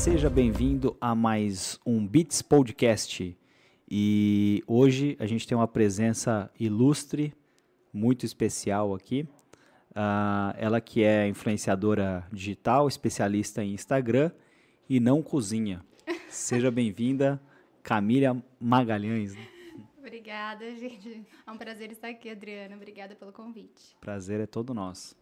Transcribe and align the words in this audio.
Seja 0.00 0.30
bem-vindo 0.30 0.96
a 0.98 1.14
mais 1.14 1.78
um 1.84 2.06
Beats 2.06 2.40
Podcast. 2.40 3.36
E 3.86 4.64
hoje 4.66 5.14
a 5.20 5.26
gente 5.26 5.46
tem 5.46 5.54
uma 5.54 5.68
presença 5.68 6.50
ilustre, 6.58 7.34
muito 7.92 8.24
especial 8.24 8.94
aqui. 8.94 9.28
Uh, 9.90 10.56
ela 10.56 10.80
que 10.80 11.04
é 11.04 11.28
influenciadora 11.28 12.26
digital, 12.32 12.88
especialista 12.88 13.62
em 13.62 13.74
Instagram 13.74 14.32
e 14.88 14.98
não 14.98 15.22
cozinha. 15.22 15.84
Seja 16.30 16.70
bem-vinda, 16.72 17.38
Camila 17.82 18.42
Magalhães. 18.58 19.36
Obrigada, 19.98 20.64
gente. 20.76 21.26
É 21.46 21.50
um 21.50 21.58
prazer 21.58 21.92
estar 21.92 22.08
aqui, 22.08 22.30
Adriana. 22.30 22.74
Obrigada 22.74 23.14
pelo 23.14 23.32
convite. 23.32 23.94
Prazer 24.00 24.40
é 24.40 24.46
todo 24.46 24.72
nosso. 24.72 25.14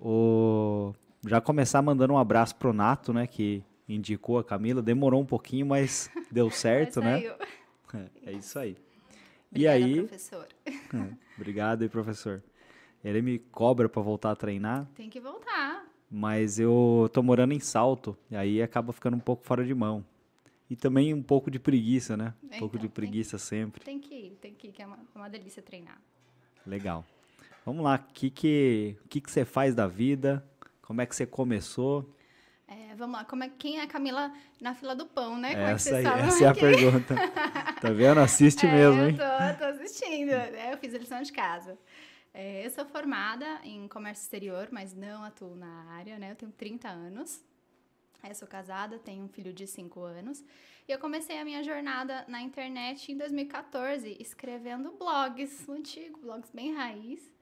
O... 0.00 0.92
Já 1.26 1.40
começar 1.40 1.82
mandando 1.82 2.12
um 2.12 2.18
abraço 2.18 2.54
pro 2.54 2.72
Nato, 2.72 3.12
né, 3.12 3.26
que 3.26 3.64
indicou 3.88 4.38
a 4.38 4.44
Camila. 4.44 4.82
Demorou 4.82 5.20
um 5.20 5.26
pouquinho, 5.26 5.66
mas 5.66 6.10
deu 6.30 6.50
certo, 6.52 7.00
né? 7.00 7.24
É, 7.94 8.30
é 8.30 8.32
isso 8.32 8.58
aí. 8.58 8.76
Obrigada, 9.50 9.78
e 9.78 9.84
aí, 9.84 9.94
professor. 10.00 10.48
obrigado 11.38 11.82
aí, 11.82 11.88
professor. 11.88 12.42
Ele 13.04 13.22
me 13.22 13.38
cobra 13.38 13.88
para 13.88 14.02
voltar 14.02 14.30
a 14.32 14.36
treinar. 14.36 14.88
Tem 14.94 15.10
que 15.10 15.20
voltar. 15.20 15.86
Mas 16.10 16.58
eu 16.58 17.10
tô 17.12 17.22
morando 17.22 17.52
em 17.52 17.60
Salto, 17.60 18.16
e 18.30 18.36
aí 18.36 18.62
acaba 18.62 18.92
ficando 18.92 19.16
um 19.16 19.20
pouco 19.20 19.44
fora 19.44 19.64
de 19.64 19.74
mão. 19.74 20.04
E 20.68 20.74
também 20.74 21.12
um 21.12 21.22
pouco 21.22 21.50
de 21.50 21.58
preguiça, 21.58 22.16
né? 22.16 22.32
Um 22.42 22.46
então, 22.46 22.58
pouco 22.60 22.78
de 22.78 22.88
preguiça 22.88 23.36
tem, 23.36 23.46
sempre. 23.46 23.84
Tem 23.84 24.00
que 24.00 24.14
ir, 24.14 24.30
tem 24.40 24.54
que 24.54 24.68
ir, 24.68 24.72
que 24.72 24.82
é 24.82 24.86
uma, 24.86 24.96
é 24.96 25.18
uma 25.18 25.28
delícia 25.28 25.62
treinar. 25.62 26.00
Legal. 26.66 27.04
Vamos 27.64 27.84
lá, 27.84 27.96
o 27.96 28.12
que, 28.12 28.30
que, 28.30 28.96
que, 29.08 29.20
que 29.20 29.30
você 29.30 29.44
faz 29.44 29.74
da 29.74 29.86
vida? 29.86 30.44
Como 30.82 31.00
é 31.00 31.06
que 31.06 31.14
você 31.14 31.26
começou? 31.26 32.13
É, 32.74 32.94
vamos 32.96 33.16
lá, 33.16 33.24
como 33.24 33.44
é, 33.44 33.48
quem 33.48 33.78
é 33.78 33.82
a 33.82 33.86
Camila 33.86 34.32
na 34.60 34.74
fila 34.74 34.96
do 34.96 35.06
pão, 35.06 35.38
né? 35.38 35.54
Como 35.54 35.66
essa, 35.66 35.96
é 35.96 36.02
que 36.02 36.08
aí, 36.08 36.20
essa 36.20 36.44
é 36.44 36.48
a 36.48 36.54
pergunta. 36.54 37.14
tá 37.80 37.90
vendo? 37.90 38.18
Assiste 38.18 38.66
é, 38.66 38.72
mesmo, 38.72 39.02
hein? 39.02 39.16
Eu 39.16 39.56
tô, 39.56 39.58
tô 39.58 39.64
assistindo, 39.64 40.30
né? 40.30 40.72
eu 40.72 40.78
fiz 40.78 40.92
a 40.92 40.98
lição 40.98 41.22
de 41.22 41.32
casa. 41.32 41.78
É, 42.32 42.66
eu 42.66 42.70
sou 42.70 42.84
formada 42.84 43.60
em 43.62 43.86
comércio 43.86 44.24
exterior, 44.24 44.68
mas 44.72 44.92
não 44.92 45.22
atuo 45.22 45.54
na 45.54 45.84
área, 45.92 46.18
né? 46.18 46.32
Eu 46.32 46.34
tenho 46.34 46.50
30 46.50 46.88
anos. 46.88 47.40
Eu 48.28 48.34
sou 48.34 48.48
casada, 48.48 48.98
tenho 48.98 49.24
um 49.24 49.28
filho 49.28 49.52
de 49.52 49.66
5 49.66 50.00
anos. 50.00 50.42
E 50.88 50.92
eu 50.92 50.98
comecei 50.98 51.38
a 51.38 51.44
minha 51.44 51.62
jornada 51.62 52.24
na 52.26 52.40
internet 52.40 53.12
em 53.12 53.16
2014, 53.16 54.16
escrevendo 54.18 54.92
blogs, 54.98 55.68
antigo, 55.68 56.18
blogs 56.20 56.50
bem 56.50 56.74
raiz. 56.74 57.33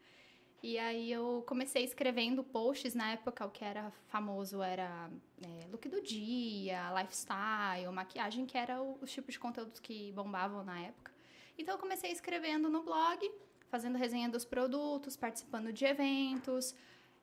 E 0.63 0.79
aí 0.79 1.11
eu 1.11 1.43
comecei 1.45 1.83
escrevendo 1.83 2.45
posts 2.45 2.95
na 2.95 3.13
época, 3.13 3.45
o 3.45 3.51
que 3.51 3.65
era 3.65 3.91
famoso 4.07 4.63
era 4.63 5.11
é, 5.43 5.67
look 5.67 5.89
do 5.89 6.01
dia, 6.01 6.89
lifestyle, 7.01 7.93
maquiagem, 7.93 8.47
que 8.47 8.57
eram 8.57 8.97
os 9.01 9.11
tipos 9.11 9.35
de 9.35 9.41
conteúdos 9.41 9.81
que 9.81 10.13
bombavam 10.13 10.63
na 10.63 10.81
época. 10.81 11.11
Então 11.59 11.75
eu 11.75 11.79
comecei 11.81 12.13
escrevendo 12.13 12.69
no 12.69 12.85
blog, 12.85 13.29
fazendo 13.69 13.99
resenha 13.99 14.29
dos 14.29 14.45
produtos, 14.45 15.17
participando 15.17 15.73
de 15.73 15.85
eventos, 15.85 16.77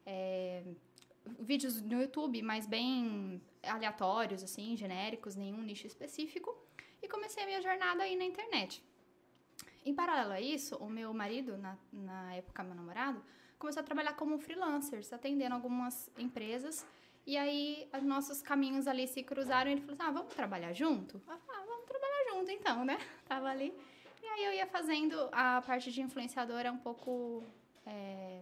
é, 0.06 0.62
vídeos 1.40 1.82
no 1.82 2.02
YouTube, 2.02 2.42
mas 2.42 2.68
bem 2.68 3.42
aleatórios, 3.64 4.44
assim, 4.44 4.76
genéricos, 4.76 5.38
nenhum 5.38 5.62
nicho 5.62 5.88
específico. 5.88 6.54
E 7.02 7.08
comecei 7.08 7.44
a 7.44 7.46
minha 7.46 7.62
jornada 7.62 8.04
aí 8.04 8.18
na 8.18 8.26
internet. 8.26 8.84
Em 9.86 9.94
paralelo 9.94 10.32
a 10.34 10.42
isso, 10.42 10.76
o 10.78 10.90
meu 10.90 11.14
marido, 11.14 11.58
na, 11.58 11.78
na 11.92 12.36
época 12.36 12.64
meu 12.64 12.76
namorado, 12.76 13.24
começou 13.58 13.82
a 13.82 13.84
trabalhar 13.84 14.14
como 14.14 14.38
freelancer, 14.38 15.02
atendendo 15.12 15.56
algumas 15.56 16.10
empresas. 16.18 16.86
E 17.26 17.38
aí, 17.38 17.88
os 17.96 18.04
nossos 18.04 18.42
caminhos 18.42 18.88
ali 18.88 19.08
se 19.08 19.22
cruzaram 19.24 19.70
e 19.70 19.74
ele 19.74 19.82
falou 19.82 19.96
assim, 19.96 20.10
ah, 20.10 20.12
vamos 20.12 20.34
trabalhar 20.34 20.74
junto? 20.74 21.18
Eu 21.18 21.22
falei, 21.22 21.62
ah, 21.62 21.66
vamos 21.68 21.86
trabalhar 21.86 22.34
junto 22.34 22.52
então, 22.52 22.86
né? 22.86 22.98
Tava 23.28 23.50
ali 23.50 23.74
e 24.22 24.28
aí 24.28 24.46
eu 24.46 24.54
ia 24.54 24.68
fazendo 24.68 25.30
a 25.32 25.62
parte 25.62 25.92
de 25.92 26.02
influenciadora 26.02 26.72
um 26.72 26.78
pouco 26.78 27.44
é, 27.86 28.42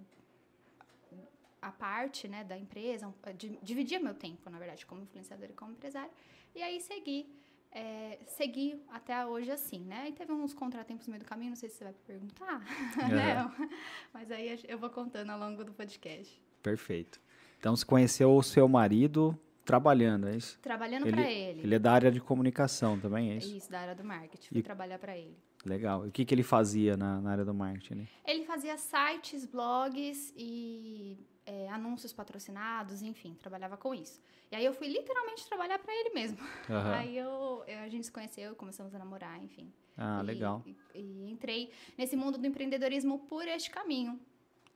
a 1.61 1.71
parte 1.71 2.27
né, 2.27 2.43
da 2.43 2.57
empresa, 2.57 3.13
dividia 3.61 3.99
meu 3.99 4.13
tempo, 4.13 4.49
na 4.49 4.57
verdade, 4.57 4.85
como 4.85 5.03
influenciadora 5.03 5.51
e 5.51 5.55
como 5.55 5.71
empresária. 5.71 6.11
E 6.55 6.61
aí 6.61 6.79
segui, 6.81 7.29
é, 7.71 8.19
segui 8.25 8.81
até 8.89 9.25
hoje 9.25 9.51
assim, 9.51 9.79
né? 9.85 10.09
E 10.09 10.13
teve 10.13 10.31
uns 10.31 10.53
contratempos 10.53 11.07
no 11.07 11.11
meio 11.11 11.23
do 11.23 11.27
caminho, 11.27 11.49
não 11.49 11.55
sei 11.55 11.69
se 11.69 11.77
você 11.77 11.83
vai 11.85 11.93
perguntar, 12.05 12.61
é. 12.99 13.13
né? 13.13 13.69
Mas 14.13 14.31
aí 14.31 14.59
eu 14.67 14.77
vou 14.77 14.89
contando 14.89 15.29
ao 15.29 15.39
longo 15.39 15.63
do 15.63 15.71
podcast. 15.73 16.41
Perfeito. 16.61 17.19
Então, 17.59 17.75
você 17.75 17.85
conheceu 17.85 18.35
o 18.35 18.43
seu 18.43 18.67
marido 18.67 19.37
trabalhando, 19.65 20.27
é 20.27 20.37
isso? 20.37 20.57
Trabalhando 20.61 21.07
para 21.07 21.29
ele. 21.29 21.61
Ele 21.61 21.75
é 21.75 21.79
da 21.79 21.91
área 21.91 22.11
de 22.11 22.21
comunicação 22.21 22.99
também, 22.99 23.31
é 23.31 23.37
isso? 23.37 23.55
Isso, 23.55 23.71
da 23.71 23.79
área 23.79 23.95
do 23.95 24.03
marketing. 24.03 24.49
Fui 24.49 24.59
e... 24.59 24.63
trabalhar 24.63 24.97
para 24.97 25.17
ele. 25.17 25.37
Legal. 25.65 26.05
E 26.05 26.09
o 26.09 26.11
que, 26.11 26.23
que 26.23 26.33
ele 26.33 26.43
fazia 26.43 26.95
na, 26.95 27.19
na 27.19 27.31
área 27.31 27.43
do 27.43 27.53
marketing? 27.53 28.07
Ele 28.25 28.45
fazia 28.45 28.77
sites, 28.77 29.45
blogs 29.45 30.33
e 30.37 31.17
é, 31.47 31.69
anúncios 31.69 32.11
patrocinados, 32.11 33.01
enfim, 33.01 33.33
trabalhava 33.39 33.77
com 33.77 33.95
isso. 33.95 34.21
E 34.51 34.55
aí 34.55 34.65
eu 34.65 34.73
fui 34.73 34.87
literalmente 34.87 35.47
trabalhar 35.47 35.79
para 35.79 35.93
ele 35.95 36.09
mesmo. 36.09 36.37
Uhum. 36.69 36.91
Aí 36.93 37.17
eu, 37.17 37.63
eu, 37.65 37.79
a 37.79 37.87
gente 37.87 38.05
se 38.05 38.11
conheceu, 38.11 38.53
começamos 38.55 38.93
a 38.93 38.99
namorar, 38.99 39.41
enfim. 39.41 39.71
Ah, 39.97 40.19
e, 40.21 40.25
legal. 40.25 40.61
E, 40.65 40.75
e, 40.93 41.31
entrei 41.31 41.71
nesse 41.97 42.15
mundo 42.15 42.37
do 42.37 42.45
empreendedorismo 42.45 43.19
por 43.19 43.47
este 43.47 43.71
caminho. 43.71 44.19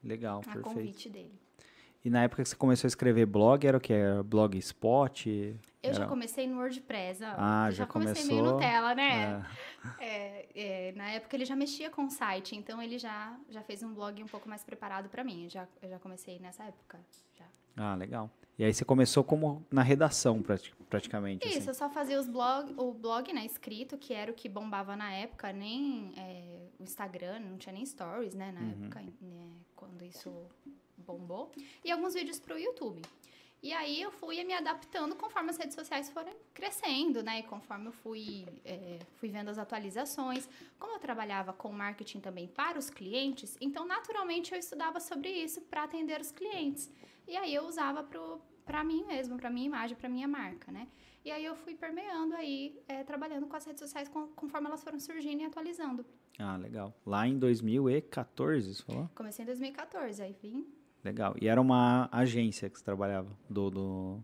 Legal, 0.03 0.39
a 0.39 0.43
perfeito. 0.43 0.63
convite 0.63 1.09
dele. 1.09 1.39
E 2.03 2.09
na 2.09 2.23
época 2.23 2.41
que 2.41 2.49
você 2.49 2.55
começou 2.55 2.87
a 2.87 2.89
escrever 2.89 3.27
blog, 3.27 3.65
era 3.65 3.77
o 3.77 3.81
que? 3.81 3.93
Era 3.93 4.23
Blogspot? 4.23 5.29
Eu 5.29 5.89
era... 5.89 5.93
já 5.93 6.07
comecei 6.07 6.47
no 6.47 6.57
WordPress. 6.57 7.23
Ó. 7.23 7.33
Ah, 7.37 7.67
já, 7.69 7.77
já 7.83 7.85
comecei 7.85 8.23
começou... 8.23 8.43
meio 8.43 8.55
Nutella, 8.55 8.95
né? 8.95 9.23
É. 9.23 9.51
É, 9.99 10.47
é, 10.55 10.91
na 10.93 11.09
época 11.11 11.35
ele 11.35 11.45
já 11.45 11.55
mexia 11.55 11.89
com 11.89 12.05
o 12.05 12.09
site, 12.09 12.55
então 12.55 12.81
ele 12.81 12.97
já, 12.97 13.37
já 13.49 13.61
fez 13.61 13.83
um 13.83 13.93
blog 13.93 14.21
um 14.23 14.27
pouco 14.27 14.47
mais 14.47 14.63
preparado 14.63 15.09
para 15.09 15.23
mim. 15.23 15.45
Eu 15.45 15.49
já, 15.49 15.67
eu 15.81 15.89
já 15.89 15.99
comecei 15.99 16.39
nessa 16.39 16.63
época. 16.63 16.99
Já. 17.37 17.45
Ah, 17.75 17.95
legal. 17.95 18.29
E 18.57 18.63
aí 18.63 18.73
você 18.73 18.85
começou 18.85 19.23
como 19.23 19.65
na 19.71 19.81
redação, 19.81 20.43
praticamente. 20.89 21.47
Isso, 21.47 21.57
assim. 21.57 21.67
eu 21.69 21.73
só 21.73 21.89
fazia 21.89 22.19
os 22.19 22.27
blog, 22.27 22.73
o 22.77 22.93
blog, 22.93 23.33
né, 23.33 23.45
escrito, 23.45 23.97
que 23.97 24.13
era 24.13 24.31
o 24.31 24.35
que 24.35 24.47
bombava 24.47 24.95
na 24.95 25.11
época, 25.11 25.51
nem 25.51 26.13
é, 26.15 26.67
o 26.79 26.83
Instagram, 26.83 27.39
não 27.39 27.57
tinha 27.57 27.73
nem 27.73 27.85
stories, 27.85 28.35
né, 28.35 28.51
na 28.51 28.61
uhum. 28.61 28.69
época, 28.69 29.01
né, 29.21 29.49
quando 29.75 30.03
isso 30.03 30.31
bombou, 30.95 31.51
e 31.83 31.91
alguns 31.91 32.13
vídeos 32.13 32.39
para 32.39 32.55
o 32.55 32.59
YouTube. 32.59 33.01
E 33.63 33.71
aí 33.73 34.01
eu 34.01 34.09
fui 34.09 34.43
me 34.43 34.53
adaptando 34.53 35.15
conforme 35.15 35.51
as 35.51 35.57
redes 35.57 35.75
sociais 35.75 36.09
foram 36.09 36.33
crescendo, 36.51 37.21
né? 37.21 37.39
E 37.39 37.43
conforme 37.43 37.87
eu 37.87 37.91
fui, 37.91 38.47
é, 38.65 38.97
fui 39.17 39.29
vendo 39.29 39.49
as 39.49 39.59
atualizações. 39.59 40.49
Como 40.79 40.95
eu 40.95 40.99
trabalhava 40.99 41.53
com 41.53 41.71
marketing 41.71 42.21
também 42.21 42.47
para 42.47 42.79
os 42.79 42.89
clientes, 42.89 43.55
então 43.61 43.85
naturalmente 43.85 44.51
eu 44.51 44.57
estudava 44.57 44.99
sobre 44.99 45.29
isso 45.29 45.61
para 45.61 45.83
atender 45.83 46.19
os 46.19 46.31
clientes. 46.31 46.91
E 47.27 47.37
aí 47.37 47.53
eu 47.53 47.63
usava 47.67 48.03
para 48.65 48.83
mim 48.83 49.03
mesmo, 49.05 49.37
para 49.37 49.51
minha 49.51 49.67
imagem, 49.67 49.95
para 49.95 50.09
minha 50.09 50.27
marca, 50.27 50.71
né? 50.71 50.87
E 51.23 51.29
aí 51.29 51.45
eu 51.45 51.55
fui 51.55 51.75
permeando 51.75 52.33
aí, 52.33 52.81
é, 52.87 53.03
trabalhando 53.03 53.45
com 53.45 53.55
as 53.55 53.63
redes 53.63 53.79
sociais 53.79 54.09
com, 54.09 54.27
conforme 54.29 54.65
elas 54.65 54.83
foram 54.83 54.99
surgindo 54.99 55.43
e 55.43 55.45
atualizando. 55.45 56.03
Ah, 56.39 56.57
legal. 56.57 56.91
Lá 57.05 57.27
em 57.27 57.37
2014, 57.37 58.73
você 58.73 58.81
falou? 58.81 59.07
Comecei 59.13 59.43
em 59.43 59.45
2014, 59.45 60.23
aí 60.23 60.35
vim 60.41 60.80
Legal. 61.03 61.35
E 61.41 61.47
era 61.47 61.59
uma 61.59 62.07
agência 62.11 62.69
que 62.69 62.77
você 62.77 62.83
trabalhava 62.83 63.29
do, 63.49 63.69
do, 63.69 64.23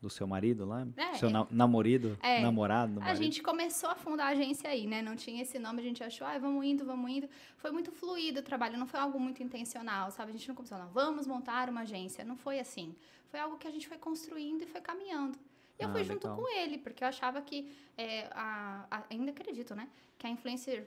do 0.00 0.10
seu 0.10 0.26
marido 0.26 0.66
lá? 0.66 0.86
É, 0.96 1.14
seu 1.14 1.30
na, 1.30 1.46
namorado? 1.50 2.18
É, 2.22 2.40
namorado? 2.40 3.00
A 3.02 3.14
gente 3.14 3.42
começou 3.42 3.88
a 3.88 3.94
fundar 3.94 4.26
a 4.26 4.28
agência 4.28 4.68
aí, 4.68 4.86
né? 4.86 5.00
Não 5.00 5.16
tinha 5.16 5.42
esse 5.42 5.58
nome, 5.58 5.80
a 5.80 5.84
gente 5.84 6.04
achou, 6.04 6.26
ah, 6.26 6.38
vamos 6.38 6.64
indo, 6.64 6.84
vamos 6.84 7.10
indo. 7.10 7.28
Foi 7.56 7.70
muito 7.70 7.90
fluido 7.90 8.40
o 8.40 8.42
trabalho, 8.42 8.76
não 8.76 8.86
foi 8.86 9.00
algo 9.00 9.18
muito 9.18 9.42
intencional, 9.42 10.10
sabe? 10.10 10.30
A 10.30 10.32
gente 10.32 10.46
não 10.46 10.54
começou, 10.54 10.78
não, 10.78 10.88
vamos 10.88 11.26
montar 11.26 11.70
uma 11.70 11.80
agência. 11.80 12.24
Não 12.24 12.36
foi 12.36 12.60
assim. 12.60 12.94
Foi 13.30 13.40
algo 13.40 13.56
que 13.56 13.66
a 13.66 13.70
gente 13.70 13.88
foi 13.88 13.96
construindo 13.96 14.62
e 14.62 14.66
foi 14.66 14.80
caminhando. 14.80 15.38
E 15.78 15.82
eu 15.82 15.88
ah, 15.88 15.92
fui 15.92 16.04
junto 16.04 16.28
legal. 16.28 16.36
com 16.36 16.48
ele, 16.56 16.78
porque 16.78 17.02
eu 17.02 17.08
achava 17.08 17.42
que, 17.42 17.72
é, 17.96 18.28
a, 18.32 18.86
a, 18.90 19.04
ainda 19.10 19.32
acredito, 19.32 19.74
né? 19.74 19.88
Que 20.16 20.26
a 20.26 20.30
influência, 20.30 20.86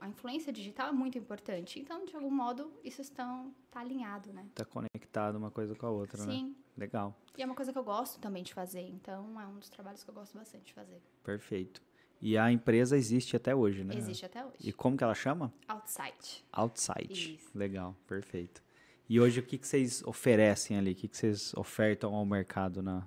a 0.00 0.08
influência 0.08 0.52
digital 0.52 0.88
é 0.88 0.92
muito 0.92 1.16
importante. 1.16 1.80
Então, 1.80 2.04
de 2.04 2.14
algum 2.14 2.30
modo, 2.30 2.72
isso 2.84 3.00
estão, 3.00 3.54
tá 3.70 3.80
alinhado, 3.80 4.32
né? 4.32 4.46
Tá 4.54 4.64
conectado 4.64 5.36
uma 5.36 5.50
coisa 5.50 5.74
com 5.74 5.86
a 5.86 5.90
outra, 5.90 6.18
Sim. 6.18 6.26
né? 6.26 6.34
Sim. 6.34 6.56
Legal. 6.76 7.18
E 7.36 7.42
é 7.42 7.46
uma 7.46 7.54
coisa 7.54 7.72
que 7.72 7.78
eu 7.78 7.84
gosto 7.84 8.20
também 8.20 8.42
de 8.42 8.52
fazer. 8.52 8.82
Então, 8.82 9.40
é 9.40 9.46
um 9.46 9.58
dos 9.58 9.70
trabalhos 9.70 10.04
que 10.04 10.10
eu 10.10 10.14
gosto 10.14 10.36
bastante 10.36 10.66
de 10.66 10.74
fazer. 10.74 11.00
Perfeito. 11.24 11.80
E 12.20 12.36
a 12.36 12.50
empresa 12.50 12.96
existe 12.96 13.36
até 13.36 13.54
hoje, 13.54 13.84
né? 13.84 13.94
Existe 13.94 14.24
até 14.26 14.44
hoje. 14.44 14.56
E 14.60 14.72
como 14.72 14.96
que 14.96 15.04
ela 15.04 15.14
chama? 15.14 15.52
Outside. 15.68 16.44
Outside. 16.52 17.36
Isso. 17.36 17.56
Legal, 17.56 17.96
perfeito. 18.06 18.62
E 19.08 19.20
hoje 19.20 19.40
o 19.40 19.42
que, 19.42 19.56
que 19.56 19.66
vocês 19.66 20.02
oferecem 20.04 20.76
ali? 20.76 20.92
O 20.92 20.94
que, 20.94 21.08
que 21.08 21.16
vocês 21.16 21.54
ofertam 21.54 22.14
ao 22.14 22.26
mercado 22.26 22.82
na, 22.82 23.06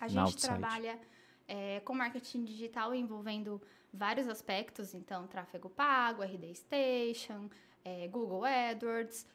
a 0.00 0.08
gente 0.08 0.36
trabalha 0.36 0.98
é, 1.46 1.80
com 1.80 1.94
marketing 1.94 2.44
digital 2.44 2.94
envolvendo 2.94 3.60
vários 3.92 4.28
aspectos, 4.28 4.94
então 4.94 5.26
tráfego 5.26 5.68
pago, 5.70 6.22
RD 6.22 6.54
Station, 6.54 7.48
é, 7.84 8.06
Google 8.08 8.44
AdWords, 8.44 9.26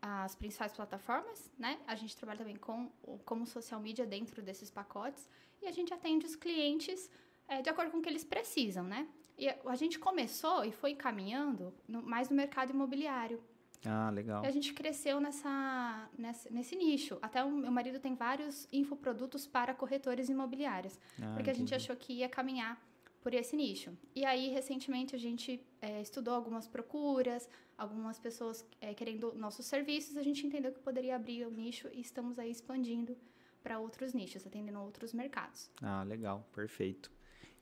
as 0.00 0.36
principais 0.36 0.72
plataformas, 0.72 1.50
né? 1.58 1.78
A 1.86 1.94
gente 1.94 2.16
trabalha 2.16 2.38
também 2.38 2.56
com 2.56 2.90
como 3.24 3.46
social 3.46 3.80
media 3.80 4.06
dentro 4.06 4.42
desses 4.42 4.70
pacotes 4.70 5.28
e 5.60 5.66
a 5.66 5.72
gente 5.72 5.92
atende 5.92 6.26
os 6.26 6.36
clientes 6.36 7.10
é, 7.48 7.62
de 7.62 7.68
acordo 7.68 7.90
com 7.90 7.98
o 7.98 8.02
que 8.02 8.08
eles 8.08 8.24
precisam, 8.24 8.84
né? 8.84 9.08
E 9.38 9.48
a, 9.48 9.74
gente 9.74 9.98
começou 9.98 10.64
e 10.64 10.72
foi 10.72 10.94
caminhando 10.94 11.74
no, 11.86 12.02
mais 12.02 12.30
no 12.30 12.36
mercado 12.36 12.70
imobiliário. 12.70 13.42
Ah, 13.86 14.10
legal. 14.10 14.44
E 14.44 14.46
a 14.46 14.50
gente 14.50 14.72
cresceu 14.74 15.20
nessa, 15.20 16.08
nessa, 16.18 16.50
nesse 16.50 16.74
nicho. 16.74 17.18
Até 17.22 17.44
o 17.44 17.50
meu 17.50 17.70
marido 17.70 18.00
tem 18.00 18.14
vários 18.14 18.68
infoprodutos 18.72 19.46
para 19.46 19.72
corretores 19.74 20.28
imobiliários. 20.28 20.98
Ah, 21.22 21.34
porque 21.34 21.50
a 21.50 21.54
gente 21.54 21.74
achou 21.74 21.94
que 21.94 22.12
ia 22.14 22.28
caminhar 22.28 22.80
por 23.22 23.34
esse 23.34 23.56
nicho. 23.56 23.96
E 24.14 24.24
aí, 24.24 24.50
recentemente, 24.50 25.14
a 25.14 25.18
gente 25.18 25.60
é, 25.80 26.00
estudou 26.00 26.34
algumas 26.34 26.66
procuras, 26.68 27.48
algumas 27.76 28.18
pessoas 28.18 28.64
é, 28.80 28.94
querendo 28.94 29.34
nossos 29.34 29.66
serviços, 29.66 30.16
a 30.16 30.22
gente 30.22 30.46
entendeu 30.46 30.72
que 30.72 30.80
poderia 30.80 31.16
abrir 31.16 31.44
o 31.44 31.50
nicho 31.50 31.88
e 31.92 32.00
estamos 32.00 32.38
aí 32.38 32.50
expandindo 32.50 33.16
para 33.62 33.80
outros 33.80 34.12
nichos, 34.12 34.46
atendendo 34.46 34.78
outros 34.80 35.12
mercados. 35.12 35.70
Ah, 35.82 36.04
legal, 36.04 36.48
perfeito. 36.54 37.10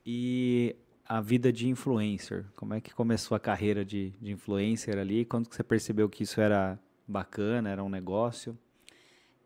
E 0.05 0.77
a 1.07 1.21
vida 1.21 1.53
de 1.53 1.69
influencer, 1.69 2.47
como 2.57 2.75
é 2.75 2.81
que 2.81 2.95
começou 2.95 3.37
a 3.37 3.41
carreira 3.41 3.85
de, 3.85 4.11
de 4.21 4.33
influencer 4.33 4.99
ali? 4.99 5.25
Quando 5.25 5.49
que 5.49 5.55
você 5.55 5.63
percebeu 5.63 6.09
que 6.09 6.23
isso 6.23 6.41
era 6.41 6.79
bacana, 7.07 7.69
era 7.71 7.85
um 7.85 7.89
negócio? 7.89 8.59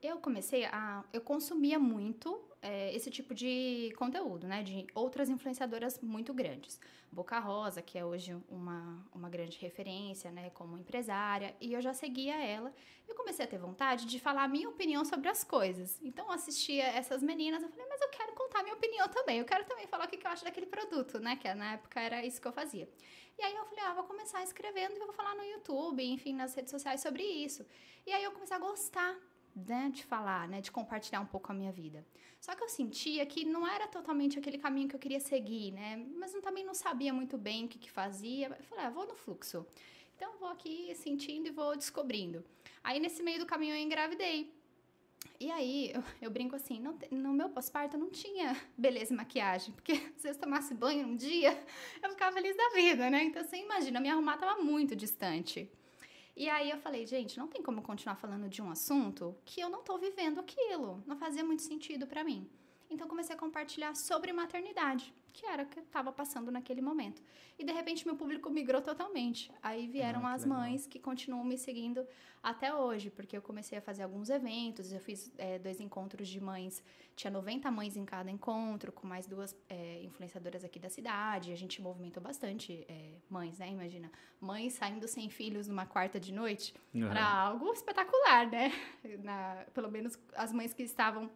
Eu 0.00 0.18
comecei 0.18 0.64
a. 0.66 1.04
Eu 1.12 1.20
consumia 1.20 1.78
muito 1.78 2.40
é, 2.60 2.94
esse 2.94 3.10
tipo 3.10 3.34
de 3.34 3.92
conteúdo, 3.96 4.46
né? 4.46 4.62
De 4.62 4.86
outras 4.94 5.28
influenciadoras 5.28 6.00
muito 6.00 6.34
grandes. 6.34 6.80
Boca 7.10 7.38
Rosa, 7.38 7.80
que 7.80 7.96
é 7.96 8.04
hoje 8.04 8.36
uma, 8.48 9.06
uma 9.14 9.28
grande 9.28 9.58
referência, 9.58 10.30
né? 10.30 10.50
Como 10.50 10.76
empresária. 10.76 11.54
E 11.60 11.72
eu 11.72 11.80
já 11.80 11.94
seguia 11.94 12.36
ela. 12.36 12.72
Eu 13.06 13.14
comecei 13.14 13.44
a 13.44 13.48
ter 13.48 13.58
vontade 13.58 14.04
de 14.06 14.20
falar 14.20 14.44
a 14.44 14.48
minha 14.48 14.68
opinião 14.68 15.04
sobre 15.04 15.28
as 15.28 15.42
coisas. 15.42 15.98
Então, 16.02 16.26
eu 16.26 16.32
assistia 16.32 16.84
essas 16.84 17.22
meninas. 17.22 17.62
Eu 17.62 17.68
falei, 17.70 17.86
mas 17.88 18.00
eu 18.00 18.08
quero 18.10 18.32
contar 18.32 18.60
a 18.60 18.62
minha 18.62 18.74
opinião 18.74 19.08
também. 19.08 19.38
Eu 19.38 19.44
quero 19.44 19.64
também 19.64 19.86
falar 19.86 20.06
o 20.06 20.08
que 20.08 20.26
eu 20.26 20.30
acho 20.30 20.44
daquele 20.44 20.66
produto, 20.66 21.18
né? 21.18 21.36
Que 21.36 21.52
na 21.54 21.74
época 21.74 22.00
era 22.00 22.24
isso 22.24 22.40
que 22.40 22.48
eu 22.48 22.52
fazia. 22.52 22.88
E 23.38 23.42
aí 23.42 23.54
eu 23.54 23.64
falei, 23.66 23.84
ah, 23.84 23.94
vou 23.94 24.04
começar 24.04 24.42
escrevendo 24.42 24.96
e 24.96 24.98
vou 24.98 25.12
falar 25.12 25.34
no 25.36 25.44
YouTube, 25.44 26.04
enfim, 26.04 26.34
nas 26.34 26.54
redes 26.54 26.72
sociais 26.72 27.00
sobre 27.00 27.22
isso. 27.22 27.64
E 28.04 28.12
aí 28.12 28.24
eu 28.24 28.32
comecei 28.32 28.56
a 28.56 28.58
gostar 28.58 29.16
né, 29.66 29.90
de 29.92 30.04
falar, 30.04 30.48
né, 30.48 30.60
de 30.60 30.70
compartilhar 30.70 31.20
um 31.20 31.26
pouco 31.26 31.50
a 31.50 31.54
minha 31.54 31.72
vida. 31.72 32.04
Só 32.40 32.54
que 32.54 32.62
eu 32.62 32.68
sentia 32.68 33.24
que 33.26 33.44
não 33.44 33.66
era 33.66 33.86
totalmente 33.88 34.38
aquele 34.38 34.58
caminho 34.58 34.88
que 34.88 34.94
eu 34.94 35.00
queria 35.00 35.20
seguir, 35.20 35.72
né? 35.72 35.96
Mas 36.16 36.34
eu 36.34 36.40
também 36.40 36.64
não 36.64 36.74
sabia 36.74 37.12
muito 37.12 37.36
bem 37.36 37.64
o 37.64 37.68
que, 37.68 37.78
que 37.78 37.90
fazia. 37.90 38.46
Eu 38.46 38.64
falei, 38.64 38.84
ah, 38.84 38.90
vou 38.90 39.06
no 39.06 39.14
fluxo. 39.14 39.66
Então 40.16 40.36
vou 40.38 40.48
aqui 40.48 40.94
sentindo 40.94 41.48
e 41.48 41.50
vou 41.50 41.76
descobrindo. 41.76 42.44
Aí 42.82 43.00
nesse 43.00 43.22
meio 43.22 43.40
do 43.40 43.46
caminho 43.46 43.74
eu 43.74 43.80
engravidei. 43.80 44.52
E 45.40 45.50
aí, 45.50 45.92
eu, 45.94 46.02
eu 46.22 46.30
brinco 46.30 46.56
assim, 46.56 46.80
não, 46.80 46.98
no 47.12 47.32
meu 47.32 47.48
pós-parto 47.48 47.96
não 47.96 48.10
tinha 48.10 48.56
beleza 48.76 49.12
e 49.12 49.16
maquiagem, 49.16 49.72
porque 49.72 49.94
se 50.16 50.28
eu 50.28 50.34
tomasse 50.34 50.74
banho 50.74 51.06
um 51.06 51.16
dia, 51.16 51.56
eu 52.02 52.10
ficava 52.10 52.32
feliz 52.32 52.56
da 52.56 52.70
vida, 52.70 53.08
né? 53.08 53.22
Então 53.22 53.44
você 53.44 53.56
imagina, 53.56 54.00
me 54.00 54.08
arrumar 54.08 54.36
tava 54.36 54.60
muito 54.60 54.96
distante. 54.96 55.70
E 56.38 56.48
aí 56.48 56.70
eu 56.70 56.78
falei, 56.78 57.04
gente, 57.04 57.36
não 57.36 57.48
tem 57.48 57.60
como 57.60 57.82
continuar 57.82 58.14
falando 58.14 58.48
de 58.48 58.62
um 58.62 58.70
assunto 58.70 59.34
que 59.44 59.60
eu 59.60 59.68
não 59.68 59.82
tô 59.82 59.98
vivendo 59.98 60.38
aquilo. 60.38 61.02
Não 61.04 61.16
fazia 61.16 61.42
muito 61.42 61.62
sentido 61.62 62.06
para 62.06 62.22
mim. 62.22 62.48
Então 62.88 63.08
comecei 63.08 63.34
a 63.34 63.38
compartilhar 63.38 63.96
sobre 63.96 64.32
maternidade, 64.32 65.12
que 65.38 65.46
era 65.46 65.62
o 65.62 65.66
que 65.66 65.78
estava 65.78 66.10
passando 66.10 66.50
naquele 66.50 66.80
momento. 66.80 67.22
E 67.56 67.64
de 67.64 67.72
repente 67.72 68.04
meu 68.04 68.16
público 68.16 68.50
migrou 68.50 68.82
totalmente. 68.82 69.52
Aí 69.62 69.86
vieram 69.86 70.26
ah, 70.26 70.32
as 70.32 70.42
legal. 70.42 70.58
mães 70.58 70.84
que 70.84 70.98
continuam 70.98 71.44
me 71.44 71.56
seguindo 71.56 72.04
até 72.42 72.74
hoje, 72.74 73.08
porque 73.08 73.36
eu 73.36 73.42
comecei 73.42 73.78
a 73.78 73.80
fazer 73.80 74.02
alguns 74.02 74.30
eventos, 74.30 74.92
eu 74.92 74.98
fiz 74.98 75.32
é, 75.38 75.58
dois 75.60 75.80
encontros 75.80 76.26
de 76.26 76.40
mães, 76.40 76.82
tinha 77.14 77.30
90 77.30 77.70
mães 77.70 77.96
em 77.96 78.04
cada 78.04 78.30
encontro, 78.30 78.90
com 78.90 79.06
mais 79.06 79.28
duas 79.28 79.56
é, 79.68 80.02
influenciadoras 80.02 80.64
aqui 80.64 80.80
da 80.80 80.90
cidade. 80.90 81.52
A 81.52 81.56
gente 81.56 81.80
movimentou 81.80 82.22
bastante 82.22 82.84
é, 82.88 83.14
mães, 83.30 83.58
né? 83.58 83.70
Imagina, 83.70 84.10
mães 84.40 84.72
saindo 84.72 85.06
sem 85.06 85.30
filhos 85.30 85.68
numa 85.68 85.86
quarta 85.86 86.18
de 86.18 86.32
noite. 86.32 86.74
Uhum. 86.92 87.10
Era 87.10 87.24
algo 87.24 87.72
espetacular, 87.72 88.50
né? 88.50 88.72
Na, 89.22 89.64
pelo 89.72 89.90
menos 89.90 90.18
as 90.34 90.52
mães 90.52 90.74
que 90.74 90.82
estavam 90.82 91.30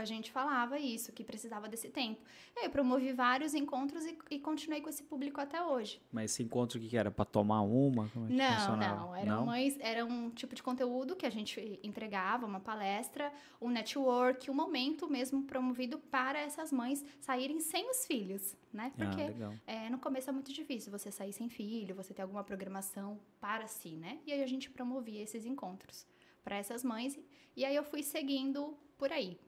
a 0.00 0.04
gente 0.04 0.30
falava 0.30 0.78
isso, 0.78 1.12
que 1.12 1.24
precisava 1.24 1.68
desse 1.68 1.88
tempo. 1.88 2.20
Eu 2.62 2.70
promovi 2.70 3.12
vários 3.12 3.54
encontros 3.54 4.04
e, 4.04 4.16
e 4.30 4.38
continuei 4.38 4.80
com 4.80 4.88
esse 4.88 5.02
público 5.02 5.40
até 5.40 5.62
hoje. 5.62 6.00
Mas 6.12 6.32
esse 6.32 6.42
encontro 6.42 6.78
que 6.80 6.96
era 6.96 7.10
para 7.10 7.24
tomar 7.24 7.62
uma? 7.62 8.04
É 8.04 8.18
não, 8.18 8.76
não. 8.76 9.16
Era, 9.16 9.26
não? 9.26 9.52
era 9.80 10.04
um 10.04 10.30
tipo 10.30 10.54
de 10.54 10.62
conteúdo 10.62 11.16
que 11.16 11.26
a 11.26 11.30
gente 11.30 11.78
entregava, 11.82 12.46
uma 12.46 12.60
palestra, 12.60 13.32
um 13.60 13.68
network, 13.68 14.50
um 14.50 14.54
momento 14.54 15.08
mesmo 15.08 15.42
promovido 15.42 15.98
para 15.98 16.38
essas 16.38 16.72
mães 16.72 17.04
saírem 17.20 17.60
sem 17.60 17.90
os 17.90 18.06
filhos, 18.06 18.56
né? 18.72 18.92
Ah, 18.94 19.04
Porque 19.04 19.22
ah, 19.22 19.52
é, 19.66 19.90
no 19.90 19.98
começo 19.98 20.30
é 20.30 20.32
muito 20.32 20.52
difícil 20.52 20.90
você 20.90 21.10
sair 21.10 21.32
sem 21.32 21.48
filho, 21.48 21.94
você 21.94 22.14
ter 22.14 22.22
alguma 22.22 22.44
programação 22.44 23.18
para 23.40 23.66
si, 23.66 23.96
né? 23.96 24.18
E 24.26 24.32
aí 24.32 24.42
a 24.42 24.46
gente 24.46 24.70
promovia 24.70 25.22
esses 25.22 25.44
encontros 25.44 26.06
para 26.42 26.56
essas 26.56 26.84
mães. 26.84 27.18
E 27.56 27.64
aí 27.64 27.74
eu 27.74 27.82
fui 27.82 28.02
seguindo 28.02 28.76
por 28.96 29.12
aí. 29.12 29.38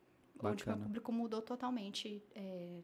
Bacana. 0.43 0.53
onde 0.53 0.67
meu 0.67 0.87
público 0.87 1.13
mudou 1.13 1.43
totalmente. 1.43 2.23
É, 2.35 2.81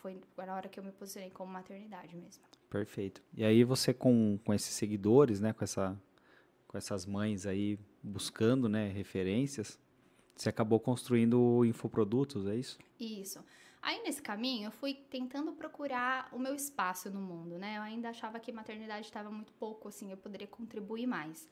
foi 0.00 0.18
na 0.38 0.54
hora 0.54 0.68
que 0.68 0.80
eu 0.80 0.84
me 0.84 0.92
posicionei 0.92 1.30
como 1.30 1.52
maternidade 1.52 2.16
mesmo. 2.16 2.42
Perfeito. 2.68 3.22
E 3.34 3.44
aí 3.44 3.64
você 3.64 3.92
com, 3.92 4.38
com 4.44 4.54
esses 4.54 4.74
seguidores, 4.74 5.40
né, 5.40 5.52
com, 5.52 5.62
essa, 5.62 5.96
com 6.66 6.78
essas 6.78 7.04
mães 7.04 7.46
aí 7.46 7.78
buscando 8.02 8.68
né, 8.68 8.88
referências, 8.88 9.78
você 10.34 10.48
acabou 10.48 10.80
construindo 10.80 11.64
infoprodutos, 11.64 12.46
é 12.46 12.56
isso? 12.56 12.78
Isso. 12.98 13.44
Aí 13.82 14.02
nesse 14.02 14.22
caminho 14.22 14.68
eu 14.68 14.70
fui 14.70 14.94
tentando 14.94 15.52
procurar 15.52 16.28
o 16.32 16.38
meu 16.38 16.54
espaço 16.54 17.10
no 17.10 17.20
mundo, 17.20 17.58
né? 17.58 17.78
Eu 17.78 17.82
ainda 17.82 18.10
achava 18.10 18.38
que 18.38 18.52
maternidade 18.52 19.06
estava 19.06 19.30
muito 19.30 19.52
pouco, 19.54 19.88
assim, 19.88 20.10
eu 20.10 20.16
poderia 20.16 20.46
contribuir 20.46 21.06
mais. 21.06 21.48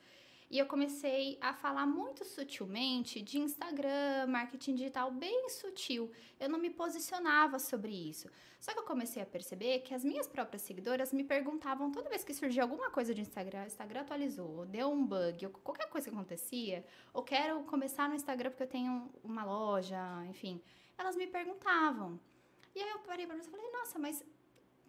E 0.50 0.58
eu 0.58 0.64
comecei 0.64 1.36
a 1.42 1.52
falar 1.52 1.86
muito 1.86 2.24
sutilmente 2.24 3.20
de 3.20 3.38
Instagram, 3.38 4.26
marketing 4.28 4.76
digital, 4.76 5.10
bem 5.10 5.50
sutil. 5.50 6.10
Eu 6.40 6.48
não 6.48 6.58
me 6.58 6.70
posicionava 6.70 7.58
sobre 7.58 7.92
isso. 7.92 8.30
Só 8.58 8.72
que 8.72 8.78
eu 8.78 8.84
comecei 8.84 9.22
a 9.22 9.26
perceber 9.26 9.80
que 9.80 9.92
as 9.92 10.02
minhas 10.02 10.26
próprias 10.26 10.62
seguidoras 10.62 11.12
me 11.12 11.22
perguntavam 11.22 11.92
toda 11.92 12.08
vez 12.08 12.24
que 12.24 12.32
surgia 12.32 12.62
alguma 12.62 12.90
coisa 12.90 13.14
de 13.14 13.20
Instagram, 13.20 13.66
Instagram 13.66 14.00
atualizou, 14.00 14.64
deu 14.64 14.90
um 14.90 15.04
bug, 15.04 15.46
ou 15.46 15.52
qualquer 15.52 15.88
coisa 15.90 16.08
que 16.08 16.16
acontecia, 16.16 16.84
ou 17.12 17.22
quero 17.22 17.62
começar 17.64 18.08
no 18.08 18.14
Instagram 18.14 18.50
porque 18.50 18.62
eu 18.62 18.68
tenho 18.68 19.10
uma 19.22 19.44
loja, 19.44 19.98
enfim. 20.30 20.62
Elas 20.96 21.14
me 21.14 21.26
perguntavam. 21.26 22.18
E 22.74 22.80
aí 22.80 22.90
eu 22.90 23.00
parei 23.00 23.26
para 23.26 23.36
pensar 23.36 23.48
e 23.48 23.50
falei, 23.50 23.70
nossa, 23.70 23.98
mas 23.98 24.24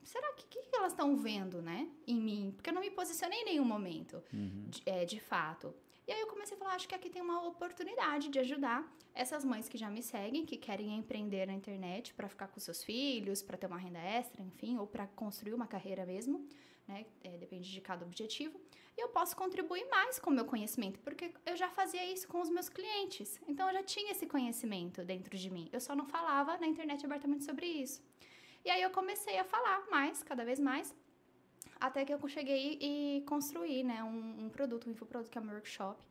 será 0.10 0.34
que 0.34 0.46
que, 0.48 0.62
que 0.64 0.76
elas 0.76 0.92
estão 0.92 1.16
vendo, 1.16 1.62
né, 1.62 1.88
em 2.08 2.20
mim? 2.20 2.52
Porque 2.56 2.70
eu 2.72 2.74
não 2.74 2.82
me 2.82 2.90
posicionei 2.90 3.42
em 3.42 3.46
nenhum 3.46 3.66
momento, 3.66 4.22
uhum. 4.34 4.66
de, 4.68 4.82
é, 4.86 5.06
de 5.06 5.20
fato. 5.20 5.74
E 6.08 6.12
aí 6.12 6.20
eu 6.22 6.28
comecei 6.28 6.56
a 6.58 6.60
falar, 6.60 6.74
acho 6.74 6.88
que 6.88 6.96
aqui 6.96 7.10
tem 7.10 7.22
uma 7.22 7.48
oportunidade 7.48 8.30
de 8.30 8.40
ajudar 8.40 8.92
essas 9.14 9.46
mães 9.46 9.70
que 9.70 9.78
já 9.78 9.90
me 9.90 10.02
seguem, 10.02 10.44
que 10.46 10.58
querem 10.58 10.96
empreender 10.98 11.46
na 11.46 11.54
internet 11.54 12.16
para 12.16 12.28
ficar 12.28 12.48
com 12.48 12.60
seus 12.60 12.84
filhos, 12.84 13.44
para 13.44 13.58
ter 13.58 13.68
uma 13.68 13.78
renda 13.78 14.00
extra, 14.00 14.42
enfim, 14.42 14.78
ou 14.78 14.88
para 14.88 15.06
construir 15.08 15.54
uma 15.54 15.68
carreira 15.68 16.06
mesmo, 16.06 16.48
né? 16.88 17.06
É, 17.24 17.38
depende 17.38 17.72
de 17.72 17.80
cada 17.80 18.04
objetivo. 18.04 18.60
E 18.98 19.02
eu 19.02 19.10
posso 19.10 19.36
contribuir 19.36 19.88
mais 19.90 20.18
com 20.18 20.32
o 20.32 20.34
meu 20.34 20.46
conhecimento, 20.46 21.00
porque 21.02 21.32
eu 21.46 21.56
já 21.56 21.70
fazia 21.70 22.04
isso 22.12 22.28
com 22.28 22.42
os 22.42 22.50
meus 22.50 22.68
clientes. 22.68 23.40
Então 23.48 23.68
eu 23.68 23.74
já 23.76 23.84
tinha 23.84 24.12
esse 24.12 24.26
conhecimento 24.26 25.04
dentro 25.04 25.38
de 25.38 25.50
mim. 25.52 25.70
Eu 25.72 25.80
só 25.80 25.96
não 25.96 26.08
falava 26.08 26.58
na 26.58 26.66
internet 26.66 27.06
abertamente 27.06 27.44
sobre 27.44 27.68
isso. 27.68 28.02
E 28.64 28.70
aí 28.70 28.82
eu 28.82 28.90
comecei 28.90 29.38
a 29.40 29.44
falar 29.44 29.86
mais, 29.90 30.22
cada 30.24 30.44
vez 30.44 30.60
mais, 30.60 30.96
até 31.80 32.04
que 32.04 32.14
eu 32.14 32.28
cheguei 32.28 32.78
e 32.82 33.22
construí, 33.26 33.84
né, 33.84 34.04
um, 34.04 34.46
um 34.46 34.50
produto, 34.50 34.88
um 34.88 34.92
infoproduto 34.92 35.32
que 35.32 35.38
é 35.38 35.42
um 35.42 35.50
workshop, 35.50 36.06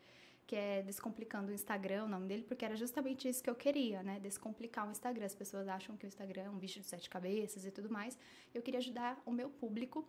que 0.47 0.57
é 0.57 0.83
Descomplicando 0.83 1.51
o 1.51 1.55
Instagram, 1.55 2.05
o 2.05 2.09
nome 2.09 2.27
dele, 2.27 2.43
porque 2.43 2.65
era 2.65 2.75
justamente 2.75 3.29
isso 3.29 3.43
que 3.43 3.51
eu 3.51 3.55
queria, 3.55 4.03
né, 4.03 4.19
descomplicar 4.19 4.89
o 4.89 4.91
Instagram. 4.91 5.27
As 5.27 5.35
pessoas 5.35 5.69
acham 5.69 5.95
que 5.97 6.07
o 6.07 6.09
Instagram 6.09 6.43
é 6.43 6.51
um 6.51 6.59
bicho 6.59 6.81
de 6.81 6.87
sete 6.87 7.11
cabeças 7.11 7.67
e 7.67 7.71
tudo 7.71 7.91
mais. 7.91 8.19
Eu 8.55 8.63
queria 8.63 8.79
ajudar 8.79 9.21
o 9.27 9.31
meu 9.31 9.51
público 9.51 10.09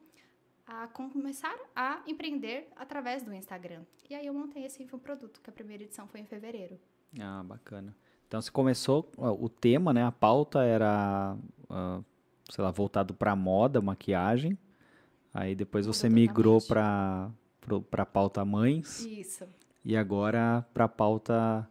a 0.65 0.87
começar 0.87 1.57
a 1.75 2.01
empreender 2.07 2.69
através 2.75 3.21
do 3.21 3.33
Instagram. 3.33 3.83
E 4.09 4.15
aí 4.15 4.25
eu 4.27 4.33
montei 4.33 4.63
esse 4.65 4.81
infoproduto, 4.81 5.41
que 5.41 5.49
a 5.49 5.53
primeira 5.53 5.83
edição 5.83 6.07
foi 6.07 6.21
em 6.21 6.25
fevereiro. 6.25 6.79
Ah, 7.19 7.43
bacana. 7.43 7.93
Então 8.27 8.39
você 8.39 8.51
começou, 8.51 9.11
o 9.17 9.49
tema, 9.49 9.91
né, 9.91 10.05
a 10.05 10.11
pauta 10.11 10.63
era 10.63 11.35
uh, 11.63 12.05
sei 12.49 12.63
lá, 12.63 12.71
voltado 12.71 13.13
para 13.13 13.35
moda, 13.35 13.81
maquiagem. 13.81 14.57
Aí 15.33 15.55
depois 15.55 15.85
você 15.85 16.09
migrou 16.09 16.61
para 16.61 17.29
para 17.91 18.05
pauta 18.05 18.43
mães. 18.43 19.05
Isso. 19.05 19.45
E 19.85 19.95
agora 19.95 20.65
para 20.73 20.87
pauta 20.87 21.69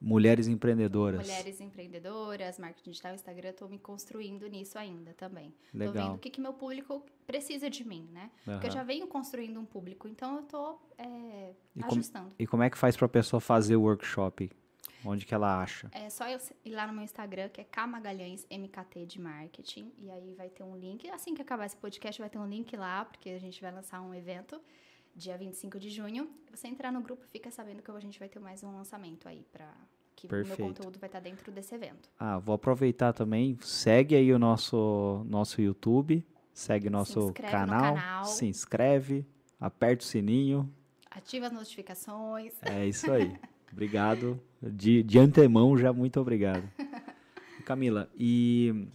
Mulheres 0.00 0.46
empreendedoras. 0.46 1.20
Mulheres 1.26 1.60
empreendedoras, 1.60 2.56
marketing 2.56 2.90
digital, 2.90 3.14
Instagram, 3.14 3.50
estou 3.50 3.68
me 3.68 3.78
construindo 3.80 4.46
nisso 4.46 4.78
ainda 4.78 5.12
também. 5.14 5.52
Legal. 5.74 5.92
Tô 5.92 6.00
vendo 6.00 6.14
o 6.14 6.18
que, 6.18 6.30
que 6.30 6.40
meu 6.40 6.52
público 6.52 7.04
precisa 7.26 7.68
de 7.68 7.84
mim, 7.84 8.08
né? 8.12 8.30
Porque 8.44 8.68
eu 8.68 8.70
já 8.70 8.84
venho 8.84 9.08
construindo 9.08 9.58
um 9.58 9.64
público, 9.64 10.06
então 10.06 10.36
eu 10.36 10.42
tô 10.44 10.78
é, 10.96 11.52
E 11.74 11.80
como- 11.80 11.92
ajustando. 11.92 12.32
E 12.38 12.46
como 12.46 12.62
é 12.62 12.70
que 12.70 12.78
faz 12.78 12.96
para 12.96 13.06
a 13.06 13.08
pessoa 13.08 13.40
fazer 13.40 13.74
o 13.74 13.82
workshop? 13.82 14.50
Onde 15.04 15.24
que 15.24 15.34
ela 15.34 15.62
acha? 15.62 15.88
É 15.92 16.10
só 16.10 16.28
eu 16.28 16.38
ir 16.64 16.70
lá 16.70 16.86
no 16.86 16.92
meu 16.92 17.02
Instagram, 17.02 17.48
que 17.48 17.60
é 17.60 17.64
K 17.64 17.86
Magalhães 17.86 18.46
MKT 18.50 19.06
de 19.06 19.20
marketing. 19.20 19.92
E 19.98 20.10
aí 20.10 20.34
vai 20.34 20.48
ter 20.48 20.62
um 20.62 20.76
link. 20.76 21.08
Assim 21.10 21.34
que 21.34 21.42
acabar 21.42 21.66
esse 21.66 21.76
podcast, 21.76 22.20
vai 22.20 22.28
ter 22.28 22.38
um 22.38 22.46
link 22.46 22.76
lá, 22.76 23.04
porque 23.04 23.30
a 23.30 23.38
gente 23.38 23.60
vai 23.60 23.72
lançar 23.72 24.00
um 24.00 24.14
evento 24.14 24.60
dia 25.14 25.36
25 25.36 25.78
de 25.78 25.90
junho. 25.90 26.30
Você 26.50 26.68
entrar 26.68 26.92
no 26.92 27.00
grupo, 27.00 27.24
fica 27.26 27.50
sabendo 27.50 27.82
que 27.82 27.90
a 27.90 28.00
gente 28.00 28.18
vai 28.18 28.28
ter 28.28 28.38
mais 28.38 28.62
um 28.62 28.72
lançamento 28.72 29.28
aí 29.28 29.44
para 29.52 29.68
que 30.14 30.26
o 30.26 30.28
Perfeito. 30.28 30.60
meu 30.60 30.68
conteúdo 30.68 30.98
vai 30.98 31.08
estar 31.08 31.20
dentro 31.20 31.50
desse 31.50 31.74
evento. 31.74 32.08
Ah, 32.18 32.38
vou 32.38 32.54
aproveitar 32.54 33.12
também. 33.12 33.58
Segue 33.60 34.14
aí 34.14 34.32
o 34.32 34.38
nosso, 34.38 35.24
nosso 35.26 35.60
YouTube. 35.60 36.24
Segue 36.52 36.90
nosso 36.90 37.20
no 37.20 37.32
canal, 37.32 37.94
canal. 37.94 38.24
Se 38.24 38.46
inscreve. 38.46 39.26
Aperta 39.60 40.04
o 40.04 40.06
sininho. 40.06 40.72
Ativa 41.10 41.46
as 41.46 41.52
notificações. 41.52 42.54
É 42.62 42.86
isso 42.86 43.10
aí. 43.10 43.36
obrigado. 43.72 44.40
De, 44.62 45.02
de 45.02 45.18
antemão, 45.18 45.76
já 45.78 45.92
muito 45.92 46.20
obrigado. 46.20 46.68
Camila, 47.64 48.10
e 48.18 48.88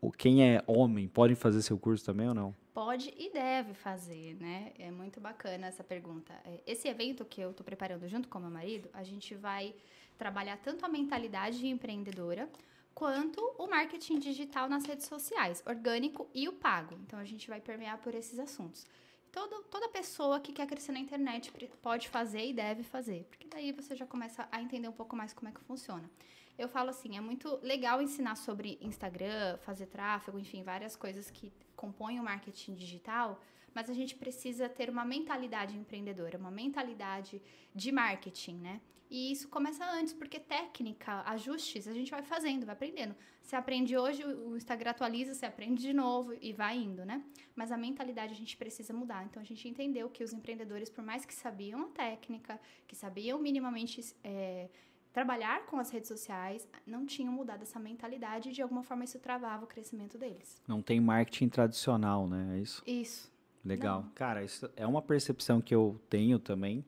o- 0.00 0.10
quem 0.12 0.42
é 0.48 0.62
homem 0.66 1.08
pode 1.08 1.34
fazer 1.34 1.62
seu 1.62 1.78
curso 1.78 2.04
também 2.04 2.28
ou 2.28 2.34
não? 2.34 2.54
Pode 2.72 3.12
e 3.18 3.30
deve 3.32 3.74
fazer, 3.74 4.36
né? 4.40 4.72
É 4.78 4.90
muito 4.90 5.20
bacana 5.20 5.66
essa 5.66 5.82
pergunta. 5.84 6.32
É, 6.44 6.60
Esse 6.66 6.88
evento 6.88 7.24
que 7.24 7.40
eu 7.40 7.52
tô 7.52 7.62
preparando 7.64 8.08
junto 8.08 8.28
com 8.28 8.38
meu 8.38 8.50
marido, 8.50 8.88
a 8.94 9.02
gente 9.02 9.34
vai 9.34 9.74
trabalhar 10.16 10.56
tanto 10.58 10.84
a 10.86 10.88
mentalidade 10.88 11.66
empreendedora 11.66 12.48
quanto 12.94 13.40
o 13.58 13.66
marketing 13.66 14.18
digital 14.18 14.68
nas 14.68 14.84
redes 14.86 15.06
sociais, 15.06 15.62
orgânico 15.66 16.28
e 16.34 16.48
o 16.48 16.52
pago. 16.52 16.94
Então 17.06 17.18
a 17.18 17.24
gente 17.24 17.48
vai 17.48 17.60
permear 17.60 17.98
por 17.98 18.14
esses 18.14 18.38
assuntos. 18.38 18.86
Todo, 19.32 19.62
toda 19.64 19.88
pessoa 19.88 20.40
que 20.40 20.52
quer 20.52 20.66
crescer 20.66 20.92
na 20.92 20.98
internet 20.98 21.52
pode 21.80 22.08
fazer 22.08 22.46
e 22.46 22.52
deve 22.52 22.82
fazer, 22.82 23.24
porque 23.30 23.46
daí 23.46 23.70
você 23.70 23.94
já 23.94 24.04
começa 24.04 24.48
a 24.50 24.60
entender 24.60 24.88
um 24.88 24.92
pouco 24.92 25.14
mais 25.14 25.32
como 25.32 25.48
é 25.48 25.52
que 25.52 25.60
funciona. 25.60 26.10
Eu 26.58 26.68
falo 26.68 26.90
assim, 26.90 27.16
é 27.16 27.20
muito 27.20 27.58
legal 27.62 28.02
ensinar 28.02 28.36
sobre 28.36 28.76
Instagram, 28.82 29.56
fazer 29.58 29.86
tráfego, 29.86 30.38
enfim, 30.38 30.62
várias 30.62 30.96
coisas 30.96 31.30
que 31.30 31.52
compõem 31.76 32.18
o 32.18 32.24
marketing 32.24 32.74
digital, 32.74 33.40
mas 33.72 33.88
a 33.88 33.94
gente 33.94 34.16
precisa 34.16 34.68
ter 34.68 34.90
uma 34.90 35.04
mentalidade 35.04 35.76
empreendedora, 35.76 36.36
uma 36.36 36.50
mentalidade 36.50 37.40
de 37.74 37.92
marketing, 37.92 38.56
né? 38.56 38.80
E 39.10 39.32
isso 39.32 39.48
começa 39.48 39.84
antes, 39.84 40.12
porque 40.12 40.38
técnica, 40.38 41.22
ajustes, 41.26 41.88
a 41.88 41.92
gente 41.92 42.10
vai 42.10 42.22
fazendo, 42.22 42.64
vai 42.64 42.74
aprendendo. 42.74 43.16
Você 43.42 43.56
aprende 43.56 43.96
hoje, 43.96 44.24
o 44.24 44.56
Instagram 44.56 44.90
atualiza, 44.90 45.34
você 45.34 45.44
aprende 45.44 45.82
de 45.82 45.92
novo 45.92 46.32
e 46.40 46.52
vai 46.52 46.76
indo, 46.76 47.04
né? 47.04 47.20
Mas 47.56 47.72
a 47.72 47.76
mentalidade 47.76 48.32
a 48.32 48.36
gente 48.36 48.56
precisa 48.56 48.92
mudar. 48.92 49.24
Então 49.24 49.42
a 49.42 49.44
gente 49.44 49.68
entendeu 49.68 50.08
que 50.08 50.22
os 50.22 50.32
empreendedores, 50.32 50.88
por 50.88 51.02
mais 51.02 51.24
que 51.24 51.34
sabiam 51.34 51.82
a 51.82 51.88
técnica, 51.88 52.60
que 52.86 52.94
sabiam 52.94 53.40
minimamente 53.40 54.14
é, 54.22 54.68
trabalhar 55.12 55.66
com 55.66 55.78
as 55.78 55.90
redes 55.90 56.06
sociais, 56.06 56.68
não 56.86 57.04
tinham 57.04 57.32
mudado 57.32 57.62
essa 57.62 57.80
mentalidade 57.80 58.50
e 58.50 58.52
de 58.52 58.62
alguma 58.62 58.84
forma 58.84 59.02
isso 59.02 59.18
travava 59.18 59.64
o 59.64 59.66
crescimento 59.66 60.16
deles. 60.16 60.62
Não 60.68 60.80
tem 60.80 61.00
marketing 61.00 61.48
tradicional, 61.48 62.28
né? 62.28 62.56
É 62.56 62.60
isso? 62.60 62.82
Isso. 62.86 63.32
Legal. 63.64 64.02
Não. 64.02 64.10
Cara, 64.10 64.44
isso 64.44 64.70
é 64.76 64.86
uma 64.86 65.02
percepção 65.02 65.60
que 65.60 65.74
eu 65.74 66.00
tenho 66.08 66.38
também. 66.38 66.84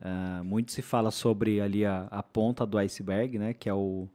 Ah, 0.00 0.42
muito 0.44 0.72
se 0.72 0.82
fala 0.82 1.10
sobre 1.10 1.60
ali 1.60 1.84
a, 1.84 2.06
a 2.10 2.22
ponta 2.22 2.66
do 2.66 2.78
iceberg, 2.78 3.38
né? 3.38 3.54
Que 3.54 3.68
é 3.68 3.74
o, 3.74 4.08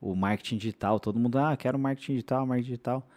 o 0.00 0.14
marketing 0.14 0.56
digital. 0.56 0.98
Todo 0.98 1.18
mundo, 1.18 1.38
ah, 1.38 1.56
quero 1.56 1.78
marketing 1.78 2.12
digital, 2.12 2.46
marketing 2.46 2.70
digital. 2.70 3.08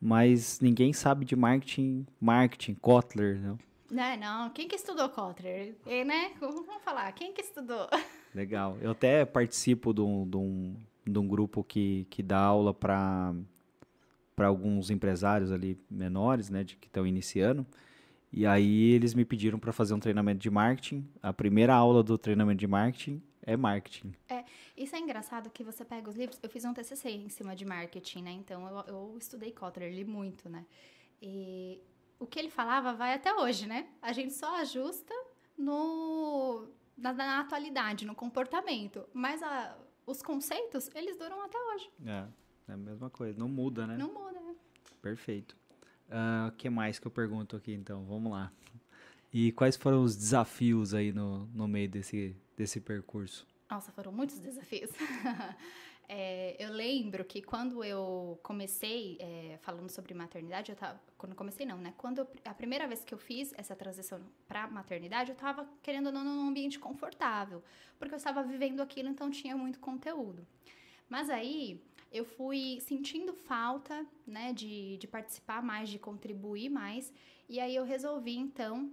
Mas 0.00 0.60
ninguém 0.60 0.92
sabe 0.92 1.24
de 1.24 1.34
marketing, 1.34 2.06
marketing, 2.20 2.74
Kotler, 2.74 3.40
né? 3.40 3.56
Né, 3.90 4.16
não. 4.16 4.50
Quem 4.50 4.66
que 4.66 4.76
estudou 4.76 5.08
Kotler? 5.08 5.76
E, 5.86 6.04
né? 6.04 6.32
Vamos 6.40 6.66
falar. 6.84 7.10
Quem 7.12 7.32
que 7.32 7.40
estudou? 7.40 7.88
Legal. 8.34 8.76
Eu 8.80 8.90
até 8.90 9.24
participo 9.24 9.92
de 9.94 10.00
um, 10.00 10.28
de 10.28 10.36
um, 10.36 10.76
de 11.06 11.18
um 11.18 11.26
grupo 11.26 11.62
que, 11.62 12.06
que 12.10 12.22
dá 12.22 12.38
aula 12.38 12.74
para 12.74 13.34
para 14.34 14.48
alguns 14.48 14.90
empresários 14.90 15.52
ali 15.52 15.78
menores, 15.88 16.50
né, 16.50 16.64
de 16.64 16.76
que 16.76 16.88
estão 16.88 17.06
iniciando. 17.06 17.64
E 18.36 18.44
aí 18.46 18.90
eles 18.92 19.14
me 19.14 19.24
pediram 19.24 19.60
para 19.60 19.72
fazer 19.72 19.94
um 19.94 20.00
treinamento 20.00 20.40
de 20.40 20.50
marketing. 20.50 21.08
A 21.22 21.32
primeira 21.32 21.72
aula 21.72 22.02
do 22.02 22.18
treinamento 22.18 22.58
de 22.58 22.66
marketing 22.66 23.22
é 23.42 23.56
marketing. 23.56 24.12
Isso 24.76 24.96
é 24.96 24.98
engraçado 24.98 25.48
que 25.50 25.62
você 25.62 25.84
pega 25.84 26.10
os 26.10 26.16
livros. 26.16 26.40
Eu 26.42 26.50
fiz 26.50 26.64
um 26.64 26.74
TCC 26.74 27.10
em 27.10 27.28
cima 27.28 27.54
de 27.54 27.64
marketing, 27.64 28.22
né? 28.22 28.32
Então 28.32 28.66
eu, 28.68 28.84
eu 28.92 29.16
estudei 29.18 29.52
Kotler, 29.52 29.94
li 29.94 30.04
muito, 30.04 30.48
né? 30.48 30.66
E 31.22 31.80
o 32.18 32.26
que 32.26 32.40
ele 32.40 32.50
falava 32.50 32.92
vai 32.92 33.14
até 33.14 33.32
hoje, 33.32 33.68
né? 33.68 33.86
A 34.02 34.12
gente 34.12 34.32
só 34.32 34.56
ajusta 34.60 35.14
no 35.56 36.66
na, 36.98 37.12
na 37.12 37.40
atualidade, 37.40 38.04
no 38.04 38.14
comportamento. 38.16 39.04
Mas 39.12 39.42
a- 39.44 39.76
os 40.06 40.20
conceitos, 40.22 40.90
eles 40.94 41.16
duram 41.16 41.40
até 41.44 41.56
hoje. 41.58 41.88
É, 42.04 42.24
é 42.68 42.72
a 42.72 42.76
mesma 42.76 43.08
coisa, 43.10 43.38
não 43.38 43.48
muda, 43.48 43.86
né? 43.86 43.96
Não 43.96 44.12
muda, 44.12 44.40
né? 44.40 44.54
Perfeito. 45.00 45.56
O 46.08 46.52
que 46.52 46.68
mais 46.70 46.98
que 46.98 47.06
eu 47.06 47.10
pergunto 47.10 47.56
aqui, 47.56 47.72
então? 47.72 48.04
Vamos 48.04 48.30
lá. 48.32 48.52
E 49.32 49.50
quais 49.52 49.76
foram 49.76 50.02
os 50.02 50.14
desafios 50.16 50.94
aí 50.94 51.12
no, 51.12 51.46
no 51.46 51.66
meio 51.66 51.88
desse, 51.88 52.36
desse 52.56 52.80
percurso? 52.80 53.46
Nossa, 53.68 53.90
foram 53.92 54.12
muitos 54.12 54.38
desafios. 54.38 54.90
É, 56.06 56.54
eu 56.62 56.70
lembro 56.70 57.24
que 57.24 57.40
quando 57.40 57.82
eu 57.82 58.38
comecei 58.42 59.16
é, 59.18 59.58
falando 59.62 59.88
sobre 59.88 60.12
maternidade, 60.12 60.70
eu 60.70 60.76
tava, 60.76 61.00
quando 61.16 61.34
comecei 61.34 61.64
não, 61.64 61.78
né? 61.78 61.94
Quando 61.96 62.18
eu- 62.18 62.28
a 62.44 62.52
primeira 62.52 62.86
vez 62.86 63.02
que 63.02 63.14
eu 63.14 63.18
fiz 63.18 63.54
essa 63.56 63.74
transição 63.74 64.20
para 64.46 64.68
maternidade, 64.68 65.30
eu 65.30 65.34
tava 65.34 65.66
querendo 65.82 66.08
ou 66.08 66.12
não 66.12 66.22
num 66.22 66.46
ambiente 66.48 66.78
confortável, 66.78 67.62
porque 67.98 68.12
eu 68.14 68.18
estava 68.18 68.42
vivendo 68.42 68.80
aquilo, 68.80 69.08
então 69.08 69.30
tinha 69.30 69.56
muito 69.56 69.80
conteúdo. 69.80 70.46
Mas 71.08 71.30
aí 71.30 71.82
eu 72.14 72.24
fui 72.24 72.78
sentindo 72.80 73.34
falta, 73.34 74.06
né, 74.24 74.52
de, 74.52 74.96
de 74.98 75.06
participar 75.08 75.60
mais, 75.60 75.88
de 75.88 75.98
contribuir 75.98 76.70
mais, 76.70 77.12
e 77.48 77.58
aí 77.58 77.74
eu 77.74 77.84
resolvi 77.84 78.36
então 78.36 78.88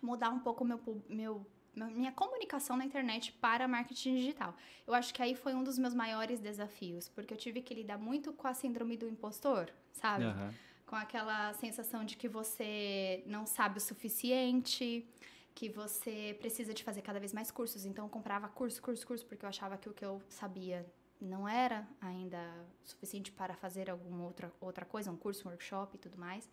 mudar 0.00 0.30
um 0.30 0.40
pouco 0.40 0.64
meu, 0.64 0.80
meu 1.06 1.46
minha 1.74 2.10
comunicação 2.10 2.76
na 2.76 2.84
internet 2.84 3.32
para 3.34 3.68
marketing 3.68 4.16
digital. 4.16 4.56
Eu 4.86 4.94
acho 4.94 5.14
que 5.14 5.22
aí 5.22 5.34
foi 5.34 5.54
um 5.54 5.62
dos 5.62 5.78
meus 5.78 5.94
maiores 5.94 6.40
desafios, 6.40 7.08
porque 7.08 7.32
eu 7.32 7.38
tive 7.38 7.60
que 7.60 7.74
lidar 7.74 7.98
muito 7.98 8.32
com 8.32 8.48
a 8.48 8.54
síndrome 8.54 8.96
do 8.96 9.06
impostor, 9.06 9.70
sabe? 9.92 10.24
Aham. 10.24 10.54
Com 10.86 10.96
aquela 10.96 11.52
sensação 11.54 12.04
de 12.04 12.16
que 12.16 12.28
você 12.28 13.22
não 13.24 13.46
sabe 13.46 13.78
o 13.78 13.80
suficiente, 13.80 15.06
que 15.54 15.68
você 15.68 16.36
precisa 16.40 16.74
de 16.74 16.82
fazer 16.82 17.02
cada 17.02 17.20
vez 17.20 17.32
mais 17.32 17.50
cursos. 17.50 17.84
Então 17.84 18.06
eu 18.06 18.08
comprava 18.08 18.48
curso, 18.48 18.82
curso, 18.82 19.06
curso, 19.06 19.24
porque 19.26 19.44
eu 19.44 19.48
achava 19.48 19.76
que 19.76 19.88
o 19.88 19.92
que 19.92 20.04
eu 20.04 20.20
sabia 20.28 20.84
não 21.24 21.48
era 21.48 21.86
ainda 22.00 22.38
suficiente 22.84 23.30
para 23.32 23.54
fazer 23.54 23.90
alguma 23.90 24.24
outra, 24.24 24.52
outra 24.60 24.84
coisa, 24.84 25.10
um 25.10 25.16
curso, 25.16 25.46
um 25.46 25.50
workshop 25.50 25.96
e 25.96 25.98
tudo 25.98 26.18
mais. 26.18 26.48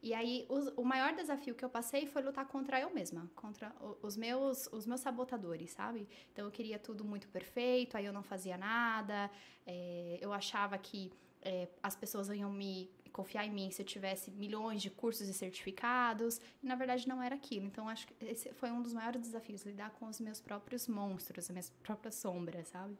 E 0.00 0.14
aí, 0.14 0.46
os- 0.48 0.68
o 0.76 0.84
maior 0.84 1.12
desafio 1.14 1.54
que 1.56 1.64
eu 1.64 1.68
passei 1.68 2.06
foi 2.06 2.22
lutar 2.22 2.46
contra 2.46 2.80
eu 2.80 2.88
mesma, 2.94 3.28
contra 3.34 3.74
os 4.00 4.16
meus, 4.16 4.68
os 4.68 4.86
meus 4.86 5.00
sabotadores, 5.00 5.72
sabe? 5.72 6.08
Então, 6.32 6.44
eu 6.44 6.52
queria 6.52 6.78
tudo 6.78 7.04
muito 7.04 7.28
perfeito, 7.28 7.96
aí 7.96 8.04
eu 8.04 8.12
não 8.12 8.22
fazia 8.22 8.56
nada, 8.56 9.28
é, 9.66 10.18
eu 10.20 10.32
achava 10.32 10.78
que 10.78 11.12
é, 11.42 11.68
as 11.82 11.96
pessoas 11.96 12.28
iam 12.28 12.52
me 12.52 12.90
confiar 13.12 13.44
em 13.44 13.50
mim 13.50 13.70
se 13.72 13.82
eu 13.82 13.86
tivesse 13.86 14.30
milhões 14.30 14.80
de 14.80 14.90
cursos 14.90 15.26
e 15.28 15.34
certificados, 15.34 16.40
e 16.62 16.66
na 16.66 16.76
verdade 16.76 17.08
não 17.08 17.20
era 17.20 17.34
aquilo. 17.34 17.66
Então, 17.66 17.88
acho 17.88 18.06
que 18.06 18.14
esse 18.24 18.52
foi 18.52 18.70
um 18.70 18.80
dos 18.80 18.92
maiores 18.92 19.20
desafios, 19.20 19.64
lidar 19.64 19.90
com 19.90 20.06
os 20.06 20.20
meus 20.20 20.40
próprios 20.40 20.86
monstros, 20.86 21.46
as 21.46 21.50
minhas 21.50 21.70
próprias 21.82 22.14
sombras, 22.14 22.68
sabe? 22.68 22.96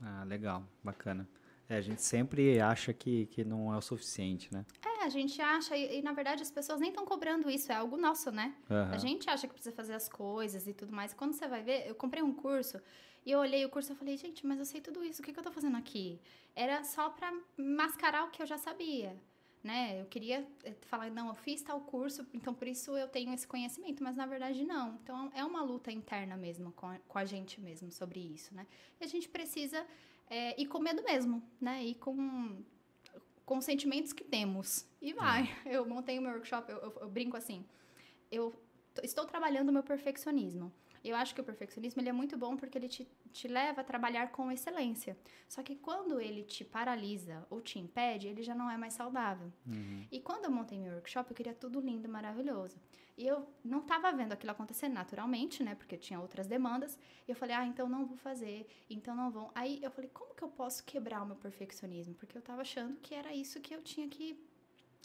Ah, 0.00 0.24
legal, 0.24 0.64
bacana. 0.82 1.28
É, 1.68 1.76
a 1.76 1.80
gente 1.80 2.00
sempre 2.00 2.60
acha 2.60 2.92
que, 2.92 3.26
que 3.26 3.44
não 3.44 3.72
é 3.74 3.76
o 3.76 3.80
suficiente, 3.80 4.52
né? 4.52 4.64
É, 4.84 5.04
a 5.04 5.08
gente 5.08 5.40
acha, 5.42 5.76
e, 5.76 5.98
e, 5.98 6.02
na 6.02 6.12
verdade 6.12 6.42
as 6.42 6.50
pessoas 6.50 6.78
nem 6.78 6.90
estão 6.90 7.04
cobrando 7.04 7.50
isso, 7.50 7.72
é 7.72 7.74
algo 7.74 7.96
nosso, 7.96 8.30
né? 8.30 8.54
Aham. 8.70 8.92
A 8.92 8.98
gente 8.98 9.28
acha 9.28 9.48
que 9.48 9.52
precisa 9.52 9.74
fazer 9.74 9.94
as 9.94 10.08
coisas 10.08 10.66
e 10.68 10.72
tudo 10.72 10.92
mais. 10.92 11.12
Quando 11.12 11.32
você 11.32 11.48
vai 11.48 11.62
ver, 11.62 11.88
eu 11.88 11.94
comprei 11.94 12.22
um 12.22 12.32
curso 12.32 12.80
e 13.24 13.32
eu 13.32 13.40
olhei 13.40 13.64
o 13.64 13.68
curso 13.68 13.92
e 13.92 13.96
falei, 13.96 14.16
gente, 14.16 14.46
mas 14.46 14.58
eu 14.60 14.64
sei 14.64 14.80
tudo 14.80 15.02
isso, 15.02 15.20
o 15.20 15.24
que, 15.24 15.32
que 15.32 15.38
eu 15.38 15.42
tô 15.42 15.50
fazendo 15.50 15.76
aqui? 15.76 16.20
Era 16.54 16.84
só 16.84 17.10
pra 17.10 17.32
mascarar 17.56 18.24
o 18.24 18.30
que 18.30 18.40
eu 18.40 18.46
já 18.46 18.56
sabia, 18.56 19.16
né? 19.66 20.00
Eu 20.00 20.06
queria 20.06 20.46
eh, 20.64 20.74
falar, 20.82 21.10
não, 21.10 21.28
eu 21.28 21.34
fiz 21.34 21.60
tal 21.62 21.80
curso, 21.80 22.26
então 22.32 22.54
por 22.54 22.66
isso 22.68 22.96
eu 22.96 23.08
tenho 23.08 23.32
esse 23.34 23.46
conhecimento, 23.46 24.02
mas 24.02 24.16
na 24.16 24.24
verdade 24.26 24.64
não. 24.64 24.94
Então 25.02 25.30
é 25.34 25.44
uma 25.44 25.62
luta 25.62 25.90
interna 25.92 26.36
mesmo 26.36 26.72
com 26.72 26.86
a, 26.86 26.98
com 27.08 27.18
a 27.18 27.24
gente 27.24 27.60
mesmo 27.60 27.90
sobre 27.90 28.20
isso, 28.20 28.54
né? 28.54 28.66
E 29.00 29.04
a 29.04 29.08
gente 29.08 29.28
precisa 29.28 29.84
eh, 30.30 30.60
ir 30.62 30.66
com 30.66 30.78
medo 30.78 31.02
mesmo, 31.02 31.42
né? 31.60 31.84
Ir 31.84 31.96
com 31.96 32.16
com 33.44 33.58
os 33.58 33.64
sentimentos 33.64 34.12
que 34.12 34.24
temos. 34.24 34.84
E 35.00 35.12
vai. 35.12 35.42
Eu 35.66 35.86
montei 35.86 36.18
o 36.18 36.22
meu 36.22 36.32
workshop, 36.32 36.70
eu, 36.72 36.78
eu- 36.78 36.98
eu 37.02 37.08
brinco 37.08 37.36
assim. 37.36 37.64
Eu 38.30 38.52
estou 39.02 39.24
trabalhando 39.24 39.68
o 39.68 39.72
meu 39.72 39.82
perfeccionismo. 39.84 40.72
Eu 41.08 41.16
acho 41.16 41.34
que 41.34 41.40
o 41.40 41.44
perfeccionismo 41.44 42.00
ele 42.02 42.08
é 42.08 42.12
muito 42.12 42.36
bom 42.36 42.56
porque 42.56 42.76
ele 42.76 42.88
te, 42.88 43.06
te 43.32 43.46
leva 43.46 43.80
a 43.80 43.84
trabalhar 43.84 44.32
com 44.32 44.50
excelência. 44.50 45.16
Só 45.48 45.62
que 45.62 45.76
quando 45.76 46.20
ele 46.20 46.42
te 46.42 46.64
paralisa 46.64 47.46
ou 47.48 47.60
te 47.60 47.78
impede, 47.78 48.26
ele 48.26 48.42
já 48.42 48.54
não 48.54 48.68
é 48.68 48.76
mais 48.76 48.94
saudável. 48.94 49.52
Uhum. 49.66 50.06
E 50.10 50.20
quando 50.20 50.46
eu 50.46 50.50
montei 50.50 50.78
meu 50.78 50.94
workshop, 50.94 51.30
eu 51.30 51.36
queria 51.36 51.54
tudo 51.54 51.80
lindo, 51.80 52.08
maravilhoso. 52.08 52.76
E 53.16 53.26
eu 53.26 53.48
não 53.64 53.78
estava 53.78 54.12
vendo 54.12 54.32
aquilo 54.32 54.52
acontecer 54.52 54.88
naturalmente, 54.88 55.62
né? 55.62 55.74
Porque 55.74 55.94
eu 55.94 55.98
tinha 55.98 56.20
outras 56.20 56.46
demandas. 56.46 56.98
E 57.26 57.30
eu 57.30 57.36
falei, 57.36 57.54
ah, 57.54 57.64
então 57.64 57.88
não 57.88 58.04
vou 58.04 58.16
fazer, 58.16 58.66
então 58.90 59.14
não 59.14 59.30
vão. 59.30 59.50
Aí 59.54 59.78
eu 59.82 59.90
falei, 59.90 60.10
como 60.12 60.34
que 60.34 60.42
eu 60.42 60.48
posso 60.48 60.84
quebrar 60.84 61.22
o 61.22 61.26
meu 61.26 61.36
perfeccionismo? 61.36 62.14
Porque 62.14 62.36
eu 62.36 62.40
estava 62.40 62.60
achando 62.62 62.96
que 62.96 63.14
era 63.14 63.32
isso 63.32 63.60
que 63.60 63.74
eu 63.74 63.80
tinha 63.80 64.08
que, 64.08 64.38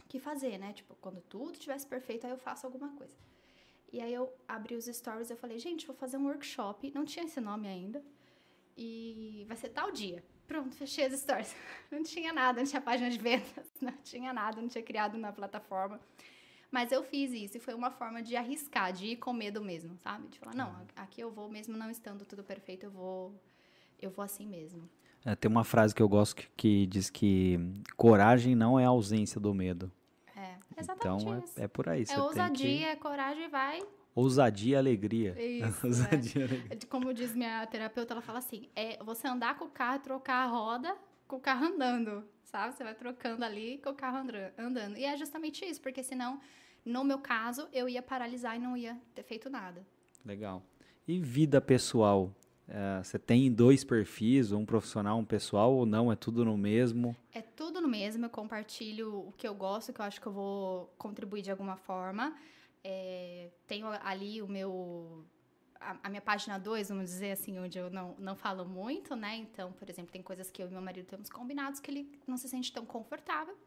que 0.10 0.20
fazer, 0.20 0.58
né? 0.58 0.74
Tipo, 0.74 0.96
quando 0.96 1.22
tudo 1.22 1.54
estivesse 1.54 1.88
perfeito, 1.88 2.26
aí 2.26 2.32
eu 2.32 2.38
faço 2.38 2.66
alguma 2.66 2.90
coisa. 2.90 3.16
E 3.92 4.00
aí 4.00 4.14
eu 4.14 4.34
abri 4.48 4.76
os 4.76 4.86
stories 4.86 5.30
e 5.30 5.34
eu 5.34 5.38
falei, 5.38 5.60
gente, 5.60 5.86
vou 5.86 5.96
fazer 5.96 6.18
um 6.18 6.26
workshop. 6.28 6.92
Não 6.96 7.04
tinha 7.04 7.26
esse 7.26 7.42
nome 7.42 7.68
ainda. 7.68 8.02
E 8.78 9.46
vai 9.48 9.58
ser 9.58 9.70
tal 9.70 9.92
dia. 9.92 10.24
Pronto, 10.48 10.76
fechei 10.76 11.06
as 11.06 11.20
stories. 11.20 11.56
Não 11.92 12.04
tinha 12.04 12.34
nada, 12.34 12.60
não 12.60 12.68
tinha 12.68 12.82
página 12.82 13.10
de 13.10 13.18
vendas, 13.18 13.66
não 13.80 13.94
tinha 14.04 14.34
nada, 14.34 14.62
não 14.62 14.68
tinha 14.68 14.84
criado 14.84 15.18
na 15.18 15.32
plataforma. 15.32 16.00
Mas 16.70 16.92
eu 16.92 17.04
fiz 17.04 17.32
isso 17.32 17.58
e 17.58 17.60
foi 17.60 17.74
uma 17.74 17.90
forma 17.90 18.22
de 18.22 18.36
arriscar, 18.36 18.92
de 18.92 19.08
ir 19.08 19.16
com 19.18 19.32
medo 19.32 19.62
mesmo, 19.62 19.98
sabe? 19.98 20.28
De 20.28 20.40
falar, 20.40 20.56
não, 20.56 20.86
aqui 20.96 21.22
eu 21.22 21.32
vou 21.32 21.50
mesmo 21.50 21.78
não 21.78 21.90
estando 21.90 22.26
tudo 22.26 22.44
perfeito, 22.44 22.86
eu 22.86 22.92
vou 22.92 23.34
eu 24.02 24.10
vou 24.10 24.24
assim 24.24 24.48
mesmo. 24.48 24.90
É, 25.24 25.36
tem 25.36 25.50
uma 25.50 25.64
frase 25.64 25.94
que 25.94 26.02
eu 26.02 26.10
gosto 26.10 26.36
que, 26.36 26.48
que 26.58 26.86
diz 26.88 27.10
que 27.10 27.60
coragem 27.96 28.56
não 28.56 28.80
é 28.80 28.86
a 28.86 28.90
ausência 28.90 29.40
do 29.40 29.54
medo. 29.54 29.92
É, 30.76 30.80
exatamente 30.80 31.24
então 31.24 31.44
é, 31.58 31.64
é 31.64 31.68
por 31.68 31.90
aí. 31.90 32.06
É 32.10 32.20
ousadia, 32.20 32.68
que... 32.68 32.84
é 32.84 32.96
coragem, 32.96 33.50
vai. 33.50 33.82
Ousadia 34.14 34.74
e 34.74 34.76
alegria. 34.76 35.36
Isso, 35.42 35.88
ousadia 35.88 36.42
e 36.42 36.44
é. 36.44 36.46
alegria. 36.46 36.80
Como 36.90 37.14
diz 37.14 37.36
minha 37.36 37.66
terapeuta, 37.68 38.14
ela 38.14 38.22
fala 38.22 38.40
assim: 38.40 38.70
é 38.76 39.02
você 39.04 39.28
andar 39.28 39.58
com 39.58 39.66
o 39.66 39.70
carro, 39.70 40.00
trocar 40.00 40.46
a 40.46 40.48
roda 40.48 40.96
com 41.28 41.38
o 41.38 41.40
carro 41.40 41.66
andando, 41.66 42.26
sabe? 42.44 42.76
Você 42.76 42.84
vai 42.84 42.94
trocando 42.94 43.46
ali 43.46 43.78
com 43.78 43.92
o 43.92 43.96
carro 43.96 44.18
andando. 44.58 44.98
E 44.98 45.06
é 45.06 45.16
justamente 45.16 45.64
isso, 45.64 45.80
porque 45.82 46.04
senão, 46.04 46.42
no 46.84 47.06
meu 47.06 47.20
caso, 47.20 47.70
eu 47.72 47.88
ia 47.88 48.02
paralisar 48.02 48.58
e 48.58 48.60
não 48.60 48.76
ia 48.76 49.00
ter 49.16 49.24
feito 49.24 49.50
nada. 49.50 49.86
Legal. 50.26 50.62
E 51.08 51.20
vida 51.20 51.62
pessoal? 51.62 52.36
É, 52.74 53.04
você 53.04 53.20
tem 53.20 53.52
dois 53.52 53.84
perfis, 53.84 54.54
um 54.54 54.66
profissional, 54.66 55.20
um 55.20 55.26
pessoal, 55.26 55.74
ou 55.74 55.86
não? 55.86 56.10
É 56.10 56.16
tudo 56.16 56.46
no 56.46 56.58
mesmo? 56.58 57.14
É 57.34 57.42
tudo 57.42 57.82
no 57.82 57.88
mesmo, 57.88 58.26
eu 58.26 58.30
compartilho 58.30 59.28
o 59.28 59.34
que 59.34 59.46
eu 59.46 59.54
gosto, 59.54 59.92
que 59.92 60.00
eu 60.00 60.06
acho 60.06 60.22
que 60.22 60.28
eu 60.28 60.32
vou 60.32 60.94
contribuir 60.98 61.42
de 61.42 61.52
alguma 61.52 61.76
forma. 61.76 62.34
É, 62.82 63.50
tenho 63.68 63.88
ali 63.88 64.42
o 64.42 64.48
meu. 64.48 65.26
A, 65.82 65.98
a 66.04 66.10
minha 66.10 66.22
página 66.22 66.58
2, 66.58 66.88
vamos 66.88 67.10
dizer 67.10 67.32
assim, 67.32 67.60
onde 67.60 67.78
eu 67.78 67.90
não, 67.90 68.16
não 68.18 68.38
falo 68.38 68.64
muito, 68.64 69.18
né? 69.18 69.36
Então, 69.36 69.74
por 69.74 69.90
exemplo, 69.90 70.10
tem 70.10 70.22
coisas 70.22 70.50
que 70.50 70.64
eu 70.64 70.68
e 70.68 70.72
meu 70.72 70.82
marido 70.82 71.08
temos 71.08 71.30
combinados 71.30 71.82
que 71.82 71.92
ele 71.92 72.10
não 72.26 72.38
se 72.38 72.48
sente 72.48 72.72
tão 72.72 72.86
confortável. 72.86 73.58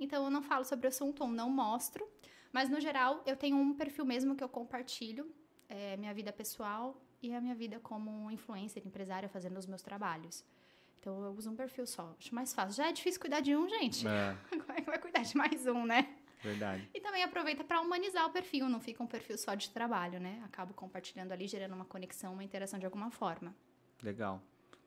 Então, 0.00 0.24
eu 0.24 0.30
não 0.30 0.42
falo 0.42 0.64
sobre 0.64 0.86
o 0.86 0.88
assunto 0.88 1.22
ou 1.22 1.28
não 1.28 1.50
mostro. 1.50 2.08
Mas, 2.50 2.70
no 2.70 2.80
geral, 2.80 3.22
eu 3.26 3.36
tenho 3.36 3.58
um 3.58 3.74
perfil 3.74 4.06
mesmo 4.06 4.34
que 4.34 4.42
eu 4.42 4.48
compartilho, 4.48 5.30
é, 5.68 5.98
minha 5.98 6.14
vida 6.14 6.32
pessoal 6.32 7.03
e 7.28 7.34
a 7.34 7.40
minha 7.40 7.54
vida 7.54 7.78
como 7.80 8.30
influencer, 8.30 8.82
empresária, 8.86 9.28
fazendo 9.28 9.58
os 9.58 9.66
meus 9.66 9.82
trabalhos. 9.82 10.44
Então, 11.00 11.22
eu 11.22 11.32
uso 11.32 11.50
um 11.50 11.56
perfil 11.56 11.86
só. 11.86 12.14
Acho 12.18 12.34
mais 12.34 12.52
fácil. 12.54 12.76
Já 12.76 12.88
é 12.88 12.92
difícil 12.92 13.20
cuidar 13.20 13.40
de 13.40 13.54
um, 13.54 13.68
gente. 13.68 14.06
É, 14.08 14.36
Como 14.48 14.72
é 14.72 14.80
que 14.80 14.86
vai 14.86 14.98
cuidar 14.98 15.22
de 15.22 15.36
mais 15.36 15.66
um, 15.66 15.84
né? 15.84 16.16
verdade. 16.42 16.88
E 16.94 17.00
também 17.00 17.22
aproveita 17.22 17.64
para 17.64 17.80
humanizar 17.80 18.26
o 18.26 18.30
perfil, 18.30 18.68
não 18.68 18.78
fica 18.80 19.02
um 19.02 19.06
perfil 19.06 19.38
só 19.38 19.54
de 19.54 19.70
trabalho, 19.70 20.20
né? 20.20 20.42
Acabo 20.44 20.74
compartilhando 20.74 21.32
ali, 21.32 21.48
gerando 21.48 21.74
uma 21.74 21.86
conexão, 21.86 22.34
uma 22.34 22.44
interação 22.44 22.78
de 22.78 22.84
alguma 22.84 23.10
forma. 23.10 23.54
Legal. 24.02 24.42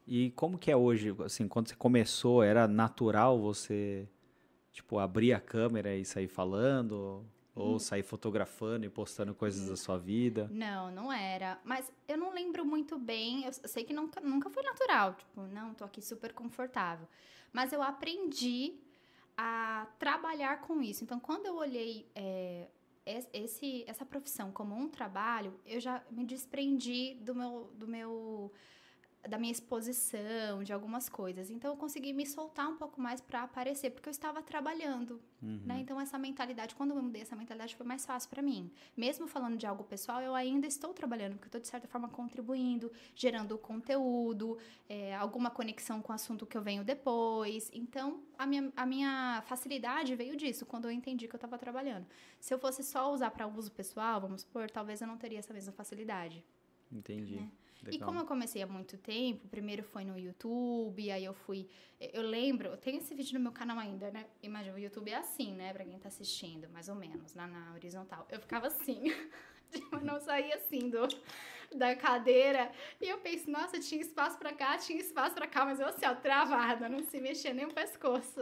E 0.05 0.31
como 0.31 0.57
que 0.57 0.71
é 0.71 0.75
hoje, 0.75 1.15
assim, 1.25 1.47
quando 1.47 1.67
você 1.67 1.75
começou, 1.75 2.43
era 2.43 2.67
natural 2.67 3.39
você, 3.39 4.07
tipo, 4.71 4.99
abrir 4.99 5.33
a 5.33 5.39
câmera 5.39 5.95
e 5.95 6.05
sair 6.05 6.27
falando? 6.27 7.25
Ou 7.59 7.79
sair 7.79 8.03
fotografando 8.03 8.85
e 8.85 8.89
postando 8.89 9.33
coisas 9.33 9.67
da 9.69 9.75
sua 9.75 9.97
vida? 9.97 10.49
Não, 10.51 10.91
não 10.91 11.11
era. 11.11 11.59
Mas 11.63 11.91
eu 12.07 12.17
não 12.17 12.33
lembro 12.33 12.65
muito 12.65 12.97
bem. 12.97 13.43
Eu 13.45 13.51
sei 13.53 13.83
que 13.83 13.93
nunca, 13.93 14.21
nunca 14.21 14.49
foi 14.49 14.63
natural. 14.63 15.15
Tipo, 15.15 15.41
não, 15.47 15.73
tô 15.73 15.83
aqui 15.83 16.01
super 16.01 16.33
confortável. 16.33 17.07
Mas 17.51 17.73
eu 17.73 17.81
aprendi 17.81 18.75
a 19.35 19.87
trabalhar 19.99 20.61
com 20.61 20.81
isso. 20.81 21.03
Então, 21.03 21.19
quando 21.19 21.45
eu 21.45 21.55
olhei 21.55 22.05
é, 22.15 22.67
es- 23.05 23.29
esse, 23.33 23.83
essa 23.87 24.05
profissão 24.05 24.51
como 24.51 24.75
um 24.75 24.87
trabalho, 24.89 25.53
eu 25.65 25.79
já 25.79 26.03
me 26.11 26.25
desprendi 26.25 27.15
do 27.21 27.33
meu, 27.35 27.71
do 27.75 27.87
meu 27.87 28.51
da 29.27 29.37
minha 29.37 29.51
exposição, 29.51 30.63
de 30.63 30.71
algumas 30.73 31.09
coisas. 31.09 31.49
Então, 31.49 31.71
eu 31.71 31.77
consegui 31.77 32.13
me 32.13 32.25
soltar 32.25 32.67
um 32.67 32.77
pouco 32.77 32.99
mais 32.99 33.21
para 33.21 33.43
aparecer, 33.43 33.91
porque 33.91 34.09
eu 34.09 34.11
estava 34.11 34.41
trabalhando, 34.41 35.21
né? 35.41 35.79
Então, 35.79 35.99
essa 35.99 36.17
mentalidade, 36.17 36.75
quando 36.75 36.91
eu 36.91 37.01
mudei 37.01 37.21
essa 37.21 37.35
mentalidade, 37.35 37.75
foi 37.75 37.85
mais 37.85 38.05
fácil 38.05 38.29
para 38.29 38.41
mim. 38.41 38.71
Mesmo 38.95 39.27
falando 39.27 39.57
de 39.57 39.65
algo 39.65 39.83
pessoal, 39.83 40.21
eu 40.21 40.33
ainda 40.33 40.65
estou 40.65 40.93
trabalhando, 40.93 41.33
porque 41.33 41.45
eu 41.45 41.49
estou, 41.49 41.61
de 41.61 41.67
certa 41.67 41.87
forma, 41.87 42.09
contribuindo, 42.09 42.91
gerando 43.15 43.57
conteúdo, 43.57 44.57
é, 44.89 45.15
alguma 45.15 45.49
conexão 45.49 46.01
com 46.01 46.11
o 46.11 46.15
assunto 46.15 46.45
que 46.45 46.57
eu 46.57 46.61
venho 46.61 46.83
depois. 46.83 47.69
Então, 47.73 48.21
a 48.37 48.45
minha, 48.45 48.71
a 48.75 48.85
minha 48.85 49.43
facilidade 49.45 50.15
veio 50.15 50.35
disso, 50.35 50.65
quando 50.65 50.85
eu 50.85 50.91
entendi 50.91 51.27
que 51.27 51.35
eu 51.35 51.37
estava 51.37 51.57
trabalhando. 51.57 52.05
Se 52.39 52.53
eu 52.53 52.59
fosse 52.59 52.83
só 52.83 53.13
usar 53.13 53.31
para 53.31 53.47
uso 53.47 53.71
pessoal, 53.71 54.21
vamos 54.21 54.41
supor, 54.41 54.69
talvez 54.69 55.01
eu 55.01 55.07
não 55.07 55.17
teria 55.17 55.39
essa 55.39 55.53
mesma 55.53 55.73
facilidade. 55.73 56.43
Entendi. 56.91 57.35
Né? 57.35 57.51
E 57.83 57.91
Legal. 57.91 58.07
como 58.07 58.19
eu 58.19 58.25
comecei 58.25 58.61
há 58.61 58.67
muito 58.67 58.97
tempo, 58.97 59.47
primeiro 59.47 59.83
foi 59.83 60.03
no 60.03 60.17
YouTube, 60.17 61.11
aí 61.11 61.23
eu 61.23 61.33
fui. 61.33 61.67
Eu 61.99 62.21
lembro, 62.21 62.69
eu 62.69 62.77
tenho 62.77 62.97
esse 62.97 63.13
vídeo 63.13 63.33
no 63.35 63.39
meu 63.39 63.51
canal 63.51 63.77
ainda, 63.77 64.11
né? 64.11 64.25
Imagina, 64.41 64.75
o 64.75 64.79
YouTube 64.79 65.09
é 65.09 65.15
assim, 65.15 65.53
né? 65.53 65.73
Pra 65.73 65.85
quem 65.85 65.97
tá 65.99 66.07
assistindo, 66.07 66.69
mais 66.69 66.89
ou 66.89 66.95
menos, 66.95 67.33
lá 67.33 67.47
na 67.47 67.73
horizontal. 67.73 68.27
Eu 68.29 68.39
ficava 68.39 68.67
assim, 68.67 69.03
eu 69.91 70.01
não 70.01 70.19
saía 70.19 70.55
assim 70.55 70.89
do, 70.89 71.07
da 71.75 71.95
cadeira. 71.95 72.71
E 73.01 73.07
eu 73.07 73.17
penso, 73.19 73.49
nossa, 73.49 73.79
tinha 73.79 74.01
espaço 74.01 74.37
pra 74.37 74.53
cá, 74.53 74.77
tinha 74.77 74.99
espaço 74.99 75.35
pra 75.35 75.47
cá, 75.47 75.65
mas 75.65 75.79
eu 75.79 75.87
assim, 75.87 76.05
ó, 76.05 76.15
travada, 76.15 76.87
não 76.89 77.03
se 77.03 77.19
mexia 77.19 77.53
nem 77.53 77.65
o 77.65 77.73
pescoço. 77.73 78.41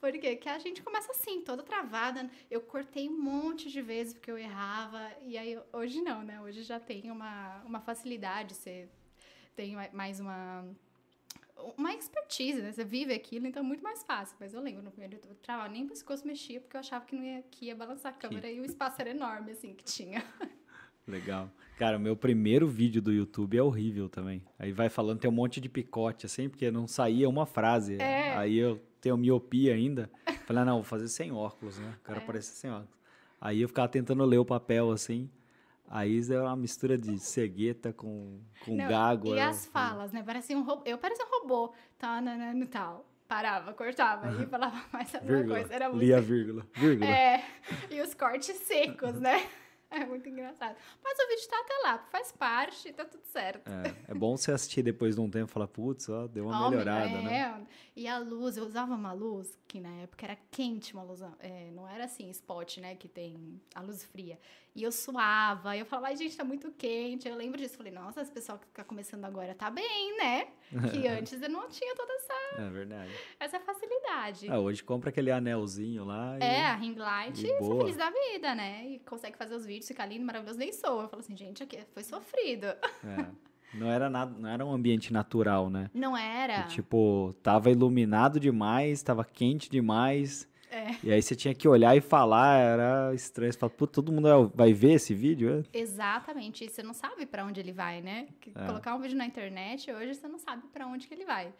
Por 0.00 0.12
quê? 0.12 0.32
Porque 0.36 0.48
a 0.48 0.58
gente 0.58 0.82
começa 0.82 1.12
assim, 1.12 1.42
toda 1.42 1.62
travada. 1.62 2.28
Eu 2.50 2.60
cortei 2.62 3.08
um 3.08 3.20
monte 3.20 3.70
de 3.70 3.82
vezes 3.82 4.14
porque 4.14 4.30
eu 4.30 4.38
errava. 4.38 5.10
E 5.22 5.36
aí, 5.36 5.58
hoje 5.72 6.00
não, 6.00 6.22
né? 6.22 6.40
Hoje 6.40 6.62
já 6.62 6.80
tem 6.80 7.10
uma, 7.10 7.62
uma 7.64 7.80
facilidade, 7.80 8.54
você 8.54 8.88
tem 9.54 9.74
ma- 9.76 9.90
mais 9.92 10.20
uma. 10.20 10.66
Uma 11.76 11.92
expertise, 11.92 12.62
né? 12.62 12.72
Você 12.72 12.82
vive 12.82 13.12
aquilo, 13.12 13.46
então 13.46 13.62
é 13.62 13.66
muito 13.66 13.82
mais 13.84 14.02
fácil. 14.02 14.34
Mas 14.40 14.54
eu 14.54 14.62
lembro, 14.62 14.82
no 14.82 14.90
primeiro 14.90 15.20
eu 15.28 15.34
travava, 15.36 15.68
nem 15.68 15.84
o 15.84 15.88
pescoço 15.88 16.26
mexia, 16.26 16.58
porque 16.58 16.74
eu 16.74 16.80
achava 16.80 17.04
que, 17.04 17.14
não 17.14 17.22
ia, 17.22 17.42
que 17.50 17.66
ia 17.66 17.76
balançar 17.76 18.12
a 18.14 18.16
câmera 18.16 18.50
e 18.50 18.58
o 18.60 18.64
espaço 18.64 18.98
era 18.98 19.10
enorme, 19.10 19.52
assim, 19.52 19.74
que 19.74 19.84
tinha. 19.84 20.24
Legal. 21.10 21.50
Cara, 21.78 21.96
o 21.96 22.00
meu 22.00 22.14
primeiro 22.14 22.68
vídeo 22.68 23.00
do 23.00 23.10
YouTube 23.12 23.56
é 23.56 23.62
horrível 23.62 24.08
também. 24.08 24.42
Aí 24.58 24.70
vai 24.70 24.88
falando, 24.90 25.18
tem 25.18 25.30
um 25.30 25.34
monte 25.34 25.60
de 25.60 25.68
picote, 25.68 26.26
assim, 26.26 26.48
porque 26.48 26.70
não 26.70 26.86
saía 26.86 27.28
uma 27.28 27.46
frase. 27.46 27.96
É. 28.00 28.36
Aí 28.36 28.56
eu 28.58 28.78
tenho 29.00 29.16
miopia 29.16 29.74
ainda. 29.74 30.10
Falei, 30.46 30.62
ah, 30.62 30.66
não, 30.66 30.74
vou 30.74 30.84
fazer 30.84 31.08
sem 31.08 31.32
óculos, 31.32 31.78
né? 31.78 31.94
O 32.00 32.04
cara 32.04 32.18
É. 32.20 32.22
aparecer 32.22 32.52
sem 32.54 32.70
óculos. 32.70 32.90
Aí 33.40 33.62
eu 33.62 33.68
ficava 33.68 33.88
tentando 33.88 34.22
ler 34.26 34.36
o 34.38 34.44
papel, 34.44 34.90
assim. 34.90 35.30
Aí 35.88 36.20
é 36.30 36.40
uma 36.40 36.54
mistura 36.54 36.98
de 36.98 37.18
cegueta 37.18 37.92
com, 37.94 38.38
com 38.64 38.76
Não, 38.76 38.86
gago. 38.86 39.28
E 39.34 39.38
eu- 39.38 39.48
as 39.48 39.64
falas, 39.66 40.12
né? 40.12 40.22
Parecia 40.22 40.56
um 40.56 40.62
robô. 40.62 40.82
Eu 40.84 40.98
parecia 40.98 41.24
um 41.24 41.40
robô. 41.40 41.72
Tá, 41.98 42.20
nanano, 42.20 42.66
tal. 42.66 43.06
Parava, 43.26 43.72
cortava 43.72 44.42
e 44.42 44.46
falava 44.46 44.80
mais 44.92 45.14
alguma 45.14 45.36
Vírgula. 45.36 45.58
coisa. 45.60 45.74
Era 45.74 45.88
muito 45.88 46.00
Lia 46.04 46.18
a 46.18 46.20
vírgula. 46.20 46.66
Vírgula. 46.74 47.08
É, 47.10 47.44
e 47.90 48.00
os 48.02 48.12
cortes 48.12 48.54
secos, 48.56 49.14
né? 49.20 49.46
É 50.00 50.06
muito 50.06 50.28
engraçado. 50.28 50.76
Mas 51.02 51.18
o 51.18 51.28
vídeo 51.28 51.48
tá 51.48 51.60
até 51.60 51.74
lá, 51.82 51.98
faz 52.10 52.30
parte, 52.30 52.92
tá 52.92 53.04
tudo 53.04 53.24
certo. 53.24 53.68
É, 53.68 54.12
é 54.12 54.14
bom 54.14 54.36
você 54.36 54.52
assistir 54.52 54.82
depois 54.82 55.16
de 55.16 55.20
um 55.20 55.28
tempo 55.28 55.50
e 55.50 55.52
falar, 55.52 55.66
putz, 55.66 56.08
ó, 56.08 56.28
deu 56.28 56.46
uma 56.46 56.66
Ó, 56.66 56.70
melhorada, 56.70 57.18
é, 57.18 57.22
né? 57.22 57.66
E 57.96 58.06
a 58.06 58.18
luz, 58.18 58.56
eu 58.56 58.64
usava 58.64 58.94
uma 58.94 59.12
luz 59.12 59.58
que 59.66 59.80
na 59.80 59.90
época 59.96 60.26
era 60.26 60.38
quente, 60.50 60.94
uma 60.94 61.02
luz, 61.02 61.20
é, 61.40 61.70
não 61.72 61.88
era 61.88 62.04
assim, 62.04 62.30
spot, 62.30 62.78
né, 62.78 62.94
que 62.94 63.08
tem 63.08 63.60
a 63.74 63.80
luz 63.80 64.04
fria. 64.04 64.38
E 64.74 64.84
eu 64.84 64.92
suava, 64.92 65.76
e 65.76 65.80
eu 65.80 65.86
falava, 65.86 66.08
ai 66.08 66.16
gente, 66.16 66.36
tá 66.36 66.44
muito 66.44 66.70
quente. 66.72 67.28
Eu 67.28 67.34
lembro 67.34 67.58
disso, 67.58 67.76
falei, 67.76 67.92
nossa, 67.92 68.20
esse 68.20 68.30
pessoal 68.30 68.58
que 68.58 68.66
tá 68.68 68.84
começando 68.84 69.24
agora 69.24 69.54
tá 69.54 69.68
bem, 69.70 70.16
né? 70.16 70.46
Que 70.90 71.08
antes 71.08 71.42
eu 71.42 71.48
não 71.48 71.68
tinha 71.68 71.94
toda 71.96 72.12
essa, 72.12 72.62
É 72.62 72.70
verdade. 72.70 73.10
essa 73.40 73.58
facilidade. 73.58 74.48
Ah, 74.48 74.60
hoje 74.60 74.84
compra 74.84 75.10
aquele 75.10 75.30
anelzinho 75.32 76.04
lá 76.04 76.38
e... 76.38 76.42
É, 76.42 76.66
a 76.66 76.74
ring 76.76 76.94
light, 76.94 77.44
é 77.50 77.58
boa. 77.58 77.80
feliz 77.80 77.96
da 77.96 78.10
vida, 78.10 78.54
né? 78.54 78.86
E 78.86 78.98
consegue 79.00 79.36
fazer 79.36 79.54
os 79.56 79.66
vídeos, 79.66 79.88
ficar 79.88 80.06
lindo, 80.06 80.24
maravilhoso, 80.24 80.58
nem 80.58 80.72
sou. 80.72 81.02
Eu 81.02 81.08
falo 81.08 81.20
assim, 81.20 81.36
gente, 81.36 81.62
aqui 81.62 81.78
foi 81.92 82.04
sofrido. 82.04 82.66
É. 82.66 83.50
Não 83.72 83.88
era 83.90 84.10
nada, 84.10 84.34
não 84.36 84.48
era 84.48 84.64
um 84.66 84.72
ambiente 84.72 85.12
natural, 85.12 85.70
né? 85.70 85.90
Não 85.94 86.16
era. 86.16 86.60
E, 86.60 86.68
tipo, 86.68 87.34
tava 87.42 87.70
iluminado 87.70 88.40
demais, 88.40 89.02
tava 89.02 89.24
quente 89.24 89.70
demais. 89.70 90.48
É. 90.70 90.96
E 91.02 91.12
aí 91.12 91.20
você 91.20 91.34
tinha 91.34 91.54
que 91.54 91.66
olhar 91.66 91.96
e 91.96 92.00
falar, 92.00 92.58
era 92.58 93.14
estranho. 93.14 93.52
Você 93.52 93.58
fala, 93.58 93.70
pô, 93.70 93.86
todo 93.86 94.12
mundo 94.12 94.50
vai 94.54 94.72
ver 94.72 94.92
esse 94.92 95.12
vídeo? 95.12 95.64
É? 95.72 95.78
Exatamente. 95.78 96.68
Você 96.68 96.82
não 96.82 96.94
sabe 96.94 97.26
para 97.26 97.44
onde 97.44 97.58
ele 97.58 97.72
vai, 97.72 98.00
né? 98.00 98.28
É. 98.54 98.66
Colocar 98.66 98.94
um 98.94 99.00
vídeo 99.00 99.16
na 99.16 99.26
internet, 99.26 99.90
hoje 99.92 100.14
você 100.14 100.28
não 100.28 100.38
sabe 100.38 100.62
para 100.72 100.86
onde 100.86 101.08
que 101.08 101.14
ele 101.14 101.24
vai. 101.24 101.52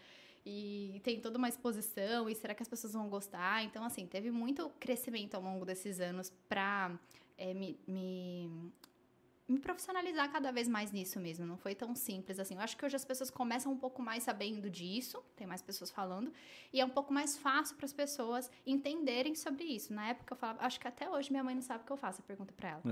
E 0.46 1.00
tem 1.02 1.20
toda 1.20 1.36
uma 1.36 1.48
exposição, 1.48 2.28
e 2.30 2.34
será 2.34 2.54
que 2.54 2.62
as 2.62 2.68
pessoas 2.68 2.92
vão 2.94 3.08
gostar? 3.08 3.62
Então, 3.64 3.84
assim, 3.84 4.06
teve 4.06 4.30
muito 4.30 4.70
crescimento 4.80 5.34
ao 5.34 5.42
longo 5.42 5.66
desses 5.66 6.00
anos 6.00 6.32
para 6.48 6.98
é, 7.36 7.52
me, 7.52 7.78
me 7.86 8.72
me 9.50 9.58
profissionalizar 9.58 10.30
cada 10.30 10.52
vez 10.52 10.68
mais 10.68 10.92
nisso 10.92 11.18
mesmo. 11.18 11.44
Não 11.44 11.56
foi 11.56 11.74
tão 11.74 11.94
simples 11.94 12.38
assim. 12.38 12.54
Eu 12.54 12.60
acho 12.60 12.76
que 12.76 12.84
hoje 12.84 12.96
as 12.96 13.04
pessoas 13.04 13.30
começam 13.30 13.72
um 13.72 13.76
pouco 13.76 14.00
mais 14.00 14.22
sabendo 14.22 14.70
disso, 14.70 15.22
tem 15.36 15.46
mais 15.46 15.60
pessoas 15.60 15.90
falando, 15.90 16.32
e 16.72 16.80
é 16.80 16.84
um 16.84 16.90
pouco 16.90 17.12
mais 17.12 17.36
fácil 17.36 17.76
para 17.76 17.86
as 17.86 17.92
pessoas 17.92 18.50
entenderem 18.64 19.34
sobre 19.34 19.64
isso. 19.64 19.92
Na 19.92 20.08
época 20.08 20.34
eu 20.34 20.36
falava, 20.36 20.64
acho 20.64 20.78
que 20.78 20.86
até 20.86 21.10
hoje 21.10 21.30
minha 21.30 21.42
mãe 21.42 21.54
não 21.54 21.62
sabe 21.62 21.82
o 21.82 21.86
que 21.86 21.92
eu 21.92 21.96
faço, 21.96 22.20
eu 22.20 22.24
pergunto 22.24 22.54
para 22.54 22.70
ela. 22.70 22.82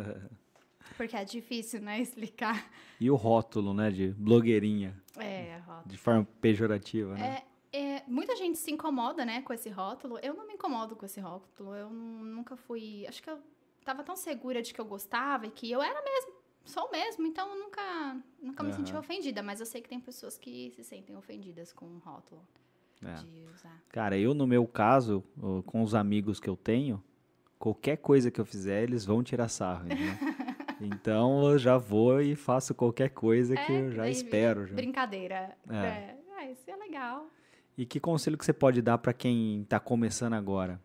Porque 0.96 1.16
é 1.16 1.24
difícil, 1.24 1.80
né, 1.80 2.00
explicar. 2.00 2.70
E 2.98 3.10
o 3.10 3.14
rótulo, 3.14 3.72
né, 3.74 3.90
de 3.90 4.08
blogueirinha. 4.08 5.00
É, 5.16 5.58
rótulo. 5.58 5.88
De 5.88 5.98
forma 5.98 6.26
pejorativa, 6.40 7.14
né? 7.14 7.42
É, 7.72 7.78
é, 7.78 8.04
muita 8.08 8.34
gente 8.34 8.58
se 8.58 8.70
incomoda, 8.70 9.24
né, 9.24 9.42
com 9.42 9.52
esse 9.52 9.68
rótulo. 9.68 10.18
Eu 10.20 10.34
não 10.34 10.46
me 10.46 10.54
incomodo 10.54 10.96
com 10.96 11.04
esse 11.04 11.20
rótulo. 11.20 11.74
Eu 11.74 11.90
nunca 11.90 12.56
fui. 12.56 13.06
Acho 13.06 13.22
que 13.22 13.28
eu 13.28 13.38
tava 13.84 14.02
tão 14.02 14.16
segura 14.16 14.62
de 14.62 14.72
que 14.72 14.80
eu 14.80 14.84
gostava 14.84 15.46
e 15.46 15.50
que 15.50 15.70
eu 15.70 15.82
era 15.82 16.02
mesmo 16.02 16.37
sou 16.68 16.90
mesmo, 16.90 17.26
então 17.26 17.58
nunca, 17.58 18.16
nunca 18.40 18.62
me 18.62 18.72
senti 18.72 18.94
ofendida, 18.94 19.42
mas 19.42 19.60
eu 19.60 19.66
sei 19.66 19.80
que 19.80 19.88
tem 19.88 19.98
pessoas 19.98 20.38
que 20.38 20.70
se 20.70 20.84
sentem 20.84 21.16
ofendidas 21.16 21.72
com 21.72 21.86
o 21.86 21.98
rótulo 21.98 22.40
é. 23.04 23.14
de 23.14 23.44
usar. 23.54 23.82
Cara, 23.88 24.16
eu 24.18 24.34
no 24.34 24.46
meu 24.46 24.66
caso, 24.66 25.24
com 25.66 25.82
os 25.82 25.94
amigos 25.94 26.38
que 26.38 26.48
eu 26.48 26.56
tenho, 26.56 27.02
qualquer 27.58 27.96
coisa 27.96 28.30
que 28.30 28.40
eu 28.40 28.44
fizer, 28.44 28.82
eles 28.82 29.04
vão 29.04 29.22
tirar 29.22 29.48
sarro, 29.48 29.84
né? 29.84 29.96
então 30.80 31.50
eu 31.50 31.58
já 31.58 31.76
vou 31.76 32.20
e 32.20 32.36
faço 32.36 32.74
qualquer 32.74 33.10
coisa 33.10 33.54
é, 33.54 33.66
que 33.66 33.72
eu 33.72 33.92
já 33.92 34.08
espero. 34.08 34.66
Já. 34.66 34.74
Brincadeira. 34.74 35.56
É. 35.68 35.76
é. 35.76 36.18
Ah, 36.36 36.50
isso 36.50 36.70
é 36.70 36.76
legal. 36.76 37.28
E 37.76 37.86
que 37.86 38.00
conselho 38.00 38.36
que 38.36 38.44
você 38.44 38.52
pode 38.52 38.82
dar 38.82 38.98
para 38.98 39.12
quem 39.12 39.62
está 39.62 39.78
começando 39.80 40.34
agora? 40.34 40.80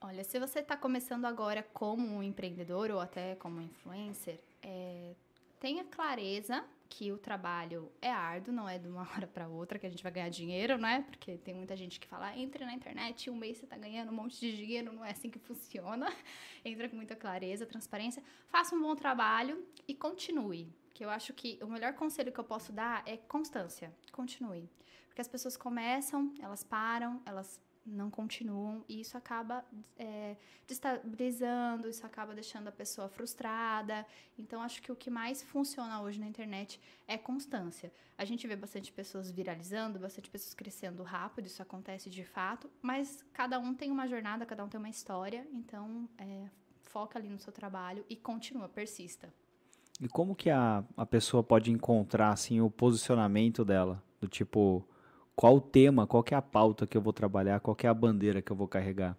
Olha, 0.00 0.22
se 0.22 0.38
você 0.38 0.60
está 0.60 0.76
começando 0.76 1.24
agora 1.24 1.62
como 1.74 2.06
um 2.06 2.22
empreendedor 2.22 2.90
ou 2.90 3.00
até 3.00 3.34
como 3.34 3.60
influencer, 3.60 4.38
é, 4.62 5.14
tenha 5.60 5.84
clareza 5.84 6.64
que 6.88 7.12
o 7.12 7.18
trabalho 7.18 7.92
é 8.00 8.10
árduo, 8.10 8.52
não 8.52 8.68
é 8.68 8.78
de 8.78 8.88
uma 8.88 9.02
hora 9.12 9.26
para 9.26 9.48
outra 9.48 9.78
que 9.78 9.86
a 9.86 9.90
gente 9.90 10.02
vai 10.02 10.10
ganhar 10.10 10.28
dinheiro, 10.28 10.78
né? 10.78 11.04
Porque 11.06 11.36
tem 11.38 11.54
muita 11.54 11.76
gente 11.76 12.00
que 12.00 12.06
fala, 12.06 12.36
entre 12.36 12.64
na 12.64 12.72
internet, 12.72 13.30
um 13.30 13.36
mês 13.36 13.58
você 13.58 13.66
tá 13.66 13.76
ganhando 13.76 14.10
um 14.10 14.14
monte 14.14 14.40
de 14.40 14.56
dinheiro, 14.56 14.92
não 14.92 15.04
é 15.04 15.10
assim 15.10 15.30
que 15.30 15.38
funciona. 15.38 16.12
Entra 16.64 16.88
com 16.88 16.96
muita 16.96 17.14
clareza, 17.14 17.66
transparência, 17.66 18.22
faça 18.48 18.74
um 18.74 18.80
bom 18.80 18.94
trabalho 18.96 19.64
e 19.86 19.94
continue. 19.94 20.72
Que 20.94 21.04
eu 21.04 21.10
acho 21.10 21.32
que 21.32 21.58
o 21.62 21.66
melhor 21.68 21.92
conselho 21.94 22.32
que 22.32 22.40
eu 22.40 22.44
posso 22.44 22.72
dar 22.72 23.02
é 23.06 23.16
constância. 23.16 23.94
Continue. 24.10 24.68
Porque 25.06 25.20
as 25.20 25.28
pessoas 25.28 25.56
começam, 25.56 26.32
elas 26.40 26.64
param, 26.64 27.22
elas 27.24 27.60
não 27.88 28.10
continuam 28.10 28.84
e 28.88 29.00
isso 29.00 29.16
acaba 29.16 29.64
é, 29.98 30.36
destabilizando, 30.66 31.88
isso 31.88 32.04
acaba 32.04 32.34
deixando 32.34 32.68
a 32.68 32.72
pessoa 32.72 33.08
frustrada. 33.08 34.06
Então, 34.38 34.62
acho 34.62 34.82
que 34.82 34.92
o 34.92 34.96
que 34.96 35.10
mais 35.10 35.42
funciona 35.42 36.00
hoje 36.00 36.20
na 36.20 36.26
internet 36.26 36.80
é 37.06 37.16
constância. 37.16 37.92
A 38.16 38.24
gente 38.24 38.46
vê 38.46 38.56
bastante 38.56 38.92
pessoas 38.92 39.30
viralizando, 39.30 39.98
bastante 39.98 40.28
pessoas 40.30 40.54
crescendo 40.54 41.02
rápido, 41.02 41.46
isso 41.46 41.62
acontece 41.62 42.10
de 42.10 42.24
fato, 42.24 42.70
mas 42.82 43.24
cada 43.32 43.58
um 43.58 43.74
tem 43.74 43.90
uma 43.90 44.06
jornada, 44.06 44.44
cada 44.44 44.64
um 44.64 44.68
tem 44.68 44.78
uma 44.78 44.90
história, 44.90 45.46
então 45.52 46.08
é, 46.18 46.48
foca 46.82 47.18
ali 47.18 47.28
no 47.28 47.38
seu 47.38 47.52
trabalho 47.52 48.04
e 48.08 48.16
continua, 48.16 48.68
persista. 48.68 49.32
E 50.00 50.08
como 50.08 50.34
que 50.34 50.48
a, 50.48 50.84
a 50.96 51.04
pessoa 51.04 51.42
pode 51.42 51.72
encontrar 51.72 52.30
assim 52.30 52.60
o 52.60 52.70
posicionamento 52.70 53.64
dela? 53.64 54.02
Do 54.20 54.28
tipo, 54.28 54.84
qual 55.38 55.54
o 55.54 55.60
tema, 55.60 56.04
qual 56.04 56.24
é 56.32 56.34
a 56.34 56.42
pauta 56.42 56.84
que 56.84 56.96
eu 56.96 57.00
vou 57.00 57.12
trabalhar, 57.12 57.60
qual 57.60 57.76
é 57.80 57.86
a 57.86 57.94
bandeira 57.94 58.42
que 58.42 58.50
eu 58.50 58.56
vou 58.56 58.66
carregar? 58.66 59.16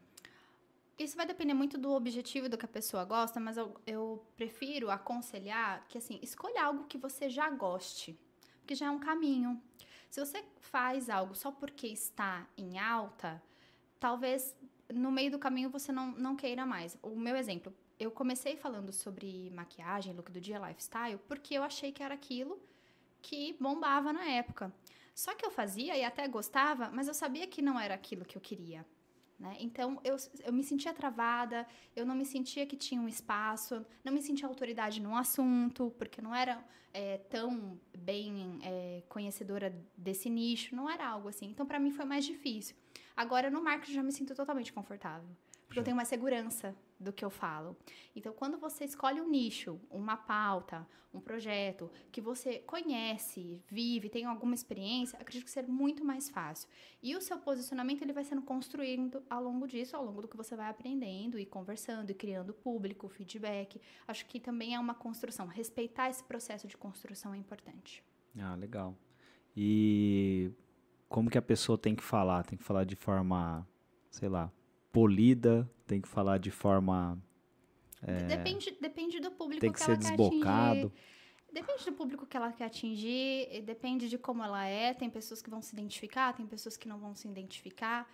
Isso 0.97 1.15
vai 1.15 1.25
depender 1.25 1.53
muito 1.53 1.77
do 1.77 1.93
objetivo 1.93 2.49
do 2.49 2.57
que 2.57 2.65
a 2.65 2.67
pessoa 2.67 3.05
gosta, 3.05 3.39
mas 3.39 3.55
eu, 3.55 3.73
eu 3.87 4.21
prefiro 4.35 4.91
aconselhar 4.91 5.85
que, 5.87 5.97
assim, 5.97 6.19
escolha 6.21 6.65
algo 6.65 6.83
que 6.89 6.97
você 6.97 7.29
já 7.29 7.49
goste, 7.49 8.19
porque 8.59 8.75
já 8.75 8.87
é 8.87 8.91
um 8.91 8.99
caminho. 8.99 9.61
Se 10.09 10.19
você 10.19 10.43
faz 10.59 11.09
algo 11.09 11.33
só 11.33 11.53
porque 11.53 11.87
está 11.87 12.45
em 12.57 12.77
alta, 12.77 13.41
talvez 13.97 14.53
no 14.93 15.13
meio 15.13 15.31
do 15.31 15.39
caminho 15.39 15.69
você 15.69 15.89
não, 15.93 16.11
não 16.11 16.35
queira 16.35 16.65
mais. 16.65 16.99
O 17.01 17.15
meu 17.15 17.37
exemplo, 17.37 17.73
eu 17.97 18.11
comecei 18.11 18.57
falando 18.57 18.91
sobre 18.91 19.49
maquiagem, 19.51 20.13
look 20.13 20.29
do 20.33 20.41
dia, 20.41 20.59
lifestyle, 20.59 21.17
porque 21.29 21.53
eu 21.53 21.63
achei 21.63 21.93
que 21.93 22.03
era 22.03 22.13
aquilo 22.13 22.59
que 23.21 23.55
bombava 23.57 24.11
na 24.11 24.25
época. 24.25 24.69
Só 25.19 25.35
que 25.35 25.45
eu 25.45 25.51
fazia 25.51 25.97
e 25.97 26.03
até 26.05 26.25
gostava, 26.29 26.89
mas 26.93 27.09
eu 27.09 27.13
sabia 27.13 27.45
que 27.45 27.61
não 27.61 27.77
era 27.77 27.93
aquilo 27.93 28.23
que 28.23 28.37
eu 28.37 28.41
queria. 28.41 28.85
Né? 29.37 29.57
Então 29.59 29.99
eu, 30.01 30.15
eu 30.45 30.53
me 30.53 30.63
sentia 30.63 30.93
travada, 30.93 31.67
eu 31.93 32.05
não 32.05 32.15
me 32.15 32.23
sentia 32.23 32.65
que 32.65 32.77
tinha 32.77 33.01
um 33.01 33.07
espaço, 33.07 33.85
não 34.01 34.13
me 34.13 34.21
sentia 34.21 34.47
autoridade 34.47 35.01
no 35.01 35.13
assunto, 35.13 35.93
porque 35.97 36.21
não 36.21 36.33
era 36.33 36.65
é, 36.93 37.17
tão 37.17 37.77
bem 37.97 38.59
é, 38.63 39.03
conhecedora 39.09 39.77
desse 39.97 40.29
nicho, 40.29 40.73
não 40.73 40.89
era 40.89 41.05
algo 41.05 41.27
assim. 41.27 41.47
Então 41.47 41.65
para 41.65 41.79
mim 41.79 41.91
foi 41.91 42.05
mais 42.05 42.23
difícil. 42.23 42.77
Agora 43.13 43.51
no 43.51 43.61
marketing 43.61 43.95
já 43.95 44.03
me 44.03 44.13
sinto 44.13 44.33
totalmente 44.33 44.71
confortável, 44.71 45.27
porque 45.65 45.79
eu 45.79 45.83
tenho 45.83 45.97
uma 45.97 46.05
segurança 46.05 46.73
do 46.99 47.13
que 47.13 47.23
eu 47.23 47.29
falo. 47.29 47.77
Então, 48.15 48.33
quando 48.33 48.57
você 48.57 48.83
escolhe 48.83 49.21
um 49.21 49.29
nicho, 49.29 49.79
uma 49.89 50.17
pauta, 50.17 50.87
um 51.13 51.19
projeto 51.19 51.89
que 52.11 52.21
você 52.21 52.59
conhece, 52.59 53.63
vive, 53.67 54.09
tem 54.09 54.25
alguma 54.25 54.53
experiência, 54.53 55.17
acredito 55.17 55.45
que 55.45 55.51
seja 55.51 55.67
muito 55.67 56.03
mais 56.03 56.29
fácil. 56.29 56.69
E 57.01 57.15
o 57.15 57.21
seu 57.21 57.37
posicionamento 57.39 58.01
ele 58.01 58.13
vai 58.13 58.23
sendo 58.23 58.41
construído 58.41 59.23
ao 59.29 59.43
longo 59.43 59.67
disso, 59.67 59.95
ao 59.95 60.05
longo 60.05 60.21
do 60.21 60.27
que 60.27 60.37
você 60.37 60.55
vai 60.55 60.69
aprendendo 60.69 61.39
e 61.39 61.45
conversando 61.45 62.11
e 62.11 62.13
criando 62.13 62.53
público, 62.53 63.07
feedback. 63.07 63.81
Acho 64.07 64.25
que 64.25 64.39
também 64.39 64.75
é 64.75 64.79
uma 64.79 64.93
construção. 64.93 65.47
Respeitar 65.47 66.09
esse 66.09 66.23
processo 66.23 66.67
de 66.67 66.77
construção 66.77 67.33
é 67.33 67.37
importante. 67.37 68.03
Ah, 68.37 68.55
legal. 68.55 68.95
E 69.55 70.51
como 71.07 71.29
que 71.29 71.37
a 71.37 71.41
pessoa 71.41 71.77
tem 71.77 71.95
que 71.95 72.03
falar? 72.03 72.43
Tem 72.43 72.57
que 72.57 72.63
falar 72.63 72.83
de 72.83 72.95
forma, 72.95 73.67
sei 74.11 74.29
lá, 74.29 74.51
polida, 74.91 75.69
tem 75.89 75.99
que 75.99 76.07
falar 76.07 76.37
de 76.37 76.51
forma. 76.51 77.21
É, 78.03 78.23
depende, 78.27 78.77
depende 78.79 79.19
do 79.19 79.31
público 79.31 79.59
tem 79.59 79.71
que, 79.71 79.79
que 79.79 79.83
ser 79.83 79.91
ela 79.91 79.99
desbocado. 79.99 80.39
quer 80.39 80.85
atingir. 80.85 80.91
Depende 81.51 81.85
do 81.85 81.93
público 81.93 82.25
que 82.27 82.37
ela 82.37 82.51
quer 82.51 82.65
atingir, 82.65 83.63
depende 83.63 84.07
de 84.07 84.17
como 84.19 84.43
ela 84.43 84.65
é. 84.65 84.93
Tem 84.93 85.09
pessoas 85.09 85.41
que 85.41 85.49
vão 85.49 85.61
se 85.63 85.73
identificar, 85.73 86.31
tem 86.33 86.45
pessoas 86.45 86.77
que 86.77 86.87
não 86.87 86.99
vão 86.99 87.15
se 87.15 87.27
identificar. 87.27 88.07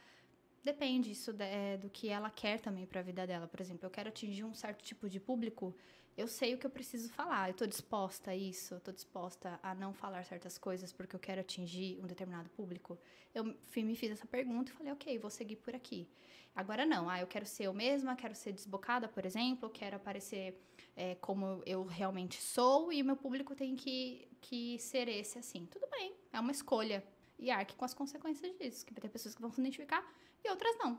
Depende 0.64 1.12
isso 1.12 1.34
de, 1.34 1.44
é, 1.44 1.78
do 1.78 1.90
que 1.90 2.08
ela 2.08 2.30
quer 2.30 2.60
também 2.62 2.86
para 2.86 3.02
a 3.02 3.04
vida 3.04 3.28
dela. 3.28 3.46
Por 3.46 3.60
exemplo, 3.60 3.86
eu 3.86 3.90
quero 3.90 4.08
atingir 4.08 4.46
um 4.46 4.54
certo 4.54 4.82
tipo 4.82 5.10
de 5.10 5.20
público, 5.20 5.76
eu 6.18 6.28
sei 6.28 6.54
o 6.54 6.58
que 6.58 6.66
eu 6.66 6.70
preciso 6.70 7.10
falar. 7.10 7.50
Eu 7.50 7.52
estou 7.52 7.68
disposta 7.68 8.32
a 8.32 8.36
isso, 8.36 8.76
estou 8.76 8.94
disposta 8.94 9.60
a 9.62 9.76
não 9.76 9.94
falar 9.94 10.24
certas 10.24 10.58
coisas 10.58 10.94
porque 10.94 11.16
eu 11.16 11.20
quero 11.20 11.42
atingir 11.42 12.00
um 12.02 12.08
determinado 12.08 12.50
público. 12.52 12.98
Eu 13.34 13.44
me 13.44 13.96
fiz 13.96 14.12
essa 14.12 14.26
pergunta 14.26 14.72
e 14.72 14.76
falei, 14.76 14.94
ok, 14.94 15.18
vou 15.20 15.30
seguir 15.30 15.58
por 15.58 15.76
aqui. 15.76 16.08
Agora 16.56 16.86
não, 16.86 17.10
ah, 17.10 17.20
eu 17.20 17.28
quero 17.28 17.46
ser 17.46 17.66
eu 17.66 17.74
mesma, 17.74 18.16
quero 18.16 18.34
ser 18.34 18.54
desbocada, 18.54 19.10
por 19.10 19.26
exemplo, 19.26 19.70
quero 19.70 19.98
aparecer 19.98 20.58
é, 20.96 21.16
como 21.16 21.62
eu 21.66 21.84
realmente 21.84 22.42
sou 22.42 22.94
e 22.94 23.02
o 23.02 23.06
meu 23.06 23.18
público 23.18 23.54
tem 23.54 23.76
que, 23.76 24.26
que 24.40 24.80
ser 24.80 25.10
esse 25.10 25.38
assim. 25.38 25.66
Tudo 25.66 25.86
bem, 25.92 26.14
é 26.32 26.40
uma 26.40 26.52
escolha. 26.52 27.04
E 27.38 27.52
arque 27.52 27.76
com 27.76 27.84
as 27.84 27.94
consequências 27.94 28.58
disso, 28.58 28.86
que 28.86 28.94
vai 28.94 29.02
ter 29.02 29.10
pessoas 29.10 29.36
que 29.36 29.42
vão 29.42 29.52
se 29.52 29.60
identificar 29.60 30.02
e 30.42 30.50
outras 30.50 30.78
não. 30.78 30.98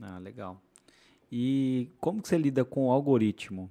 Ah, 0.00 0.18
legal. 0.18 0.62
E 1.30 1.90
como 1.98 2.22
que 2.22 2.28
você 2.28 2.38
lida 2.38 2.64
com 2.64 2.86
o 2.86 2.92
algoritmo? 2.92 3.68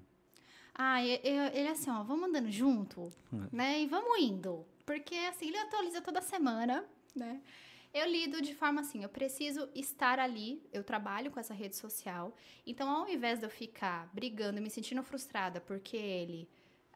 Ah, 0.74 1.04
ele 1.04 1.28
é 1.28 1.70
assim, 1.70 1.90
ó, 1.90 2.04
vamos 2.04 2.30
andando 2.30 2.50
junto, 2.50 3.12
é. 3.34 3.56
né? 3.56 3.82
E 3.82 3.88
vamos 3.88 4.20
indo. 4.20 4.66
Porque 4.86 5.16
assim, 5.16 5.48
ele 5.48 5.58
atualiza 5.58 6.02
toda 6.02 6.22
semana, 6.22 6.86
né? 7.16 7.42
Eu 7.94 8.10
lido 8.10 8.42
de 8.42 8.56
forma 8.56 8.80
assim, 8.82 9.04
eu 9.04 9.10
preciso 9.10 9.68
estar 9.76 10.18
ali, 10.18 10.64
eu 10.72 10.82
trabalho 10.82 11.30
com 11.30 11.40
essa 11.40 11.54
rede 11.54 11.76
social. 11.76 12.34
Então, 12.66 12.90
ao 12.90 13.10
invés 13.10 13.40
de 13.40 13.46
eu 13.46 13.50
ficar 13.50 14.10
brigando 14.14 14.60
e 14.60 14.62
me 14.62 14.70
sentindo 14.70 15.04
frustrada 15.04 15.60
porque 15.60 15.98
ele 15.98 16.48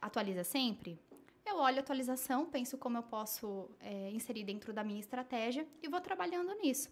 atualiza 0.02 0.46
sempre, 0.46 0.98
eu 1.46 1.58
olho 1.58 1.78
a 1.78 1.82
atualização, 1.82 2.46
penso 2.46 2.78
como 2.78 2.98
eu 2.98 3.04
posso 3.04 3.70
é, 3.82 4.10
inserir 4.12 4.46
dentro 4.46 4.72
da 4.72 4.84
minha 4.84 5.00
estratégia 5.00 5.68
e 5.84 5.88
vou 5.88 6.00
trabalhando 6.00 6.54
nisso. 6.56 6.90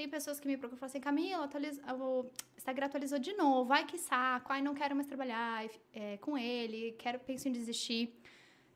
Tem 0.00 0.08
pessoas 0.08 0.40
que 0.40 0.48
me 0.48 0.56
procuram 0.56 0.78
e 0.78 0.80
falam 0.80 0.88
assim, 0.88 0.98
Camila, 0.98 1.44
atualiza, 1.44 1.82
o 1.94 2.24
Instagram 2.56 2.86
atualizou 2.86 3.18
de 3.18 3.34
novo, 3.34 3.70
ai 3.70 3.84
que 3.84 3.98
saco, 3.98 4.50
ai 4.50 4.62
não 4.62 4.74
quero 4.74 4.94
mais 4.94 5.06
trabalhar 5.06 5.68
é, 5.92 6.16
com 6.16 6.38
ele, 6.38 6.92
quero, 6.92 7.18
penso 7.20 7.48
em 7.48 7.52
desistir. 7.52 8.10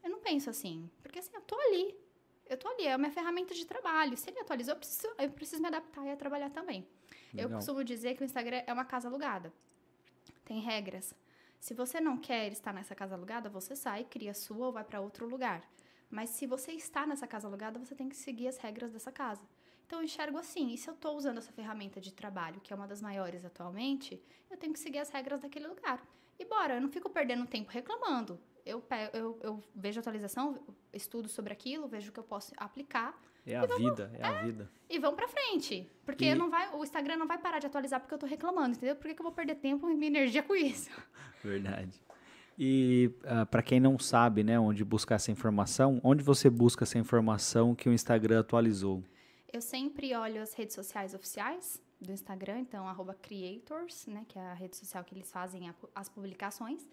Eu 0.02 0.10
não 0.10 0.20
penso 0.20 0.50
assim, 0.50 0.90
porque 1.02 1.18
assim, 1.20 1.30
eu 1.32 1.40
tô 1.40 1.58
ali, 1.58 1.96
Eu 2.46 2.58
tô 2.58 2.68
ali, 2.68 2.84
é 2.84 2.92
a 2.92 2.98
minha 2.98 3.10
ferramenta 3.10 3.54
de 3.54 3.64
trabalho. 3.64 4.18
Se 4.18 4.28
ele 4.28 4.38
atualizou, 4.40 4.74
eu 4.74 4.78
preciso, 4.78 5.08
eu 5.18 5.30
preciso 5.30 5.62
me 5.62 5.68
adaptar 5.68 6.04
e 6.06 6.10
a 6.10 6.16
trabalhar 6.16 6.50
também. 6.50 6.86
Legal. 7.32 7.50
Eu 7.50 7.56
costumo 7.56 7.82
dizer 7.82 8.14
que 8.16 8.22
o 8.22 8.26
Instagram 8.26 8.62
é 8.66 8.72
uma 8.72 8.84
casa 8.84 9.08
alugada. 9.08 9.50
Tem 10.44 10.60
regras. 10.60 11.14
Se 11.58 11.72
você 11.72 12.02
não 12.02 12.18
quer 12.18 12.52
estar 12.52 12.74
nessa 12.74 12.94
casa 12.94 13.14
alugada, 13.14 13.48
você 13.48 13.74
sai, 13.74 14.04
cria 14.04 14.32
a 14.32 14.34
sua 14.34 14.66
ou 14.66 14.72
vai 14.72 14.84
para 14.84 15.00
outro 15.00 15.26
lugar. 15.26 15.62
Mas 16.10 16.30
se 16.30 16.46
você 16.46 16.72
está 16.72 17.06
nessa 17.06 17.26
casa 17.26 17.48
alugada, 17.48 17.78
você 17.78 17.94
tem 17.94 18.10
que 18.10 18.16
seguir 18.16 18.46
as 18.46 18.58
regras 18.58 18.92
dessa 18.92 19.10
casa. 19.10 19.40
Então 19.86 20.00
eu 20.00 20.04
enxergo 20.04 20.38
assim, 20.38 20.72
e 20.72 20.78
se 20.78 20.88
eu 20.88 20.94
estou 20.94 21.16
usando 21.16 21.38
essa 21.38 21.52
ferramenta 21.52 22.00
de 22.00 22.12
trabalho, 22.12 22.60
que 22.60 22.72
é 22.72 22.76
uma 22.76 22.86
das 22.86 23.02
maiores 23.02 23.44
atualmente, 23.44 24.20
eu 24.50 24.56
tenho 24.56 24.72
que 24.72 24.78
seguir 24.78 24.98
as 24.98 25.10
regras 25.10 25.40
daquele 25.40 25.66
lugar. 25.66 26.02
E 26.38 26.44
bora, 26.44 26.74
eu 26.74 26.80
não 26.80 26.88
fico 26.88 27.08
perdendo 27.10 27.46
tempo 27.46 27.70
reclamando. 27.70 28.38
Eu, 28.64 28.82
eu, 29.12 29.38
eu 29.42 29.62
vejo 29.74 29.98
a 29.98 30.00
atualização, 30.00 30.58
estudo 30.92 31.28
sobre 31.28 31.52
aquilo, 31.52 31.86
vejo 31.86 32.10
o 32.10 32.12
que 32.12 32.20
eu 32.20 32.24
posso 32.24 32.52
aplicar. 32.56 33.18
É 33.46 33.56
a 33.56 33.66
vida, 33.66 34.10
é, 34.14 34.20
é, 34.20 34.26
a 34.26 34.42
vida. 34.42 34.70
E 34.88 34.98
vão 34.98 35.14
pra 35.14 35.28
frente. 35.28 35.86
Porque 36.04 36.24
e... 36.24 36.34
não 36.34 36.48
vai, 36.48 36.74
o 36.74 36.82
Instagram 36.82 37.16
não 37.16 37.26
vai 37.26 37.36
parar 37.36 37.58
de 37.58 37.66
atualizar 37.66 38.00
porque 38.00 38.14
eu 38.14 38.18
tô 38.18 38.26
reclamando, 38.26 38.74
entendeu? 38.76 38.96
Por 38.96 39.06
que, 39.06 39.14
que 39.14 39.20
eu 39.20 39.24
vou 39.24 39.32
perder 39.32 39.56
tempo 39.56 39.90
e 39.90 39.94
minha 39.94 40.08
energia 40.08 40.42
com 40.42 40.56
isso? 40.56 40.90
Verdade. 41.44 42.00
E 42.58 43.10
uh, 43.24 43.26
ah, 43.26 43.46
para 43.46 43.62
quem 43.62 43.78
não 43.78 43.98
sabe, 43.98 44.42
né, 44.42 44.58
onde 44.58 44.82
buscar 44.84 45.16
essa 45.16 45.30
informação, 45.30 46.00
onde 46.02 46.22
você 46.22 46.48
busca 46.48 46.84
essa 46.84 46.98
informação 46.98 47.74
que 47.74 47.88
o 47.88 47.92
Instagram 47.92 48.40
atualizou? 48.40 49.02
Eu 49.54 49.60
sempre 49.60 50.12
olho 50.16 50.42
as 50.42 50.52
redes 50.52 50.74
sociais 50.74 51.14
oficiais 51.14 51.80
do 52.00 52.10
Instagram, 52.10 52.58
então 52.58 52.84
creators, 53.22 54.04
né, 54.08 54.26
que 54.26 54.36
é 54.36 54.42
a 54.42 54.52
rede 54.52 54.76
social 54.76 55.04
que 55.04 55.14
eles 55.14 55.30
fazem 55.30 55.72
as 55.94 56.08
publicações. 56.08 56.84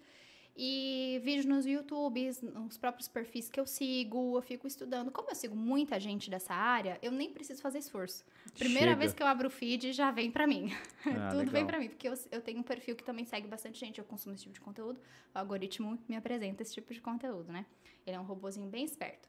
E 0.56 1.20
vídeos 1.24 1.44
nos 1.44 1.66
YouTube, 1.66 2.30
nos 2.54 2.78
próprios 2.78 3.08
perfis 3.08 3.50
que 3.50 3.58
eu 3.58 3.66
sigo, 3.66 4.36
eu 4.36 4.42
fico 4.42 4.68
estudando. 4.68 5.10
Como 5.10 5.28
eu 5.28 5.34
sigo 5.34 5.56
muita 5.56 5.98
gente 5.98 6.30
dessa 6.30 6.54
área, 6.54 7.00
eu 7.02 7.10
nem 7.10 7.32
preciso 7.32 7.60
fazer 7.60 7.78
esforço. 7.78 8.24
Primeira 8.56 8.90
Chega. 8.90 8.96
vez 8.96 9.12
que 9.12 9.24
eu 9.24 9.26
abro 9.26 9.48
o 9.48 9.50
feed, 9.50 9.92
já 9.92 10.12
vem 10.12 10.30
para 10.30 10.46
mim. 10.46 10.70
Ah, 11.04 11.30
Tudo 11.34 11.38
legal. 11.38 11.54
vem 11.54 11.66
para 11.66 11.80
mim, 11.80 11.88
porque 11.88 12.06
eu, 12.06 12.14
eu 12.30 12.40
tenho 12.40 12.60
um 12.60 12.62
perfil 12.62 12.94
que 12.94 13.02
também 13.02 13.24
segue 13.24 13.48
bastante 13.48 13.80
gente, 13.80 13.98
eu 13.98 14.04
consumo 14.04 14.36
esse 14.36 14.44
tipo 14.44 14.54
de 14.54 14.60
conteúdo. 14.60 15.00
O 15.34 15.38
algoritmo 15.38 15.98
me 16.08 16.14
apresenta 16.14 16.62
esse 16.62 16.74
tipo 16.74 16.94
de 16.94 17.00
conteúdo, 17.00 17.50
né? 17.50 17.66
Ele 18.06 18.14
é 18.14 18.20
um 18.20 18.24
robozinho 18.24 18.68
bem 18.68 18.84
esperto. 18.84 19.28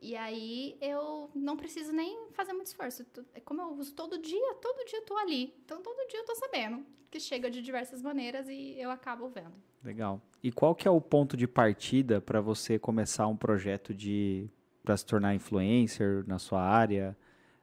E 0.00 0.16
aí 0.16 0.76
eu 0.80 1.30
não 1.34 1.56
preciso 1.56 1.92
nem 1.92 2.28
fazer 2.32 2.52
muito 2.52 2.68
esforço. 2.68 3.04
É 3.34 3.40
como 3.40 3.60
eu 3.60 3.68
uso 3.72 3.92
todo 3.94 4.18
dia, 4.18 4.54
todo 4.54 4.84
dia 4.86 4.98
eu 4.98 5.04
tô 5.04 5.16
ali. 5.16 5.54
Então 5.64 5.82
todo 5.82 6.08
dia 6.08 6.20
eu 6.20 6.24
tô 6.24 6.34
sabendo 6.34 6.84
que 7.10 7.20
chega 7.20 7.50
de 7.50 7.60
diversas 7.60 8.00
maneiras 8.02 8.48
e 8.48 8.78
eu 8.78 8.90
acabo 8.90 9.28
vendo. 9.28 9.52
Legal. 9.82 10.20
E 10.42 10.50
qual 10.50 10.74
que 10.74 10.86
é 10.86 10.90
o 10.90 11.00
ponto 11.00 11.36
de 11.36 11.46
partida 11.46 12.20
para 12.20 12.40
você 12.40 12.78
começar 12.78 13.26
um 13.26 13.36
projeto 13.36 13.92
de 13.92 14.48
para 14.82 14.96
se 14.96 15.04
tornar 15.04 15.34
influencer 15.34 16.24
na 16.26 16.38
sua 16.38 16.62
área? 16.62 17.16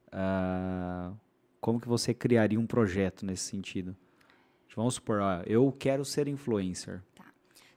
Uh, 0.07 1.17
como 1.59 1.79
que 1.79 1.87
você 1.87 2.13
criaria 2.13 2.59
um 2.59 2.67
projeto 2.67 3.25
nesse 3.25 3.43
sentido? 3.43 3.95
Vamos 4.75 4.93
supor, 4.93 5.21
ó, 5.21 5.41
eu 5.47 5.71
quero 5.71 6.05
ser 6.05 6.27
influencer. 6.27 7.01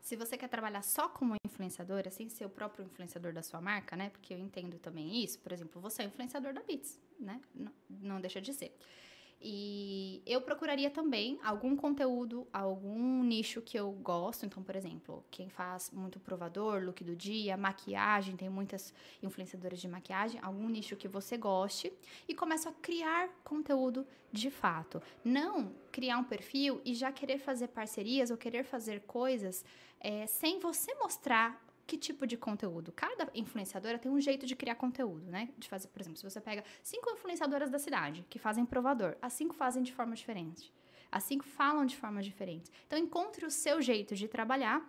Se 0.02 0.16
você 0.16 0.36
quer 0.36 0.48
trabalhar 0.48 0.82
só 0.82 1.08
como 1.08 1.34
influenciadora, 1.60 2.10
sem 2.10 2.28
ser 2.28 2.46
o 2.46 2.48
próprio 2.50 2.84
influenciador 2.86 3.32
da 3.32 3.42
sua 3.42 3.60
marca, 3.60 3.94
né? 3.96 4.08
Porque 4.10 4.32
eu 4.32 4.38
entendo 4.38 4.78
também 4.78 5.22
isso. 5.22 5.38
Por 5.38 5.52
exemplo, 5.52 5.80
você 5.80 6.02
é 6.02 6.06
influenciador 6.06 6.54
da 6.54 6.62
Beats, 6.62 6.98
né? 7.18 7.40
Não, 7.54 7.72
não 7.88 8.20
deixa 8.20 8.40
de 8.40 8.54
ser. 8.54 8.74
E 9.42 10.22
eu 10.26 10.42
procuraria 10.42 10.90
também 10.90 11.38
algum 11.42 11.74
conteúdo, 11.74 12.46
algum 12.52 13.24
nicho 13.24 13.62
que 13.62 13.78
eu 13.78 13.90
gosto. 13.92 14.44
Então, 14.44 14.62
por 14.62 14.76
exemplo, 14.76 15.24
quem 15.30 15.48
faz 15.48 15.90
muito 15.90 16.20
provador, 16.20 16.82
look 16.84 17.02
do 17.02 17.16
dia, 17.16 17.56
maquiagem, 17.56 18.36
tem 18.36 18.50
muitas 18.50 18.92
influenciadoras 19.22 19.80
de 19.80 19.88
maquiagem, 19.88 20.38
algum 20.42 20.68
nicho 20.68 20.94
que 20.94 21.08
você 21.08 21.38
goste 21.38 21.90
e 22.28 22.34
começa 22.34 22.68
a 22.68 22.72
criar 22.72 23.30
conteúdo 23.42 24.06
de 24.30 24.50
fato. 24.50 25.02
Não 25.24 25.74
criar 25.90 26.18
um 26.18 26.24
perfil 26.24 26.80
e 26.84 26.94
já 26.94 27.10
querer 27.10 27.38
fazer 27.38 27.68
parcerias 27.68 28.30
ou 28.30 28.36
querer 28.36 28.62
fazer 28.62 29.00
coisas 29.06 29.64
é, 29.98 30.26
sem 30.26 30.58
você 30.58 30.94
mostrar 30.96 31.69
que 31.90 31.98
tipo 31.98 32.24
de 32.24 32.36
conteúdo. 32.36 32.92
Cada 32.92 33.28
influenciadora 33.34 33.98
tem 33.98 34.12
um 34.12 34.20
jeito 34.20 34.46
de 34.46 34.54
criar 34.54 34.76
conteúdo, 34.76 35.28
né? 35.28 35.48
De 35.58 35.68
fazer, 35.68 35.88
por 35.88 36.00
exemplo, 36.00 36.18
se 36.18 36.22
você 36.22 36.40
pega 36.40 36.62
cinco 36.84 37.10
influenciadoras 37.10 37.68
da 37.68 37.80
cidade 37.80 38.24
que 38.30 38.38
fazem 38.38 38.64
provador, 38.64 39.16
as 39.20 39.32
cinco 39.32 39.56
fazem 39.56 39.82
de 39.82 39.92
forma 39.92 40.14
diferente. 40.14 40.72
As 41.10 41.24
cinco 41.24 41.44
falam 41.44 41.84
de 41.84 41.96
forma 41.96 42.22
diferente. 42.22 42.70
Então, 42.86 42.96
encontre 42.96 43.44
o 43.44 43.50
seu 43.50 43.82
jeito 43.82 44.14
de 44.14 44.28
trabalhar 44.28 44.88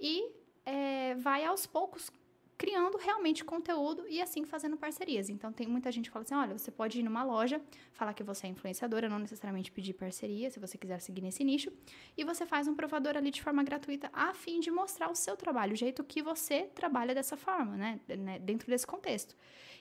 e 0.00 0.32
é, 0.64 1.14
vai 1.16 1.44
aos 1.44 1.66
poucos 1.66 2.10
criando 2.58 2.98
realmente 2.98 3.44
conteúdo 3.44 4.04
e 4.08 4.20
assim 4.20 4.44
fazendo 4.44 4.76
parcerias. 4.76 5.30
Então 5.30 5.52
tem 5.52 5.66
muita 5.68 5.92
gente 5.92 6.06
que 6.06 6.12
fala 6.12 6.24
assim: 6.24 6.34
olha, 6.34 6.58
você 6.58 6.72
pode 6.72 6.98
ir 6.98 7.04
numa 7.04 7.22
loja, 7.22 7.60
falar 7.92 8.12
que 8.12 8.24
você 8.24 8.48
é 8.48 8.50
influenciadora, 8.50 9.08
não 9.08 9.20
necessariamente 9.20 9.70
pedir 9.70 9.94
parceria, 9.94 10.50
se 10.50 10.58
você 10.58 10.76
quiser 10.76 11.00
seguir 11.00 11.22
nesse 11.22 11.44
nicho, 11.44 11.72
e 12.16 12.24
você 12.24 12.44
faz 12.44 12.66
um 12.66 12.74
provador 12.74 13.16
ali 13.16 13.30
de 13.30 13.40
forma 13.40 13.62
gratuita 13.62 14.10
a 14.12 14.34
fim 14.34 14.58
de 14.58 14.70
mostrar 14.72 15.08
o 15.08 15.14
seu 15.14 15.36
trabalho, 15.36 15.72
o 15.72 15.76
jeito 15.76 16.02
que 16.02 16.20
você 16.20 16.64
trabalha 16.74 17.14
dessa 17.14 17.36
forma, 17.36 17.76
né, 17.76 18.00
né 18.18 18.38
dentro 18.40 18.68
desse 18.68 18.86
contexto. 18.86 19.36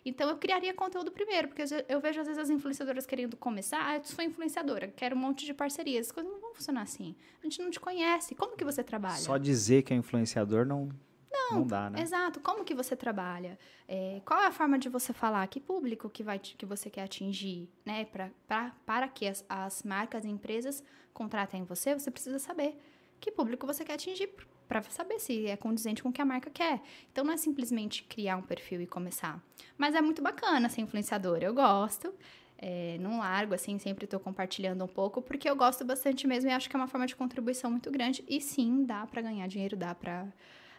Então 0.05 0.29
eu 0.29 0.37
criaria 0.37 0.73
conteúdo 0.73 1.11
primeiro, 1.11 1.47
porque 1.47 1.63
eu 1.89 1.99
vejo 1.99 2.21
às 2.21 2.27
vezes 2.27 2.41
as 2.41 2.49
influenciadoras 2.49 3.05
querendo 3.05 3.35
começar, 3.35 3.83
ah, 3.83 3.97
eu 3.97 4.03
sou 4.03 4.23
influenciadora, 4.23 4.87
quero 4.95 5.15
um 5.15 5.19
monte 5.19 5.45
de 5.45 5.53
parcerias. 5.53 6.07
As 6.07 6.11
coisas 6.11 6.31
não 6.31 6.39
vão 6.39 6.53
funcionar 6.53 6.83
assim. 6.83 7.15
A 7.41 7.43
gente 7.43 7.59
não 7.59 7.71
te 7.71 7.79
conhece. 7.79 8.35
Como 8.35 8.55
que 8.55 8.63
você 8.63 8.83
trabalha? 8.83 9.17
Só 9.17 9.37
dizer 9.37 9.81
que 9.81 9.93
é 9.93 9.97
influenciador 9.97 10.65
não 10.65 10.89
não, 11.31 11.59
não 11.59 11.67
dá, 11.67 11.89
né? 11.89 12.01
Exato. 12.01 12.39
Como 12.39 12.63
que 12.63 12.73
você 12.73 12.95
trabalha? 12.95 13.57
É, 13.87 14.21
qual 14.25 14.39
é 14.41 14.47
a 14.47 14.51
forma 14.51 14.77
de 14.77 14.89
você 14.89 15.13
falar? 15.13 15.45
Que 15.47 15.59
público 15.59 16.09
que, 16.09 16.23
vai, 16.23 16.39
que 16.39 16.65
você 16.65 16.89
quer 16.89 17.03
atingir? 17.03 17.69
Né? 17.85 18.05
Pra, 18.05 18.29
pra, 18.47 18.71
para 18.85 19.07
que 19.07 19.27
as, 19.27 19.45
as 19.47 19.83
marcas 19.83 20.25
e 20.25 20.29
empresas 20.29 20.83
contratem 21.13 21.63
você, 21.63 21.93
você 21.93 22.11
precisa 22.11 22.39
saber 22.39 22.77
que 23.19 23.31
público 23.31 23.65
você 23.65 23.83
quer 23.83 23.93
atingir 23.93 24.29
para 24.67 24.83
saber 24.83 25.19
se 25.19 25.47
é 25.47 25.55
condizente 25.55 26.03
com 26.03 26.09
o 26.09 26.11
que 26.11 26.21
a 26.21 26.25
marca 26.25 26.49
quer. 26.49 26.81
Então 27.11 27.23
não 27.23 27.33
é 27.33 27.37
simplesmente 27.37 28.03
criar 28.03 28.37
um 28.37 28.41
perfil 28.41 28.81
e 28.81 28.87
começar. 28.87 29.41
Mas 29.77 29.95
é 29.95 30.01
muito 30.01 30.21
bacana 30.21 30.69
ser 30.69 30.81
influenciadora. 30.81 31.45
Eu 31.45 31.53
gosto. 31.53 32.13
É, 32.59 32.97
não 32.99 33.19
largo, 33.19 33.53
assim, 33.53 33.77
sempre 33.77 34.05
estou 34.05 34.19
compartilhando 34.19 34.83
um 34.83 34.87
pouco, 34.87 35.21
porque 35.21 35.47
eu 35.47 35.55
gosto 35.55 35.85
bastante 35.85 36.25
mesmo 36.25 36.49
e 36.49 36.53
acho 36.53 36.67
que 36.67 36.75
é 36.75 36.79
uma 36.79 36.87
forma 36.87 37.05
de 37.05 37.15
contribuição 37.15 37.69
muito 37.69 37.91
grande. 37.91 38.23
E 38.27 38.41
sim, 38.41 38.83
dá 38.83 39.05
para 39.05 39.21
ganhar 39.21 39.47
dinheiro, 39.47 39.77
dá 39.77 39.93
para 39.93 40.27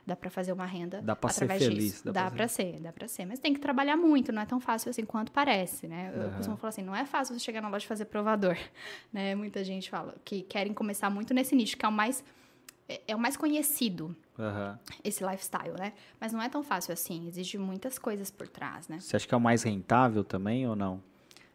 dá 0.09 0.17
para 0.17 0.31
fazer 0.31 0.53
uma 0.53 0.65
renda 0.65 1.03
dá 1.03 1.15
pra 1.15 1.31
através 1.31 1.63
ser 1.63 1.69
feliz, 1.69 1.85
disso. 1.85 2.05
Dá, 2.07 2.25
dá 2.25 2.31
para 2.31 2.49
ser, 2.49 2.81
dá 2.81 2.93
para 2.93 3.07
ser. 3.07 3.27
Mas 3.27 3.39
tem 3.39 3.53
que 3.53 3.61
trabalhar 3.61 3.97
muito, 3.97 4.33
não 4.33 4.43
é 4.43 4.47
tão 4.47 4.59
fácil 4.59 4.91
assim 4.91 5.05
quanto 5.05 5.31
parece, 5.31 5.87
né? 5.87 6.13
Eu 6.15 6.23
uhum. 6.23 6.31
costumo 6.33 6.57
falar 6.57 6.71
assim, 6.71 6.83
não 6.83 6.97
é 6.97 7.05
fácil 7.05 7.35
você 7.35 7.45
chegar 7.45 7.61
na 7.61 7.69
loja 7.69 7.85
e 7.85 7.89
fazer 7.89 8.07
provador, 8.07 8.57
né? 9.13 9.35
Muita 9.35 9.63
gente 9.63 9.91
fala 9.91 10.17
que 10.25 10.43
querem 10.43 10.73
começar 10.73 11.11
muito 11.11 11.35
nesse 11.35 11.55
nicho, 11.55 11.77
que 11.77 11.85
é 11.85 11.89
o 11.89 11.93
mais 11.93 12.25
é, 12.89 13.03
é 13.09 13.15
o 13.15 13.19
mais 13.19 13.37
conhecido, 13.37 14.17
uhum. 14.39 14.79
esse 15.05 15.23
lifestyle, 15.23 15.75
né? 15.79 15.93
Mas 16.19 16.33
não 16.33 16.41
é 16.41 16.49
tão 16.49 16.63
fácil 16.63 16.93
assim, 16.93 17.29
exige 17.29 17.59
muitas 17.59 17.99
coisas 17.99 18.31
por 18.31 18.49
trás, 18.49 18.89
né? 18.89 18.99
Você 18.99 19.15
acha 19.15 19.29
que 19.29 19.35
é 19.35 19.37
o 19.37 19.41
mais 19.41 19.63
rentável 19.63 20.25
também 20.25 20.67
ou 20.67 20.75
não? 20.75 21.03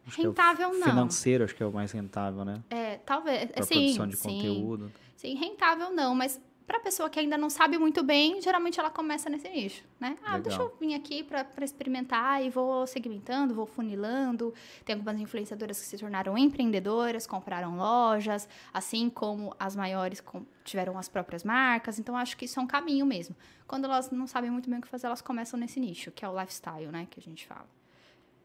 Acho 0.06 0.22
rentável 0.22 0.70
é 0.70 0.78
não. 0.78 0.88
Financeiro 0.88 1.44
acho 1.44 1.56
que 1.56 1.64
é 1.64 1.66
o 1.66 1.72
mais 1.72 1.92
rentável, 1.92 2.46
né? 2.46 2.62
É, 2.70 2.98
talvez. 2.98 3.50
Pra 3.52 3.64
sim, 3.64 3.76
produção 3.76 4.08
de 4.08 4.18
sim, 4.18 4.30
conteúdo. 4.30 4.92
Sim, 5.16 5.36
rentável 5.36 5.92
não, 5.92 6.14
mas 6.14 6.40
para 6.66 6.80
pessoa 6.80 7.10
que 7.10 7.20
ainda 7.20 7.38
não 7.38 7.50
sabe 7.50 7.78
muito 7.78 8.04
bem, 8.04 8.42
geralmente 8.42 8.80
ela 8.80 8.90
começa 8.90 9.30
nesse 9.30 9.50
nicho, 9.50 9.84
né? 10.00 10.18
Ah, 10.24 10.38
Legal. 10.38 10.42
deixa 10.42 10.62
eu 10.62 10.78
vir 10.80 10.94
aqui 10.94 11.24
para 11.24 11.64
experimentar 11.64 12.44
e 12.44 12.50
vou 12.50 12.88
segmentando, 12.88 13.54
vou 13.54 13.66
funilando. 13.66 14.54
Tem 14.86 14.94
algumas 14.94 15.20
influenciadoras 15.20 15.80
que 15.80 15.86
se 15.86 15.98
tornaram 15.98 16.38
empreendedoras, 16.38 17.28
compraram 17.28 17.76
lojas, 17.76 18.48
assim 18.74 19.10
como 19.10 19.56
as 19.60 19.76
maiores 19.76 20.24
tiveram 20.64 20.98
as 20.98 21.10
próprias 21.10 21.44
marcas. 21.44 22.00
Então, 22.00 22.16
acho 22.16 22.38
que 22.38 22.46
isso 22.46 22.60
é 22.60 22.64
um 22.64 22.68
caminho 22.68 23.06
mesmo. 23.06 23.36
Quando 23.68 23.86
elas 23.86 24.10
não 24.12 24.28
sabem 24.28 24.50
muito 24.50 24.70
bem 24.70 24.80
o 24.80 24.82
que 24.82 24.88
fazer, 24.88 25.08
elas 25.08 25.22
começam 25.22 25.60
nesse 25.60 25.80
nicho, 25.80 26.12
que 26.12 26.24
é 26.24 26.30
o 26.30 26.40
lifestyle, 26.40 26.88
né? 26.88 27.08
Que 27.10 27.20
a 27.20 27.24
gente 27.24 27.46
fala. 27.46 27.68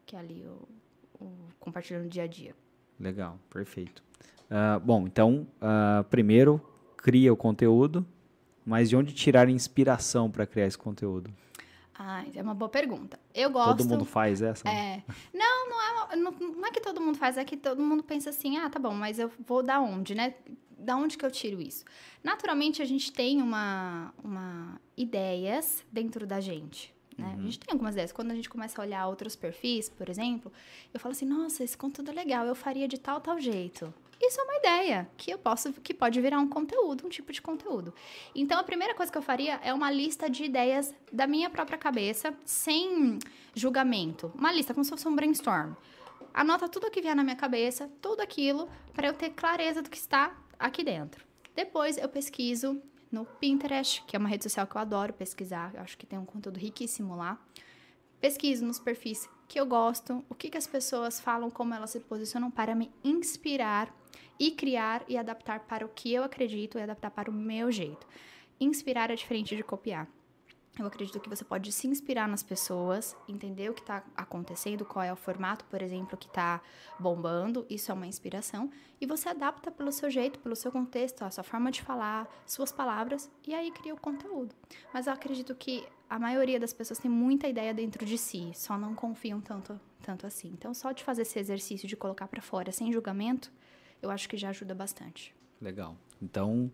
Que 0.05 0.15
é 0.15 0.19
ali 0.19 0.45
o, 0.45 1.23
o 1.23 1.31
compartilhando 1.59 2.05
o 2.05 2.09
dia 2.09 2.23
a 2.23 2.27
dia. 2.27 2.55
Legal, 2.99 3.39
perfeito. 3.49 4.03
Uh, 4.49 4.79
bom, 4.79 5.05
então, 5.05 5.47
uh, 5.61 6.03
primeiro 6.05 6.61
cria 7.01 7.31
o 7.31 7.37
conteúdo, 7.37 8.05
mas 8.65 8.89
de 8.89 8.95
onde 8.95 9.13
tirar 9.13 9.49
inspiração 9.49 10.29
para 10.29 10.45
criar 10.45 10.67
esse 10.67 10.77
conteúdo? 10.77 11.31
Ah, 11.97 12.23
é 12.33 12.41
uma 12.41 12.53
boa 12.53 12.69
pergunta. 12.69 13.19
Eu 13.33 13.49
gosto. 13.49 13.77
Todo 13.77 13.89
mundo 13.89 14.05
faz 14.05 14.41
essa? 14.41 14.67
É. 14.69 15.03
Não, 15.33 15.69
não 15.69 15.81
é, 15.81 16.15
não, 16.15 16.31
não 16.31 16.65
é 16.65 16.71
que 16.71 16.79
todo 16.79 17.01
mundo 17.01 17.17
faz, 17.17 17.37
é 17.37 17.43
que 17.43 17.57
todo 17.57 17.81
mundo 17.81 18.03
pensa 18.03 18.29
assim, 18.29 18.57
ah, 18.57 18.69
tá 18.69 18.79
bom, 18.79 18.93
mas 18.93 19.19
eu 19.19 19.29
vou 19.45 19.63
da 19.63 19.81
onde, 19.81 20.15
né? 20.15 20.33
Da 20.77 20.95
onde 20.95 21.17
que 21.17 21.25
eu 21.25 21.31
tiro 21.31 21.61
isso? 21.61 21.83
Naturalmente, 22.23 22.81
a 22.81 22.85
gente 22.85 23.11
tem 23.11 23.41
uma, 23.41 24.13
uma 24.23 24.79
ideias 24.95 25.83
dentro 25.91 26.25
da 26.25 26.39
gente. 26.39 26.93
Né? 27.17 27.27
Uhum. 27.27 27.39
A 27.39 27.41
gente 27.41 27.59
tem 27.59 27.73
algumas 27.73 27.95
ideias. 27.95 28.13
Quando 28.13 28.31
a 28.31 28.35
gente 28.35 28.49
começa 28.49 28.81
a 28.81 28.85
olhar 28.85 29.07
outros 29.07 29.35
perfis, 29.35 29.89
por 29.89 30.09
exemplo, 30.09 30.51
eu 30.93 30.99
falo 31.01 31.11
assim, 31.11 31.25
nossa, 31.25 31.63
esse 31.63 31.77
conteúdo 31.77 32.11
é 32.11 32.13
legal, 32.13 32.45
eu 32.45 32.55
faria 32.55 32.87
de 32.87 32.97
tal, 32.97 33.19
tal 33.19 33.39
jeito. 33.39 33.93
Isso 34.21 34.39
é 34.41 34.43
uma 34.43 34.55
ideia 34.57 35.09
que 35.15 35.31
eu 35.31 35.37
posso, 35.37 35.71
que 35.73 35.93
pode 35.93 36.19
virar 36.19 36.39
um 36.39 36.47
conteúdo, 36.47 37.05
um 37.05 37.09
tipo 37.09 37.31
de 37.31 37.41
conteúdo. 37.41 37.93
Então, 38.35 38.59
a 38.59 38.63
primeira 38.63 38.93
coisa 38.93 39.11
que 39.11 39.17
eu 39.17 39.21
faria 39.21 39.59
é 39.63 39.73
uma 39.73 39.89
lista 39.89 40.29
de 40.29 40.43
ideias 40.43 40.93
da 41.11 41.25
minha 41.25 41.49
própria 41.49 41.77
cabeça, 41.77 42.33
sem 42.43 43.17
julgamento. 43.53 44.31
Uma 44.35 44.51
lista, 44.51 44.73
como 44.73 44.83
se 44.83 44.89
fosse 44.89 45.07
um 45.07 45.15
brainstorm. 45.15 45.73
Anota 46.33 46.67
tudo 46.67 46.87
o 46.87 46.91
que 46.91 47.01
vier 47.01 47.15
na 47.15 47.23
minha 47.23 47.35
cabeça, 47.35 47.89
tudo 48.01 48.21
aquilo, 48.21 48.69
para 48.93 49.07
eu 49.07 49.13
ter 49.13 49.29
clareza 49.31 49.81
do 49.81 49.89
que 49.89 49.97
está 49.97 50.35
aqui 50.59 50.83
dentro. 50.83 51.25
Depois 51.55 51.97
eu 51.97 52.09
pesquiso 52.09 52.81
no 53.11 53.25
Pinterest, 53.25 54.03
que 54.05 54.15
é 54.15 54.19
uma 54.19 54.29
rede 54.29 54.43
social 54.43 54.67
que 54.67 54.75
eu 54.75 54.81
adoro 54.81 55.13
pesquisar, 55.13 55.73
eu 55.73 55.81
acho 55.81 55.97
que 55.97 56.05
tem 56.05 56.19
um 56.19 56.25
conteúdo 56.25 56.59
riquíssimo 56.59 57.15
lá. 57.15 57.39
Pesquiso 58.21 58.65
nos 58.65 58.79
perfis 58.79 59.29
que 59.47 59.59
eu 59.59 59.65
gosto, 59.65 60.23
o 60.29 60.35
que, 60.35 60.49
que 60.49 60.57
as 60.57 60.67
pessoas 60.67 61.19
falam, 61.19 61.49
como 61.49 61.73
elas 61.73 61.89
se 61.89 61.99
posicionam 62.01 62.51
para 62.51 62.75
me 62.75 62.91
inspirar 63.03 63.91
e 64.39 64.51
criar 64.51 65.03
e 65.07 65.17
adaptar 65.17 65.59
para 65.61 65.85
o 65.85 65.89
que 65.89 66.13
eu 66.13 66.23
acredito 66.23 66.77
e 66.77 66.81
adaptar 66.81 67.11
para 67.11 67.29
o 67.29 67.33
meu 67.33 67.71
jeito. 67.71 68.07
Inspirar 68.59 69.11
é 69.11 69.15
diferente 69.15 69.55
de 69.55 69.63
copiar. 69.63 70.07
Eu 70.77 70.85
acredito 70.85 71.19
que 71.19 71.27
você 71.27 71.43
pode 71.43 71.71
se 71.73 71.87
inspirar 71.87 72.25
nas 72.25 72.41
pessoas, 72.41 73.15
entender 73.27 73.69
o 73.69 73.73
que 73.73 73.81
está 73.81 74.01
acontecendo, 74.15 74.85
qual 74.85 75.03
é 75.03 75.11
o 75.11 75.15
formato, 75.15 75.65
por 75.65 75.81
exemplo, 75.81 76.17
que 76.17 76.27
está 76.27 76.61
bombando, 76.97 77.65
isso 77.69 77.91
é 77.91 77.93
uma 77.93 78.07
inspiração, 78.07 78.71
e 79.01 79.05
você 79.05 79.27
adapta 79.27 79.69
pelo 79.69 79.91
seu 79.91 80.09
jeito, 80.09 80.39
pelo 80.39 80.55
seu 80.55 80.71
contexto, 80.71 81.23
a 81.23 81.31
sua 81.31 81.43
forma 81.43 81.69
de 81.69 81.81
falar, 81.81 82.29
suas 82.45 82.71
palavras, 82.71 83.29
e 83.45 83.53
aí 83.53 83.71
cria 83.71 83.93
o 83.93 83.99
conteúdo. 83.99 84.55
Mas 84.93 85.07
eu 85.07 85.11
acredito 85.11 85.53
que 85.53 85.85
a 86.09 86.17
maioria 86.17 86.59
das 86.59 86.71
pessoas 86.71 86.97
tem 86.97 87.11
muita 87.11 87.47
ideia 87.47 87.73
dentro 87.73 88.05
de 88.05 88.17
si, 88.17 88.51
só 88.55 88.77
não 88.77 88.95
confiam 88.95 89.41
tanto, 89.41 89.77
tanto 90.01 90.25
assim. 90.25 90.49
Então, 90.53 90.73
só 90.73 90.93
de 90.93 91.03
fazer 91.03 91.23
esse 91.23 91.37
exercício 91.37 91.89
de 91.89 91.97
colocar 91.97 92.27
para 92.29 92.41
fora 92.41 92.71
sem 92.71 92.91
julgamento, 92.93 93.51
eu 94.01 94.09
acho 94.09 94.27
que 94.29 94.37
já 94.37 94.49
ajuda 94.49 94.73
bastante. 94.73 95.33
Legal. 95.61 95.95
Então, 96.21 96.71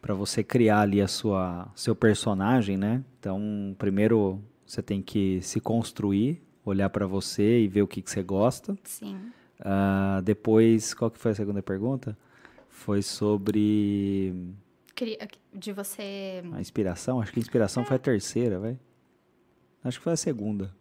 para 0.00 0.14
você 0.14 0.42
criar 0.42 0.80
ali 0.80 1.00
a 1.00 1.08
sua 1.08 1.68
seu 1.74 1.94
personagem, 1.94 2.76
né? 2.76 3.04
Então, 3.18 3.74
primeiro 3.78 4.40
você 4.66 4.82
tem 4.82 5.00
que 5.00 5.40
se 5.42 5.60
construir, 5.60 6.42
olhar 6.64 6.90
para 6.90 7.06
você 7.06 7.60
e 7.60 7.68
ver 7.68 7.82
o 7.82 7.86
que, 7.86 8.02
que 8.02 8.10
você 8.10 8.22
gosta. 8.22 8.76
Sim. 8.84 9.16
Uh, 9.60 10.20
depois, 10.22 10.92
qual 10.92 11.10
que 11.10 11.18
foi 11.18 11.30
a 11.30 11.34
segunda 11.34 11.62
pergunta? 11.62 12.16
Foi 12.68 13.00
sobre 13.00 14.34
de 15.52 15.72
você 15.72 16.42
a 16.52 16.60
inspiração. 16.60 17.20
Acho 17.20 17.32
que 17.32 17.38
a 17.38 17.42
inspiração 17.42 17.82
é. 17.82 17.86
foi 17.86 17.96
a 17.96 17.98
terceira, 17.98 18.58
vai. 18.58 18.78
Acho 19.84 19.98
que 19.98 20.04
foi 20.04 20.12
a 20.12 20.16
segunda. 20.16 20.74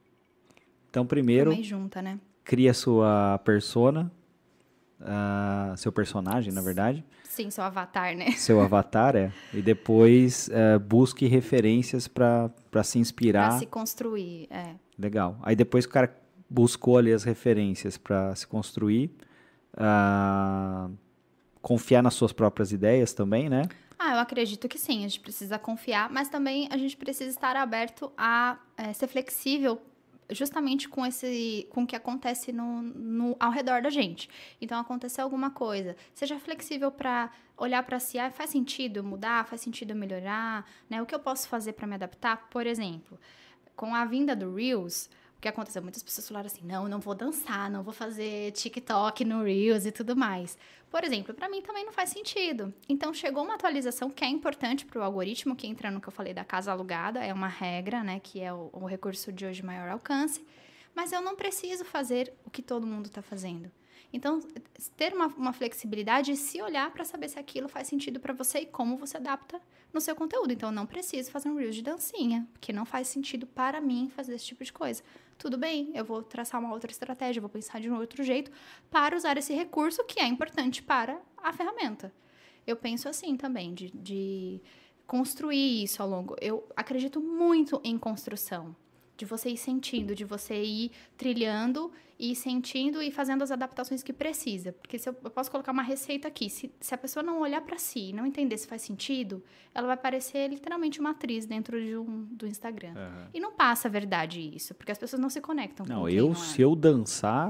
Então, 0.89 1.05
primeiro, 1.05 1.51
junta, 1.61 2.01
né? 2.01 2.19
cria 2.43 2.73
sua 2.73 3.37
persona, 3.39 4.11
uh, 4.99 5.75
seu 5.77 5.91
personagem, 5.91 6.53
na 6.53 6.61
verdade. 6.61 7.03
Sim, 7.23 7.49
seu 7.49 7.63
avatar, 7.63 8.15
né? 8.15 8.31
Seu 8.37 8.61
avatar, 8.61 9.15
é. 9.15 9.31
E 9.53 9.61
depois 9.61 10.47
uh, 10.49 10.79
busque 10.79 11.27
referências 11.27 12.07
para 12.07 12.49
se 12.83 12.97
inspirar. 12.97 13.49
Para 13.49 13.59
se 13.59 13.65
construir, 13.65 14.47
é. 14.49 14.75
Legal. 14.97 15.37
Aí 15.43 15.55
depois 15.55 15.85
o 15.85 15.89
cara 15.89 16.15
buscou 16.49 16.97
ali 16.97 17.11
as 17.11 17.23
referências 17.23 17.97
para 17.97 18.33
se 18.35 18.47
construir, 18.47 19.11
uh, 19.73 20.93
confiar 21.61 22.01
nas 22.01 22.13
suas 22.13 22.31
próprias 22.31 22.71
ideias 22.71 23.13
também, 23.13 23.49
né? 23.49 23.63
Ah, 23.97 24.15
eu 24.15 24.19
acredito 24.19 24.67
que 24.67 24.77
sim. 24.77 24.99
A 24.99 25.07
gente 25.07 25.19
precisa 25.19 25.57
confiar, 25.57 26.09
mas 26.09 26.29
também 26.29 26.67
a 26.71 26.77
gente 26.77 26.95
precisa 26.95 27.29
estar 27.29 27.55
aberto 27.55 28.11
a 28.17 28.57
é, 28.77 28.93
ser 28.93 29.07
flexível 29.07 29.81
justamente 30.29 30.89
com 30.89 31.05
esse 31.05 31.67
com 31.69 31.83
o 31.83 31.87
que 31.87 31.95
acontece 31.95 32.51
no, 32.51 32.81
no, 32.81 33.35
ao 33.39 33.51
redor 33.51 33.81
da 33.81 33.89
gente. 33.89 34.29
Então 34.59 34.79
aconteceu 34.79 35.23
alguma 35.23 35.51
coisa, 35.51 35.95
seja 36.13 36.39
flexível 36.39 36.91
para 36.91 37.29
olhar 37.57 37.83
para 37.83 37.99
si, 37.99 38.17
ah, 38.17 38.31
faz 38.31 38.49
sentido 38.49 39.03
mudar, 39.03 39.45
faz 39.45 39.61
sentido 39.61 39.95
melhorar, 39.95 40.65
né? 40.89 41.01
O 41.01 41.05
que 41.05 41.15
eu 41.15 41.19
posso 41.19 41.47
fazer 41.47 41.73
para 41.73 41.87
me 41.87 41.95
adaptar? 41.95 42.49
Por 42.49 42.65
exemplo, 42.67 43.19
com 43.75 43.93
a 43.93 44.05
vinda 44.05 44.35
do 44.35 44.53
Reels, 44.55 45.09
o 45.37 45.41
que 45.41 45.47
aconteceu? 45.47 45.81
Muitas 45.81 46.03
pessoas 46.03 46.27
falaram 46.27 46.47
assim: 46.47 46.65
não, 46.65 46.87
não 46.87 46.99
vou 46.99 47.15
dançar, 47.15 47.69
não 47.69 47.83
vou 47.83 47.93
fazer 47.93 48.51
TikTok 48.51 49.23
no 49.23 49.43
Reels 49.43 49.85
e 49.85 49.91
tudo 49.91 50.15
mais. 50.15 50.57
Por 50.95 51.03
exemplo, 51.03 51.33
para 51.33 51.49
mim 51.49 51.61
também 51.61 51.83
não 51.83 51.91
faz 51.91 52.09
sentido. 52.09 52.73
Então 52.87 53.13
chegou 53.13 53.43
uma 53.43 53.55
atualização 53.55 54.09
que 54.09 54.23
é 54.23 54.29
importante 54.29 54.85
para 54.85 54.97
o 54.97 55.03
algoritmo, 55.03 55.53
que 55.53 55.67
entra 55.67 55.91
no 55.91 55.99
que 55.99 56.07
eu 56.07 56.11
falei 56.13 56.33
da 56.33 56.45
casa 56.45 56.71
alugada, 56.71 57.19
é 57.21 57.33
uma 57.33 57.49
regra, 57.49 58.01
né? 58.01 58.21
Que 58.23 58.39
é 58.39 58.53
o, 58.53 58.69
o 58.71 58.85
recurso 58.85 59.29
de 59.29 59.45
hoje 59.45 59.61
maior 59.61 59.89
alcance. 59.89 60.41
Mas 60.95 61.11
eu 61.11 61.19
não 61.19 61.35
preciso 61.35 61.83
fazer 61.83 62.31
o 62.45 62.49
que 62.49 62.61
todo 62.61 62.87
mundo 62.87 63.07
está 63.07 63.21
fazendo. 63.21 63.69
Então, 64.13 64.39
ter 64.95 65.13
uma, 65.13 65.27
uma 65.27 65.53
flexibilidade 65.53 66.31
e 66.31 66.37
se 66.37 66.61
olhar 66.61 66.91
para 66.91 67.03
saber 67.03 67.29
se 67.29 67.39
aquilo 67.39 67.67
faz 67.67 67.87
sentido 67.87 68.19
para 68.19 68.33
você 68.33 68.59
e 68.59 68.65
como 68.65 68.97
você 68.97 69.17
adapta 69.17 69.61
no 69.93 70.01
seu 70.01 70.15
conteúdo. 70.15 70.51
Então, 70.51 70.71
não 70.71 70.85
preciso 70.85 71.31
fazer 71.31 71.49
um 71.49 71.55
Reels 71.55 71.75
de 71.75 71.81
dancinha, 71.81 72.47
porque 72.53 72.71
não 72.71 72.85
faz 72.85 73.07
sentido 73.07 73.45
para 73.45 73.81
mim 73.81 74.09
fazer 74.15 74.35
esse 74.35 74.45
tipo 74.45 74.63
de 74.63 74.71
coisa. 74.71 75.03
Tudo 75.37 75.57
bem, 75.57 75.91
eu 75.93 76.05
vou 76.05 76.23
traçar 76.23 76.59
uma 76.59 76.73
outra 76.73 76.91
estratégia, 76.91 77.41
vou 77.41 77.49
pensar 77.49 77.79
de 77.79 77.89
um 77.89 77.97
outro 77.97 78.23
jeito 78.23 78.51
para 78.89 79.15
usar 79.15 79.37
esse 79.37 79.53
recurso 79.53 80.03
que 80.05 80.19
é 80.19 80.25
importante 80.25 80.81
para 80.81 81.19
a 81.37 81.51
ferramenta. 81.51 82.13
Eu 82.65 82.75
penso 82.75 83.07
assim 83.07 83.35
também, 83.35 83.73
de, 83.73 83.91
de 83.91 84.61
construir 85.05 85.83
isso 85.83 86.01
ao 86.01 86.09
longo. 86.09 86.35
Eu 86.41 86.67
acredito 86.75 87.19
muito 87.21 87.79
em 87.83 87.97
construção 87.97 88.75
de 89.17 89.25
você 89.25 89.49
ir 89.49 89.57
sentindo, 89.57 90.13
de 90.13 90.25
você 90.25 90.61
ir 90.63 90.91
trilhando 91.17 91.91
e 92.17 92.33
sentindo 92.35 93.01
e 93.01 93.11
fazendo 93.11 93.43
as 93.43 93.51
adaptações 93.51 94.01
que 94.01 94.13
precisa. 94.13 94.71
Porque 94.71 94.97
se 94.97 95.09
eu, 95.09 95.15
eu 95.23 95.29
posso 95.29 95.51
colocar 95.51 95.71
uma 95.71 95.81
receita 95.81 96.27
aqui, 96.27 96.49
se, 96.49 96.71
se 96.79 96.93
a 96.93 96.97
pessoa 96.97 97.21
não 97.21 97.41
olhar 97.41 97.61
para 97.61 97.77
si 97.77 98.09
e 98.09 98.13
não 98.13 98.25
entender 98.25 98.57
se 98.57 98.67
faz 98.67 98.81
sentido, 98.81 99.43
ela 99.73 99.87
vai 99.87 99.97
parecer 99.97 100.47
literalmente 100.47 100.99
uma 100.99 101.11
atriz 101.11 101.45
dentro 101.45 101.81
de 101.81 101.97
um, 101.97 102.25
do 102.31 102.47
Instagram. 102.47 102.93
Uhum. 102.95 103.27
E 103.33 103.39
não 103.39 103.51
passa 103.51 103.87
a 103.87 103.91
verdade 103.91 104.39
isso, 104.39 104.73
porque 104.73 104.91
as 104.91 104.97
pessoas 104.97 105.21
não 105.21 105.29
se 105.29 105.41
conectam 105.41 105.85
não, 105.85 106.01
com 106.01 106.09
eu, 106.09 106.25
não 106.25 106.31
é. 106.31 106.35
se 106.35 106.61
eu 106.61 106.75
dançar, 106.75 107.49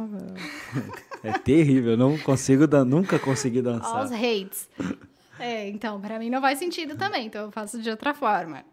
é, 1.23 1.29
é 1.29 1.33
terrível, 1.37 1.91
eu 1.91 1.97
não 1.97 2.17
consigo, 2.17 2.65
nunca 2.85 3.19
consegui 3.19 3.61
dançar. 3.61 4.03
Os 4.03 4.11
hates. 4.11 4.67
É, 5.37 5.69
então, 5.69 5.99
para 5.99 6.17
mim 6.17 6.29
não 6.29 6.41
faz 6.41 6.57
sentido 6.57 6.95
também, 6.95 7.27
então 7.27 7.43
eu 7.43 7.51
faço 7.51 7.81
de 7.81 7.89
outra 7.89 8.13
forma. 8.13 8.63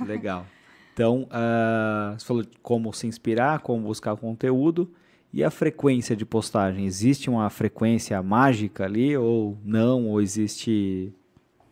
Legal. 0.00 0.46
Então, 0.92 1.22
uh, 1.24 2.18
você 2.18 2.26
falou 2.26 2.44
como 2.62 2.92
se 2.92 3.06
inspirar, 3.06 3.60
como 3.60 3.86
buscar 3.86 4.16
conteúdo. 4.16 4.92
E 5.32 5.42
a 5.42 5.50
frequência 5.50 6.14
de 6.14 6.26
postagem? 6.26 6.84
Existe 6.84 7.30
uma 7.30 7.48
frequência 7.48 8.22
mágica 8.22 8.84
ali 8.84 9.16
ou 9.16 9.56
não? 9.64 10.08
Ou 10.08 10.20
existe 10.20 11.10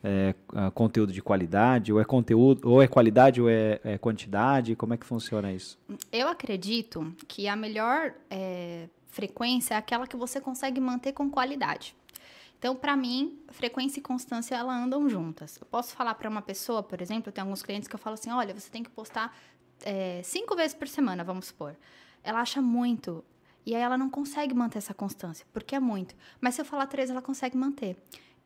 é, 0.03 0.35
conteúdo 0.73 1.13
de 1.13 1.21
qualidade? 1.21 1.93
Ou 1.93 2.01
é 2.01 2.05
conteúdo, 2.05 2.67
ou 2.67 2.81
é 2.81 2.89
qualidade 2.89 3.41
ou 3.41 3.51
é, 3.51 3.79
é, 3.85 3.99
quantidade? 3.99 4.75
Como 4.75 4.95
é 4.95 4.97
que 4.97 5.05
funciona 5.05 5.53
isso? 5.53 5.79
Eu 6.11 6.29
acredito 6.29 7.15
que 7.29 7.49
a 7.49 7.55
melhor 7.55 8.15
é, 8.31 8.89
frequência 9.09 9.75
é 9.75 9.77
aquela 9.77 10.07
que 10.07 10.17
você 10.17 10.41
consegue 10.41 10.81
manter 10.81 11.13
com 11.13 11.29
qualidade. 11.29 11.95
Então, 12.61 12.77
para 12.77 12.95
mim, 12.95 13.43
frequência 13.49 14.01
e 14.01 14.03
constância 14.03 14.55
ela 14.55 14.77
andam 14.77 15.09
juntas. 15.09 15.57
Eu 15.59 15.67
posso 15.67 15.95
falar 15.95 16.15
para 16.15 16.29
uma 16.29 16.43
pessoa, 16.43 16.83
por 16.83 17.01
exemplo, 17.01 17.31
eu 17.31 17.33
tenho 17.33 17.47
alguns 17.47 17.63
clientes 17.63 17.89
que 17.89 17.95
eu 17.95 17.99
falo 17.99 18.15
assim: 18.15 18.31
olha, 18.31 18.53
você 18.53 18.69
tem 18.69 18.83
que 18.83 18.91
postar 18.91 19.35
é, 19.83 20.21
cinco 20.23 20.55
vezes 20.55 20.75
por 20.75 20.87
semana, 20.87 21.25
vamos 21.25 21.47
supor. 21.47 21.75
Ela 22.23 22.43
acha 22.43 22.61
muito. 22.61 23.25
E 23.65 23.75
aí 23.75 23.81
ela 23.81 23.97
não 23.97 24.11
consegue 24.11 24.53
manter 24.53 24.77
essa 24.77 24.93
constância, 24.93 25.47
porque 25.55 25.75
é 25.75 25.81
muito. 25.81 26.15
Mas 26.39 26.55
se 26.55 26.61
eu 26.61 26.67
falar 26.67 26.87
três, 26.87 27.09
ela 27.09 27.23
consegue 27.23 27.57
manter. 27.57 27.97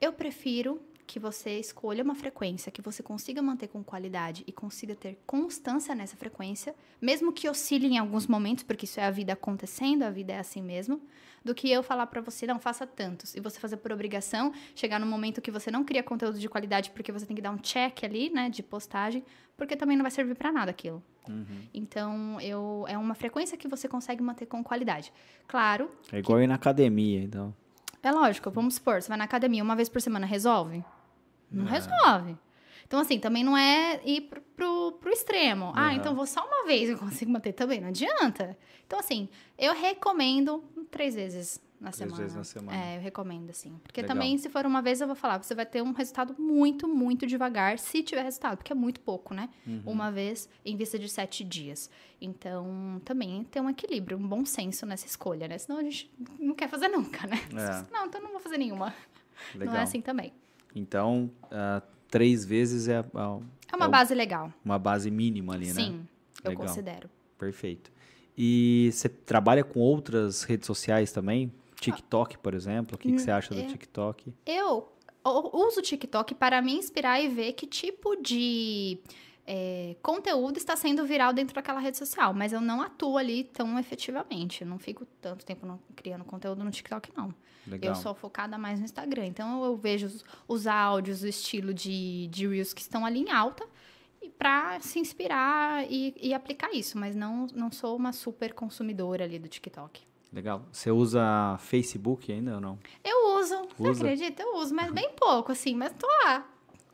Eu 0.01 0.13
prefiro 0.13 0.81
que 1.07 1.19
você 1.19 1.59
escolha 1.59 2.03
uma 2.03 2.15
frequência 2.15 2.73
que 2.73 2.81
você 2.81 3.03
consiga 3.03 3.43
manter 3.43 3.69
com 3.69 3.83
qualidade 3.85 4.43
e 4.47 4.53
consiga 4.53 4.95
ter 4.95 5.19
constância 5.27 5.95
nessa 5.95 6.17
frequência, 6.17 6.75
mesmo 7.01 7.33
que 7.33 7.49
oscile 7.49 7.87
em 7.87 7.99
alguns 7.99 8.27
momentos, 8.27 8.65
porque 8.65 8.85
isso 8.85 9.01
é 9.01 9.05
a 9.05 9.11
vida 9.11 9.33
acontecendo, 9.33 10.03
a 10.03 10.11
vida 10.11 10.33
é 10.33 10.39
assim 10.39 10.63
mesmo, 10.63 11.01
do 11.45 11.55
que 11.55 11.71
eu 11.71 11.83
falar 11.83 12.07
para 12.07 12.23
você, 12.23 12.47
não 12.47 12.59
faça 12.59 12.87
tantos, 12.87 13.35
e 13.35 13.41
você 13.41 13.61
fazer 13.61 13.77
por 13.77 13.93
obrigação, 13.93 14.53
chegar 14.75 14.99
no 14.99 15.07
momento 15.07 15.43
que 15.43 15.51
você 15.51 15.71
não 15.71 15.85
cria 15.85 16.03
conteúdo 16.03 16.39
de 16.39 16.49
qualidade 16.49 16.91
porque 16.91 17.13
você 17.13 17.27
tem 17.27 17.37
que 17.37 17.43
dar 17.43 17.51
um 17.51 17.59
check 17.59 18.03
ali, 18.03 18.31
né, 18.31 18.49
de 18.49 18.63
postagem, 18.63 19.23
porque 19.57 19.77
também 19.77 19.97
não 19.97 20.03
vai 20.03 20.11
servir 20.11 20.35
para 20.35 20.51
nada 20.51 20.71
aquilo. 20.71 21.03
Uhum. 21.29 21.69
Então, 21.73 22.41
eu, 22.41 22.85
é 22.89 22.97
uma 22.97 23.15
frequência 23.15 23.57
que 23.57 23.69
você 23.69 23.89
consegue 23.89 24.23
manter 24.23 24.47
com 24.47 24.65
qualidade. 24.65 25.13
Claro. 25.47 25.91
É 26.13 26.19
igual 26.19 26.39
que... 26.39 26.45
ir 26.45 26.47
na 26.47 26.55
academia, 26.55 27.23
então. 27.23 27.55
É 28.03 28.11
lógico, 28.11 28.51
vamos 28.51 28.75
supor, 28.75 29.01
você 29.01 29.09
vai 29.09 29.17
na 29.17 29.25
academia 29.25 29.63
uma 29.63 29.77
vez 29.77 29.89
por 29.89 30.01
semana, 30.01 30.27
resolve? 30.27 30.85
Não, 31.55 31.65
resolve. 31.65 32.37
Então, 32.87 33.01
assim, 33.01 33.19
também 33.19 33.43
não 33.43 33.57
é 33.57 34.01
ir 34.05 34.23
pro, 34.23 34.41
pro, 34.41 34.93
pro 35.01 35.11
extremo. 35.11 35.67
Uhum. 35.67 35.73
Ah, 35.75 35.95
então 35.95 36.15
vou 36.15 36.27
só 36.27 36.47
uma 36.47 36.67
vez 36.67 36.89
eu 36.89 36.99
consigo 36.99 37.31
manter 37.31 37.53
também. 37.53 37.81
Não 37.81 37.89
adianta. 37.89 38.57
Então, 38.87 38.99
assim, 38.99 39.29
eu 39.59 39.73
recomendo 39.75 40.63
três 40.91 41.15
vezes 41.15 41.61
na 41.81 41.91
três 41.91 41.97
semana. 41.97 42.17
vezes 42.17 42.37
na 42.37 42.45
semana. 42.45 42.79
É, 42.79 42.97
eu 42.97 43.01
recomendo, 43.01 43.51
assim. 43.51 43.79
Porque 43.83 44.01
Legal. 44.01 44.15
também, 44.15 44.39
se 44.39 44.49
for 44.49 44.65
uma 44.65 44.81
vez, 44.81 45.01
eu 45.01 45.07
vou 45.07 45.17
falar, 45.17 45.43
você 45.43 45.55
vai 45.55 45.67
ter 45.67 45.83
um 45.83 45.93
resultado 45.93 46.35
muito, 46.39 46.87
muito 46.89 47.27
devagar, 47.27 47.79
se 47.79 48.03
tiver 48.03 48.23
resultado, 48.23 48.57
porque 48.57 48.73
é 48.73 48.77
muito 48.77 49.01
pouco, 49.01 49.35
né? 49.35 49.49
Uhum. 49.67 49.83
Uma 49.87 50.11
vez 50.11 50.49
em 50.65 50.77
vista 50.77 50.99
de 50.99 51.09
sete 51.09 51.43
dias. 51.45 51.91
Então, 52.21 53.01
também 53.05 53.45
tem 53.45 53.61
um 53.61 53.69
equilíbrio, 53.69 54.17
um 54.17 54.27
bom 54.27 54.45
senso 54.45 54.87
nessa 54.87 55.07
escolha, 55.07 55.49
né? 55.49 55.59
Senão 55.59 55.79
a 55.79 55.83
gente 55.83 56.11
não 56.39 56.55
quer 56.55 56.69
fazer 56.69 56.89
nunca, 56.89 57.27
né? 57.27 57.41
É. 57.53 57.93
Não, 57.93 58.07
então 58.07 58.21
não 58.21 58.31
vou 58.31 58.41
fazer 58.41 58.59
nenhuma. 58.59 58.95
Não 59.55 59.75
é 59.75 59.83
assim 59.83 60.01
também. 60.01 60.33
Então, 60.75 61.31
uh, 61.45 61.83
três 62.09 62.45
vezes 62.45 62.89
é, 62.89 63.01
uh, 63.01 63.43
é 63.73 63.77
uma 63.77 63.87
é 63.87 63.89
base 63.89 64.15
legal. 64.15 64.53
Uma 64.65 64.79
base 64.79 65.11
mínima 65.11 65.55
ali, 65.55 65.67
Sim, 65.67 65.73
né? 65.73 65.83
Sim, 65.83 66.09
eu 66.43 66.51
legal. 66.51 66.67
considero. 66.67 67.11
Perfeito. 67.39 67.93
E 68.37 68.91
você 68.93 69.09
trabalha 69.09 69.63
com 69.63 69.81
outras 69.81 70.43
redes 70.43 70.67
sociais 70.67 71.13
também? 71.13 71.53
TikTok, 71.81 72.39
por 72.39 72.55
exemplo? 72.55 72.97
O 72.97 72.99
que, 72.99 73.13
que 73.13 73.19
você 73.19 73.31
acha 73.31 73.55
do 73.55 73.61
é, 73.61 73.65
TikTok? 73.65 74.33
Eu 74.47 74.89
uso 75.25 75.81
o 75.81 75.83
TikTok 75.83 76.35
para 76.35 76.61
me 76.61 76.75
inspirar 76.75 77.21
e 77.21 77.29
ver 77.29 77.53
que 77.53 77.67
tipo 77.67 78.17
de 78.17 78.99
é, 79.47 79.97
conteúdo 80.03 80.57
está 80.57 80.75
sendo 80.75 81.05
viral 81.05 81.33
dentro 81.33 81.55
daquela 81.55 81.79
rede 81.79 81.99
social, 81.99 82.33
mas 82.33 82.53
eu 82.53 82.61
não 82.61 82.81
atuo 82.81 83.19
ali 83.19 83.45
tão 83.45 83.79
efetivamente. 83.79 84.63
Eu 84.63 84.69
não 84.69 84.79
fico 84.79 85.07
tanto 85.21 85.45
tempo 85.45 85.67
no, 85.67 85.81
criando 85.95 86.25
conteúdo 86.25 86.65
no 86.65 86.71
TikTok, 86.71 87.11
não. 87.17 87.35
Legal. 87.67 87.91
Eu 87.91 87.95
sou 87.95 88.15
focada 88.15 88.57
mais 88.57 88.79
no 88.79 88.85
Instagram. 88.85 89.27
Então 89.27 89.63
eu 89.65 89.77
vejo 89.77 90.07
os, 90.07 90.25
os 90.49 90.67
áudios, 90.67 91.23
o 91.23 91.29
estilo 91.29 91.75
de, 91.75 92.27
de 92.29 92.47
Reels 92.47 92.73
que 92.73 92.81
estão 92.81 93.05
ali 93.05 93.21
em 93.21 93.31
alta 93.31 93.67
para 94.39 94.81
se 94.81 94.99
inspirar 94.99 95.85
e, 95.91 96.15
e, 96.21 96.33
aplicar 96.33 96.73
isso, 96.73 96.99
mas 96.99 97.15
não, 97.15 97.47
não 97.55 97.71
sou 97.71 97.95
uma 97.95 98.11
super 98.13 98.55
consumidora 98.55 99.25
ali 99.25 99.39
do 99.39 99.49
TikTok. 99.49 100.03
Legal. 100.33 100.67
Você 100.73 100.91
usa 100.91 101.57
Facebook 101.61 102.33
ainda 102.33 102.55
ou 102.55 102.61
não? 102.61 102.79
Eu 103.05 103.39
uso. 103.39 103.69
Usa? 103.79 103.95
Você 103.95 104.01
acredita? 104.03 104.43
Eu 104.43 104.57
uso, 104.57 104.75
mas 104.75 104.91
bem 104.93 105.11
pouco, 105.13 105.53
assim, 105.53 105.75
mas 105.75 105.93
tô 105.93 106.07
lá. 106.25 106.45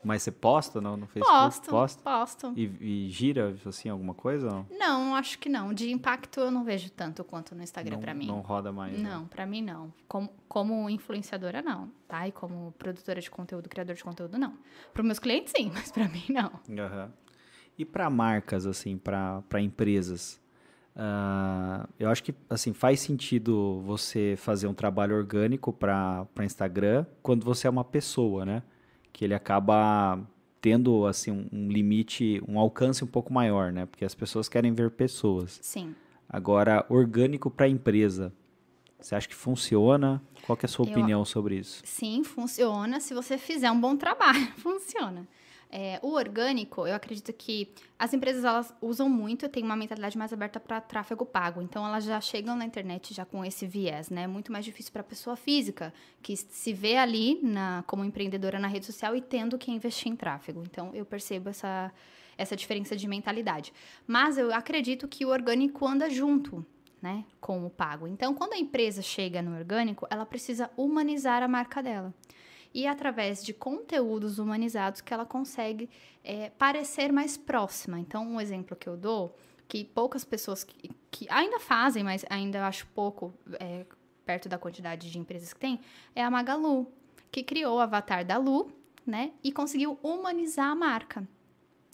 Mas 0.03 0.23
você 0.23 0.31
posta 0.31 0.81
no, 0.81 0.97
no 0.97 1.07
Facebook? 1.07 1.45
Posto, 1.45 1.71
posta? 1.71 2.03
posto. 2.03 2.53
E, 2.57 3.07
e, 3.07 3.11
gira, 3.11 3.55
assim, 3.67 3.89
alguma 3.89 4.15
coisa? 4.15 4.49
Não? 4.49 4.67
não, 4.71 5.15
acho 5.15 5.39
que 5.39 5.49
não. 5.49 5.75
De 5.75 5.91
impacto 5.93 6.41
eu 6.41 6.51
não 6.51 6.65
vejo 6.65 6.91
tanto 6.91 7.23
quanto 7.23 7.55
no 7.55 7.63
Instagram 7.63 7.99
para 7.99 8.15
mim. 8.15 8.27
Não 8.27 8.41
roda 8.41 8.73
mais? 8.73 8.99
Né? 8.99 9.09
Não, 9.09 9.23
né? 9.23 9.27
para 9.29 9.45
mim 9.45 9.63
não. 9.63 9.93
Como, 10.09 10.31
como 10.49 10.89
influenciadora, 10.89 11.61
não. 11.61 11.91
Tá? 12.09 12.27
E 12.27 12.33
como 12.33 12.73
produtora 12.79 13.21
de 13.21 13.31
conteúdo, 13.31 13.69
criador 13.69 13.95
de 13.95 14.03
conteúdo, 14.03 14.39
não. 14.39 14.55
Para 14.93 15.03
meus 15.03 15.19
clientes, 15.19 15.53
sim, 15.55 15.71
mas 15.75 15.93
para 15.93 16.09
mim, 16.09 16.25
não. 16.31 16.51
Uhum. 16.69 17.11
E 17.77 17.85
para 17.85 18.09
marcas, 18.09 18.67
assim, 18.67 18.97
para 18.97 19.61
empresas? 19.61 20.41
Uh, 20.97 21.89
eu 21.99 22.11
acho 22.11 22.23
que 22.23 22.35
assim 22.49 22.73
faz 22.73 23.01
sentido 23.01 23.81
você 23.87 24.35
fazer 24.37 24.67
um 24.67 24.75
trabalho 24.75 25.17
orgânico 25.17 25.73
para 25.73 26.27
Instagram 26.41 27.07
quando 27.23 27.45
você 27.45 27.67
é 27.67 27.71
uma 27.71 27.85
pessoa, 27.85 28.45
né? 28.45 28.63
Que 29.13 29.25
ele 29.25 29.35
acaba 29.35 30.21
tendo 30.61 31.07
assim 31.07 31.31
um, 31.31 31.49
um 31.53 31.69
limite, 31.69 32.43
um 32.47 32.59
alcance 32.59 33.03
um 33.03 33.07
pouco 33.07 33.33
maior, 33.33 33.73
né? 33.73 33.87
Porque 33.87 34.05
as 34.05 34.15
pessoas 34.15 34.49
querem 34.49 34.73
ver 34.73 34.91
pessoas. 34.91 35.59
Sim. 35.63 35.95
Agora, 36.29 36.85
orgânico 36.89 37.51
para 37.51 37.67
a 37.67 37.69
empresa, 37.69 38.33
você 39.01 39.15
acha 39.15 39.29
que 39.29 39.35
funciona? 39.35 40.23
Qual 40.47 40.57
que 40.57 40.65
é 40.65 40.69
a 40.69 40.71
sua 40.71 40.87
Eu, 40.87 40.91
opinião 40.93 41.25
sobre 41.25 41.57
isso? 41.57 41.83
Sim, 41.85 42.23
funciona 42.23 43.01
se 43.01 43.15
você 43.15 43.39
fizer 43.39 43.71
um 43.71 43.81
bom 43.81 43.97
trabalho. 43.97 44.47
funciona. 44.59 45.27
É, 45.73 46.01
o 46.03 46.15
orgânico, 46.15 46.85
eu 46.85 46.95
acredito 46.97 47.33
que 47.33 47.73
as 47.97 48.13
empresas 48.13 48.45
elas 48.45 48.75
usam 48.83 49.09
muito, 49.09 49.49
têm 49.49 49.63
uma 49.63 49.77
mentalidade 49.77 50.19
mais 50.19 50.33
aberta 50.33 50.59
para 50.59 50.81
tráfego 50.81 51.25
pago. 51.25 51.63
Então 51.63 51.87
elas 51.87 52.05
já 52.05 52.21
chegam 52.21 52.57
na 52.57 52.65
internet 52.65 53.15
já 53.15 53.25
com 53.25 53.45
esse 53.45 53.67
viés, 53.67 54.11
né? 54.11 54.25
É 54.25 54.27
muito 54.27 54.51
mais 54.51 54.65
difícil 54.65 54.91
para 54.91 55.03
a 55.03 55.05
pessoa 55.05 55.37
física 55.37 55.95
que 56.21 56.37
se 56.37 56.73
vê 56.73 56.97
ali 56.97 57.39
na, 57.41 57.85
como 57.87 58.05
empreendedora 58.05 58.59
na 58.59 58.67
rede 58.67 58.87
social 58.87 59.15
e 59.15 59.21
tendo 59.21 59.57
que 59.57 59.71
investir 59.71 60.11
em 60.11 60.17
tráfego. 60.17 60.63
Então 60.67 60.91
eu 60.93 61.07
percebo 61.07 61.49
essa 61.51 61.93
essa 62.37 62.57
diferença 62.57 62.97
de 62.97 63.07
mentalidade. 63.07 63.71
Mas 64.07 64.39
eu 64.39 64.53
acredito 64.53 65.07
que 65.07 65.27
o 65.27 65.29
orgânico 65.29 65.87
anda 65.87 66.09
junto, 66.09 66.65
né, 67.01 67.23
com 67.39 67.67
o 67.67 67.71
pago. 67.71 68.07
Então, 68.07 68.33
quando 68.35 68.55
a 68.55 68.59
empresa 68.59 69.03
chega 69.03 69.43
no 69.43 69.55
orgânico, 69.55 70.07
ela 70.11 70.25
precisa 70.25 70.71
humanizar 70.75 71.43
a 71.43 71.49
marca 71.49 71.83
dela 71.83 72.15
e 72.73 72.87
através 72.87 73.45
de 73.45 73.53
conteúdos 73.53 74.39
humanizados 74.39 75.01
que 75.01 75.13
ela 75.13 75.27
consegue 75.27 75.89
é, 76.23 76.51
parecer 76.51 77.13
mais 77.13 77.37
próxima. 77.37 77.99
Então, 77.99 78.25
um 78.25 78.41
exemplo 78.41 78.77
que 78.77 78.89
eu 78.89 78.97
dou, 78.97 79.37
que 79.67 79.85
poucas 79.85 80.25
pessoas 80.25 80.65
que, 80.65 80.91
que 81.11 81.27
ainda 81.31 81.59
fazem, 81.59 82.03
mas 82.03 82.25
ainda 82.31 82.67
acho 82.67 82.87
pouco 82.89 83.35
é, 83.59 83.85
perto 84.25 84.49
da 84.49 84.59
quantidade 84.59 85.11
de 85.11 85.19
empresas 85.19 85.53
que 85.53 85.61
tem, 85.61 85.81
é 86.15 86.23
a 86.23 86.31
Magalu, 86.31 86.87
que 87.31 87.43
criou 87.43 87.77
o 87.77 87.81
avatar 87.81 88.25
da 88.25 88.37
Lu, 88.37 88.71
né, 89.07 89.33
e 89.43 89.51
conseguiu 89.51 89.99
humanizar 90.03 90.71
a 90.71 90.75
marca. 90.75 91.27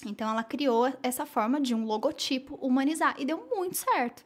Então, 0.04 0.28
ela 0.28 0.44
criou 0.44 0.92
essa 1.02 1.24
forma 1.24 1.60
de 1.60 1.74
um 1.74 1.86
logotipo 1.86 2.56
humanizar 2.56 3.14
e 3.18 3.24
deu 3.24 3.48
muito 3.50 3.76
certo 3.76 4.24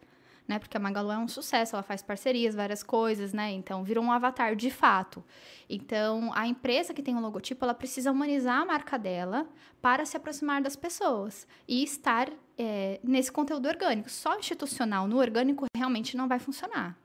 né? 0.51 0.59
Porque 0.59 0.76
a 0.76 0.80
Magalu 0.80 1.12
é 1.12 1.18
um 1.18 1.28
sucesso, 1.28 1.76
ela 1.76 1.82
faz 1.84 2.03
parcerias, 2.03 2.57
várias 2.57 2.82
coisas, 2.82 3.32
né? 3.32 3.53
Então 3.53 3.84
virou 3.84 4.03
um 4.03 4.11
avatar 4.11 4.57
de 4.57 4.68
fato. 4.68 5.24
Então 5.68 6.32
a 6.34 6.44
empresa 6.44 6.92
que 6.92 7.01
tem 7.01 7.14
o 7.14 7.18
um 7.18 7.20
logotipo, 7.20 7.64
ela 7.64 7.72
precisa 7.72 8.11
humanizar 8.11 8.61
a 8.61 8.64
marca 8.64 8.98
dela 8.98 9.46
para 9.80 10.05
se 10.05 10.16
aproximar 10.16 10.61
das 10.61 10.74
pessoas 10.74 11.46
e 11.68 11.84
estar 11.84 12.28
é, 12.59 12.98
nesse 13.05 13.30
conteúdo 13.30 13.68
orgânico. 13.68 14.11
Só 14.11 14.36
institucional 14.36 15.07
no 15.07 15.18
orgânico 15.18 15.66
realmente 15.74 16.16
não 16.16 16.26
vai 16.26 16.40
funcionar. 16.40 16.98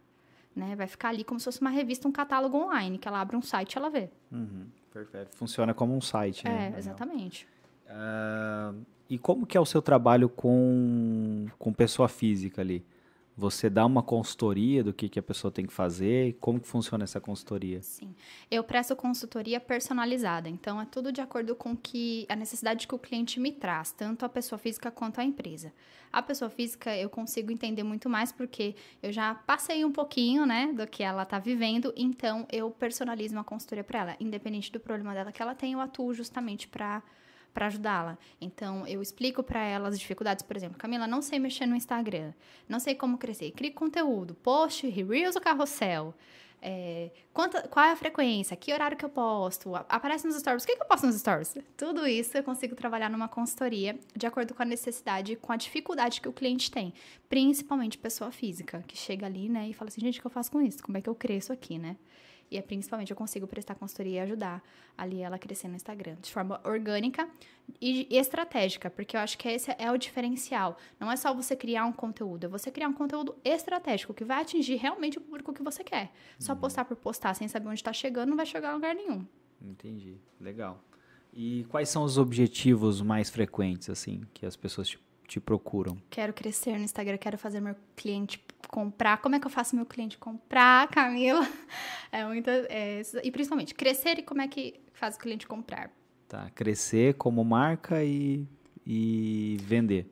Né? 0.56 0.76
Vai 0.76 0.88
ficar 0.88 1.10
ali 1.10 1.24
como 1.24 1.40
se 1.40 1.46
fosse 1.46 1.62
uma 1.62 1.70
revista, 1.70 2.08
um 2.08 2.12
catálogo 2.12 2.58
online, 2.58 2.98
que 2.98 3.08
ela 3.08 3.22
abre 3.22 3.36
um 3.36 3.44
site 3.44 3.74
e 3.74 3.78
ela 3.78 3.92
vê. 3.92 4.10
Uhum, 4.32 4.66
perfeito. 4.92 5.36
Funciona 5.36 5.72
como 5.72 5.96
um 5.96 6.02
site, 6.02 6.46
né? 6.46 6.74
É, 6.74 6.80
exatamente. 6.80 7.48
Uh, 7.86 8.84
e 9.08 9.20
como 9.20 9.46
que 9.46 9.56
é 9.56 9.62
o 9.62 9.66
seu 9.66 9.84
trabalho 9.84 10.30
com, 10.30 11.46
com 11.60 11.72
pessoa 11.72 12.08
física 12.08 12.62
ali? 12.62 12.84
Você 13.38 13.70
dá 13.70 13.86
uma 13.86 14.02
consultoria 14.02 14.82
do 14.82 14.94
que, 14.94 15.10
que 15.10 15.20
a 15.20 15.24
pessoa 15.24 15.52
tem 15.52 15.66
que 15.66 15.74
fazer? 15.74 16.38
Como 16.40 16.58
que 16.58 16.68
funciona 16.68 17.04
essa 17.04 17.20
consultoria? 17.20 17.82
Sim. 17.82 18.16
Eu 18.50 18.64
presto 18.64 18.96
consultoria 18.96 19.60
personalizada. 19.60 20.48
Então, 20.48 20.80
é 20.80 20.86
tudo 20.86 21.12
de 21.12 21.20
acordo 21.20 21.54
com 21.54 21.76
que 21.76 22.26
a 22.30 22.36
necessidade 22.36 22.88
que 22.88 22.96
o 22.96 23.00
cliente 23.00 23.38
me 23.38 23.52
traz, 23.52 23.92
tanto 23.92 24.24
a 24.24 24.30
pessoa 24.30 24.58
física 24.58 24.90
quanto 24.90 25.20
a 25.20 25.24
empresa. 25.24 25.74
A 26.14 26.22
pessoa 26.22 26.50
física 26.50 26.96
eu 26.96 27.10
consigo 27.10 27.52
entender 27.52 27.84
muito 27.84 28.10
mais 28.10 28.32
porque 28.32 28.74
eu 29.04 29.12
já 29.12 29.36
passei 29.36 29.84
um 29.84 29.92
pouquinho, 29.92 30.46
né, 30.46 30.72
do 30.72 30.88
que 30.88 31.04
ela 31.04 31.24
está 31.24 31.38
vivendo. 31.38 31.94
Então, 31.98 32.48
eu 32.50 32.72
personalizo 32.72 33.36
uma 33.36 33.44
consultoria 33.44 33.84
para 33.84 34.00
ela. 34.00 34.16
Independente 34.18 34.72
do 34.72 34.80
problema 34.80 35.14
dela 35.14 35.34
que 35.34 35.42
ela 35.42 35.54
tem, 35.54 35.74
eu 35.74 35.82
atuo 35.82 36.14
justamente 36.14 36.70
para 36.70 37.04
para 37.56 37.68
ajudá-la. 37.68 38.18
Então, 38.40 38.86
eu 38.86 39.02
explico 39.02 39.42
para 39.42 39.64
ela 39.64 39.88
as 39.88 39.98
dificuldades, 39.98 40.44
por 40.44 40.58
exemplo, 40.58 40.78
Camila, 40.78 41.08
não 41.08 41.22
sei 41.22 41.40
mexer 41.40 41.66
no 41.66 41.76
Instagram, 41.76 42.34
não 42.68 42.80
sei 42.80 42.94
como 42.94 43.18
crescer, 43.18 43.52
crie 43.52 43.72
conteúdo, 43.72 44.36
post, 44.36 44.86
reels 44.88 45.36
ou 45.36 45.42
carrossel. 45.42 46.14
É, 46.62 47.12
quanta, 47.32 47.68
qual 47.68 47.86
é 47.86 47.92
a 47.92 47.96
frequência? 47.96 48.58
Que 48.58 48.74
horário 48.74 48.98
que 48.98 49.06
eu 49.06 49.10
posto? 49.10 49.76
Aparece 49.88 50.26
nos 50.26 50.36
stories? 50.36 50.64
O 50.64 50.68
que, 50.68 50.76
que 50.76 50.82
eu 50.82 50.88
posto 50.88 51.06
nos 51.06 51.16
stories? 51.16 51.58
Tudo 51.78 52.08
isso 52.08 52.36
eu 52.38 52.44
consigo 52.44 52.76
trabalhar 52.76 53.10
numa 53.10 53.28
consultoria 53.28 53.98
de 54.16 54.26
acordo 54.26 54.54
com 54.54 54.64
a 54.64 54.66
necessidade, 54.66 55.36
com 55.36 55.54
a 55.54 55.56
dificuldade 55.56 56.20
que 56.20 56.28
o 56.28 56.34
cliente 56.34 56.72
tem. 56.72 56.94
Principalmente 57.30 57.98
pessoa 57.98 58.32
física, 58.32 58.84
que 58.88 58.98
chega 58.98 59.28
ali, 59.28 59.48
né, 59.48 59.70
e 59.70 59.74
fala 59.74 59.90
assim, 59.90 60.02
gente, 60.02 60.18
o 60.18 60.22
que 60.22 60.28
eu 60.28 60.32
faço 60.32 60.52
com 60.52 60.62
isso? 60.62 60.84
Como 60.84 60.98
é 60.98 61.02
que 61.02 61.10
eu 61.10 61.16
cresço 61.16 61.54
aqui, 61.54 61.78
né? 61.78 61.96
E 62.50 62.58
é 62.58 62.62
principalmente 62.62 63.12
eu 63.12 63.18
consigo 63.18 63.48
prestar 63.48 63.76
consultoria 63.76 64.18
e 64.18 64.20
ajudar 64.20 64.64
ali 64.98 65.22
ela 65.22 65.36
a 65.36 65.40
crescer 65.40 65.68
no 65.68 65.76
Instagram 65.76 66.16
de 66.22 66.32
forma 66.32 66.62
orgânica 66.64 67.28
e 67.82 68.08
estratégica, 68.16 68.90
porque 68.90 69.18
eu 69.18 69.22
acho 69.22 69.38
que 69.38 69.50
esse 69.50 69.74
é 69.78 69.92
o 69.92 69.98
diferencial. 69.98 70.78
Não 71.00 71.12
é 71.12 71.16
só 71.16 71.34
você 71.34 71.56
criar 71.56 71.86
um 71.86 71.92
conteúdo, 71.92 72.46
é 72.46 72.48
você 72.48 72.72
criar 72.72 72.88
um 72.88 72.94
conteúdo 72.94 73.36
estratégico 73.44 74.14
que 74.14 74.24
vai 74.24 74.42
atingir 74.42 74.76
realmente 74.76 75.18
o 75.18 75.22
público 75.22 75.54
que 75.54 75.64
você 75.64 75.84
quer. 75.84 76.12
Só 76.40 76.54
uhum. 76.54 76.60
postar 76.60 76.86
por 76.86 76.96
postar 76.96 77.34
sem 77.34 77.48
saber 77.48 77.68
onde 77.68 77.80
está 77.80 77.92
chegando 77.92 78.30
não 78.30 78.38
vai 78.38 78.46
chegar 78.46 78.72
a 78.72 78.74
lugar 78.76 78.94
nenhum. 78.94 79.26
Entendi. 79.62 80.18
Legal. 80.40 80.84
E 81.34 81.66
quais 81.66 81.90
são 81.90 82.04
os 82.04 82.18
objetivos 82.18 83.02
mais 83.02 83.30
frequentes, 83.30 83.90
assim, 83.90 84.22
que 84.34 84.46
as 84.46 84.56
pessoas 84.56 84.88
te, 84.88 85.00
te 85.28 85.40
procuram? 85.40 85.98
Quero 86.10 86.34
crescer 86.34 86.78
no 86.78 86.84
Instagram, 86.84 87.18
quero 87.18 87.38
fazer 87.38 87.60
meu 87.60 87.76
cliente 87.96 88.44
comprar. 88.68 89.18
Como 89.18 89.36
é 89.36 89.40
que 89.40 89.48
eu 89.48 89.52
faço 89.52 89.76
meu 89.76 89.86
cliente 89.86 90.18
comprar, 90.18 90.88
Camila? 90.90 91.48
É 92.12 92.24
muita. 92.24 92.50
É, 92.70 93.02
e 93.24 93.30
principalmente, 93.30 93.76
crescer 93.76 94.20
e 94.20 94.24
como 94.24 94.42
é 94.42 94.48
que 94.48 94.80
faz 94.94 95.18
o 95.18 95.20
cliente 95.20 95.46
comprar. 95.46 95.92
Tá, 96.30 96.50
crescer 96.52 97.16
como 97.16 97.44
marca 97.44 98.02
e, 98.06 98.48
e 98.86 99.58
vender. 99.62 100.10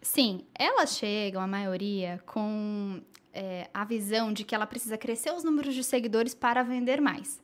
Sim, 0.00 0.42
elas 0.56 0.96
chegam, 0.96 1.42
a 1.42 1.46
maioria, 1.48 2.22
com 2.24 3.02
é, 3.32 3.68
a 3.74 3.84
visão 3.84 4.32
de 4.32 4.44
que 4.44 4.54
ela 4.54 4.66
precisa 4.66 4.96
crescer 4.96 5.32
os 5.32 5.42
números 5.42 5.74
de 5.74 5.82
seguidores 5.82 6.34
para 6.34 6.62
vender 6.62 7.00
mais. 7.00 7.40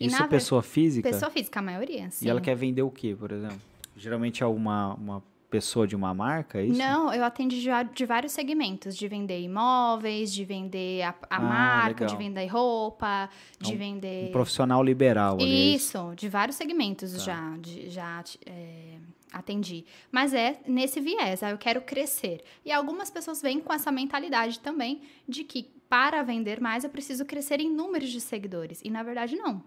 E 0.00 0.06
Isso 0.06 0.28
pessoa 0.28 0.62
física? 0.62 1.08
Pessoa 1.08 1.30
física, 1.30 1.60
a 1.60 1.62
maioria, 1.62 2.10
sim. 2.10 2.26
E 2.26 2.30
ela 2.30 2.40
quer 2.40 2.56
vender 2.56 2.82
o 2.82 2.90
quê, 2.90 3.14
por 3.16 3.30
exemplo? 3.30 3.60
Geralmente 3.96 4.42
é 4.42 4.46
uma, 4.46 4.94
uma 4.94 5.22
pessoa 5.52 5.86
de 5.86 5.94
uma 5.94 6.14
marca, 6.14 6.58
é 6.58 6.64
isso? 6.64 6.78
Não, 6.78 7.12
eu 7.12 7.22
atendo 7.22 7.54
de, 7.54 7.68
de 7.94 8.06
vários 8.06 8.32
segmentos, 8.32 8.96
de 8.96 9.06
vender 9.06 9.38
imóveis, 9.38 10.32
de 10.32 10.46
vender 10.46 11.02
a, 11.02 11.10
a 11.10 11.36
ah, 11.36 11.40
marca, 11.40 12.04
legal. 12.04 12.08
de 12.08 12.24
vender 12.24 12.46
roupa, 12.46 13.28
de 13.60 13.74
um, 13.74 13.76
vender... 13.76 14.28
Um 14.30 14.32
profissional 14.32 14.82
liberal. 14.82 15.34
Ali, 15.34 15.44
é 15.44 15.76
isso, 15.76 16.14
de 16.16 16.26
vários 16.26 16.56
segmentos 16.56 17.12
tá. 17.12 17.18
já, 17.18 17.56
de, 17.58 17.90
já 17.90 18.24
é, 18.46 18.96
atendi. 19.30 19.84
Mas 20.10 20.32
é 20.32 20.58
nesse 20.66 21.00
viés, 21.00 21.42
eu 21.42 21.58
quero 21.58 21.82
crescer. 21.82 22.42
E 22.64 22.72
algumas 22.72 23.10
pessoas 23.10 23.42
vêm 23.42 23.60
com 23.60 23.74
essa 23.74 23.92
mentalidade 23.92 24.58
também 24.58 25.02
de 25.28 25.44
que 25.44 25.70
para 25.86 26.22
vender 26.22 26.62
mais 26.62 26.82
eu 26.82 26.88
preciso 26.88 27.26
crescer 27.26 27.60
em 27.60 27.68
números 27.68 28.08
de 28.08 28.22
seguidores. 28.22 28.80
E 28.82 28.88
na 28.88 29.02
verdade 29.02 29.36
não. 29.36 29.62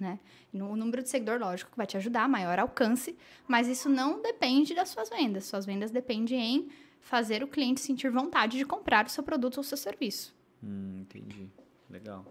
Né? 0.00 0.18
O 0.54 0.76
número 0.76 1.02
de 1.02 1.08
seguidor, 1.08 1.38
lógico, 1.38 1.70
vai 1.76 1.86
te 1.86 1.96
ajudar, 1.96 2.28
maior 2.28 2.58
alcance, 2.58 3.16
mas 3.46 3.68
isso 3.68 3.88
não 3.88 4.22
depende 4.22 4.74
das 4.74 4.88
suas 4.88 5.08
vendas. 5.08 5.44
Suas 5.44 5.66
vendas 5.66 5.90
dependem 5.90 6.40
em 6.40 6.68
fazer 7.00 7.42
o 7.42 7.48
cliente 7.48 7.80
sentir 7.80 8.10
vontade 8.10 8.58
de 8.58 8.64
comprar 8.64 9.06
o 9.06 9.10
seu 9.10 9.22
produto 9.22 9.58
ou 9.58 9.60
o 9.60 9.64
seu 9.64 9.76
serviço. 9.76 10.34
Hum, 10.62 11.00
entendi. 11.00 11.48
Legal. 11.88 12.24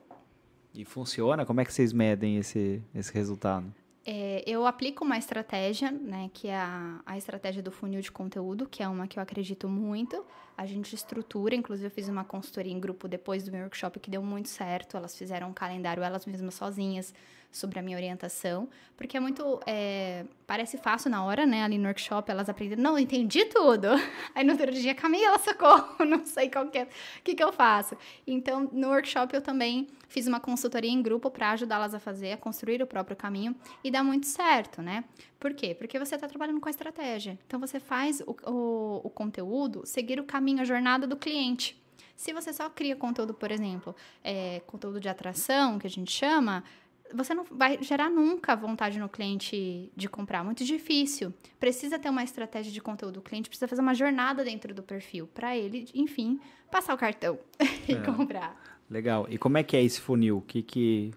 E 0.74 0.86
funciona? 0.86 1.46
Como 1.46 1.60
é 1.62 1.66
que 1.66 1.74
vocês 1.74 1.92
medem 1.92 2.38
esse, 2.38 2.82
esse 2.94 3.14
resultado? 3.14 3.74
É, 4.06 4.44
eu 4.48 4.66
aplico 4.66 5.04
uma 5.04 5.18
estratégia, 5.18 5.92
né, 5.92 6.32
que 6.34 6.48
é 6.48 6.56
a, 6.56 7.02
a 7.06 7.18
estratégia 7.18 7.62
do 7.62 7.72
funil 7.72 8.02
de 8.02 8.12
conteúdo, 8.12 8.68
que 8.68 8.82
é 8.82 8.88
uma 8.88 9.08
que 9.08 9.20
eu 9.20 9.24
acredito 9.24 9.68
muito. 9.68 10.26
A 10.58 10.66
gente 10.66 10.96
estrutura, 10.96 11.54
inclusive 11.54 11.88
eu 11.88 11.92
fiz 11.92 12.08
uma 12.08 12.24
consultoria 12.24 12.72
em 12.72 12.80
grupo 12.80 13.08
depois 13.08 13.44
do 13.44 13.52
meu 13.52 13.62
workshop 13.62 14.00
que 14.00 14.10
deu 14.10 14.24
muito 14.24 14.50
certo. 14.50 14.96
Elas 14.98 15.18
fizeram 15.18 15.50
um 15.50 15.54
calendário 15.54 16.02
elas 16.02 16.26
mesmas 16.26 16.56
sozinhas 16.56 17.14
sobre 17.52 17.80
a 17.80 17.82
minha 17.82 17.98
orientação, 17.98 18.70
porque 18.96 19.18
é 19.18 19.20
muito. 19.20 19.60
É, 19.66 20.26
parece 20.46 20.78
fácil 20.78 21.10
na 21.10 21.24
hora, 21.24 21.46
né? 21.46 21.64
Ali 21.64 21.78
no 21.78 21.88
workshop, 21.88 22.30
elas 22.30 22.50
aprendem, 22.50 22.78
não, 22.78 22.98
entendi 22.98 23.46
tudo. 23.46 23.88
Aí 24.36 24.44
no 24.44 24.52
outro 24.52 24.72
dia, 24.72 24.94
Camila, 24.94 25.38
socorro, 25.40 26.04
não 26.06 26.24
sei 26.26 26.50
qual 26.50 26.68
que 26.68 26.78
é, 26.78 26.84
o 26.84 27.24
que, 27.24 27.36
que 27.36 27.44
eu 27.44 27.52
faço. 27.52 27.98
Então, 28.28 28.70
no 28.72 28.90
workshop, 28.90 29.34
eu 29.36 29.42
também 29.42 29.88
fiz 30.08 30.28
uma 30.28 30.40
consultoria 30.40 30.92
em 30.92 31.02
grupo 31.02 31.32
para 31.32 31.52
ajudá-las 31.52 31.94
a 31.94 32.00
fazer, 32.00 32.34
a 32.34 32.38
construir 32.38 32.82
o 32.82 32.88
próprio 32.88 33.16
caminho 33.16 33.56
e 33.84 33.90
dá 33.90 34.04
muito 34.04 34.28
certo, 34.28 34.82
né? 34.82 35.04
Por 35.40 35.54
quê? 35.54 35.74
Porque 35.74 35.98
você 35.98 36.16
está 36.16 36.28
trabalhando 36.28 36.60
com 36.60 36.68
a 36.68 36.72
estratégia. 36.72 37.40
Então, 37.48 37.60
você 37.60 37.80
faz 37.80 38.22
o, 38.22 38.36
o, 38.46 39.02
o 39.06 39.10
conteúdo 39.10 39.84
seguir 39.86 40.20
o 40.20 40.24
caminho, 40.24 40.62
a 40.62 40.66
jornada 40.66 41.08
do 41.08 41.16
cliente. 41.16 41.80
Se 42.20 42.34
você 42.34 42.52
só 42.52 42.70
cria 42.70 42.98
conteúdo, 42.98 43.34
por 43.34 43.50
exemplo, 43.50 43.96
é, 44.22 44.62
conteúdo 44.68 45.00
de 45.00 45.08
atração, 45.08 45.80
que 45.80 45.88
a 45.88 45.90
gente 45.90 46.12
chama, 46.12 46.66
você 47.14 47.34
não 47.34 47.44
vai 47.44 47.82
gerar 47.82 48.10
nunca 48.10 48.56
vontade 48.56 49.00
no 49.00 49.10
cliente 49.10 49.92
de 49.96 50.10
comprar. 50.10 50.44
Muito 50.44 50.64
difícil. 50.64 51.34
Precisa 51.60 51.98
ter 51.98 52.10
uma 52.10 52.24
estratégia 52.24 52.72
de 52.72 52.82
conteúdo. 52.82 53.18
O 53.18 53.22
cliente 53.22 53.50
precisa 53.50 53.68
fazer 53.68 53.82
uma 53.82 53.94
jornada 53.94 54.44
dentro 54.44 54.74
do 54.74 54.84
perfil 54.84 55.28
para 55.28 55.56
ele, 55.58 55.88
enfim, 55.94 56.40
passar 56.72 56.94
o 56.94 56.98
cartão 56.98 57.40
e 57.88 57.94
é. 57.94 58.02
comprar. 58.02 58.80
Legal. 58.90 59.28
E 59.30 59.38
como 59.38 59.58
é 59.58 59.64
que 59.64 59.78
é 59.78 59.84
esse 59.84 60.00
funil? 60.00 60.38
O 60.38 60.42
que 60.42 60.62
que 60.62 61.12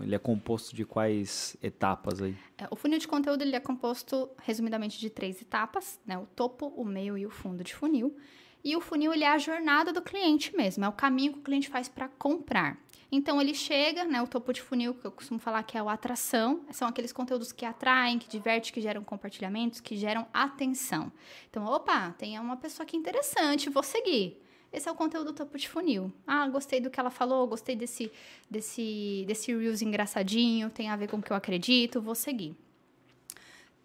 ele 0.00 0.14
é 0.14 0.18
composto 0.18 0.74
de 0.74 0.84
quais 0.84 1.56
etapas 1.62 2.22
aí? 2.22 2.36
É, 2.56 2.66
o 2.70 2.76
funil 2.76 2.98
de 2.98 3.06
conteúdo 3.06 3.42
ele 3.42 3.54
é 3.54 3.60
composto 3.60 4.30
resumidamente 4.42 4.98
de 4.98 5.10
três 5.10 5.40
etapas, 5.42 6.00
né? 6.06 6.16
O 6.18 6.26
topo, 6.26 6.66
o 6.68 6.84
meio 6.84 7.18
e 7.18 7.26
o 7.26 7.30
fundo 7.30 7.62
de 7.62 7.74
funil. 7.74 8.16
E 8.64 8.74
o 8.74 8.80
funil 8.80 9.12
ele 9.12 9.24
é 9.24 9.28
a 9.28 9.36
jornada 9.36 9.92
do 9.92 10.00
cliente 10.00 10.56
mesmo, 10.56 10.84
é 10.84 10.88
o 10.88 10.92
caminho 10.92 11.34
que 11.34 11.38
o 11.38 11.42
cliente 11.42 11.68
faz 11.68 11.86
para 11.86 12.08
comprar. 12.08 12.78
Então 13.12 13.40
ele 13.40 13.54
chega, 13.54 14.04
né, 14.04 14.20
o 14.22 14.26
topo 14.26 14.52
de 14.52 14.62
funil, 14.62 14.94
que 14.94 15.04
eu 15.04 15.12
costumo 15.12 15.38
falar 15.38 15.62
que 15.62 15.76
é 15.76 15.80
a 15.80 15.92
atração, 15.92 16.64
são 16.70 16.88
aqueles 16.88 17.12
conteúdos 17.12 17.52
que 17.52 17.64
atraem, 17.64 18.18
que 18.18 18.28
divertem, 18.28 18.72
que 18.72 18.80
geram 18.80 19.04
compartilhamentos, 19.04 19.80
que 19.80 19.96
geram 19.96 20.26
atenção. 20.32 21.12
Então, 21.48 21.64
opa, 21.64 22.12
tem 22.18 22.38
uma 22.40 22.56
pessoa 22.56 22.84
aqui 22.84 22.96
interessante, 22.96 23.68
vou 23.68 23.82
seguir. 23.82 24.42
Esse 24.72 24.88
é 24.88 24.92
o 24.92 24.96
conteúdo 24.96 25.26
do 25.26 25.36
topo 25.36 25.56
de 25.56 25.68
funil. 25.68 26.12
Ah, 26.26 26.48
gostei 26.48 26.80
do 26.80 26.90
que 26.90 26.98
ela 26.98 27.10
falou, 27.10 27.46
gostei 27.46 27.76
desse 27.76 28.10
desse 28.50 29.24
desse 29.28 29.54
reels 29.54 29.82
engraçadinho, 29.82 30.68
tem 30.70 30.88
a 30.88 30.96
ver 30.96 31.08
com 31.08 31.18
o 31.18 31.22
que 31.22 31.30
eu 31.30 31.36
acredito, 31.36 32.00
vou 32.00 32.16
seguir. 32.16 32.56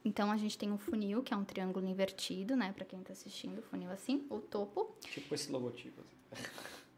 Então 0.03 0.31
a 0.31 0.37
gente 0.37 0.57
tem 0.57 0.71
um 0.71 0.77
funil, 0.77 1.21
que 1.21 1.33
é 1.33 1.37
um 1.37 1.43
triângulo 1.43 1.85
invertido, 1.87 2.55
né, 2.55 2.71
para 2.71 2.85
quem 2.85 2.99
está 2.99 3.13
assistindo, 3.13 3.61
funil 3.61 3.91
assim, 3.91 4.25
o 4.29 4.39
topo. 4.39 4.95
Tipo 5.01 5.35
esse 5.35 5.51
logotipo. 5.51 6.01
Assim. 6.31 6.43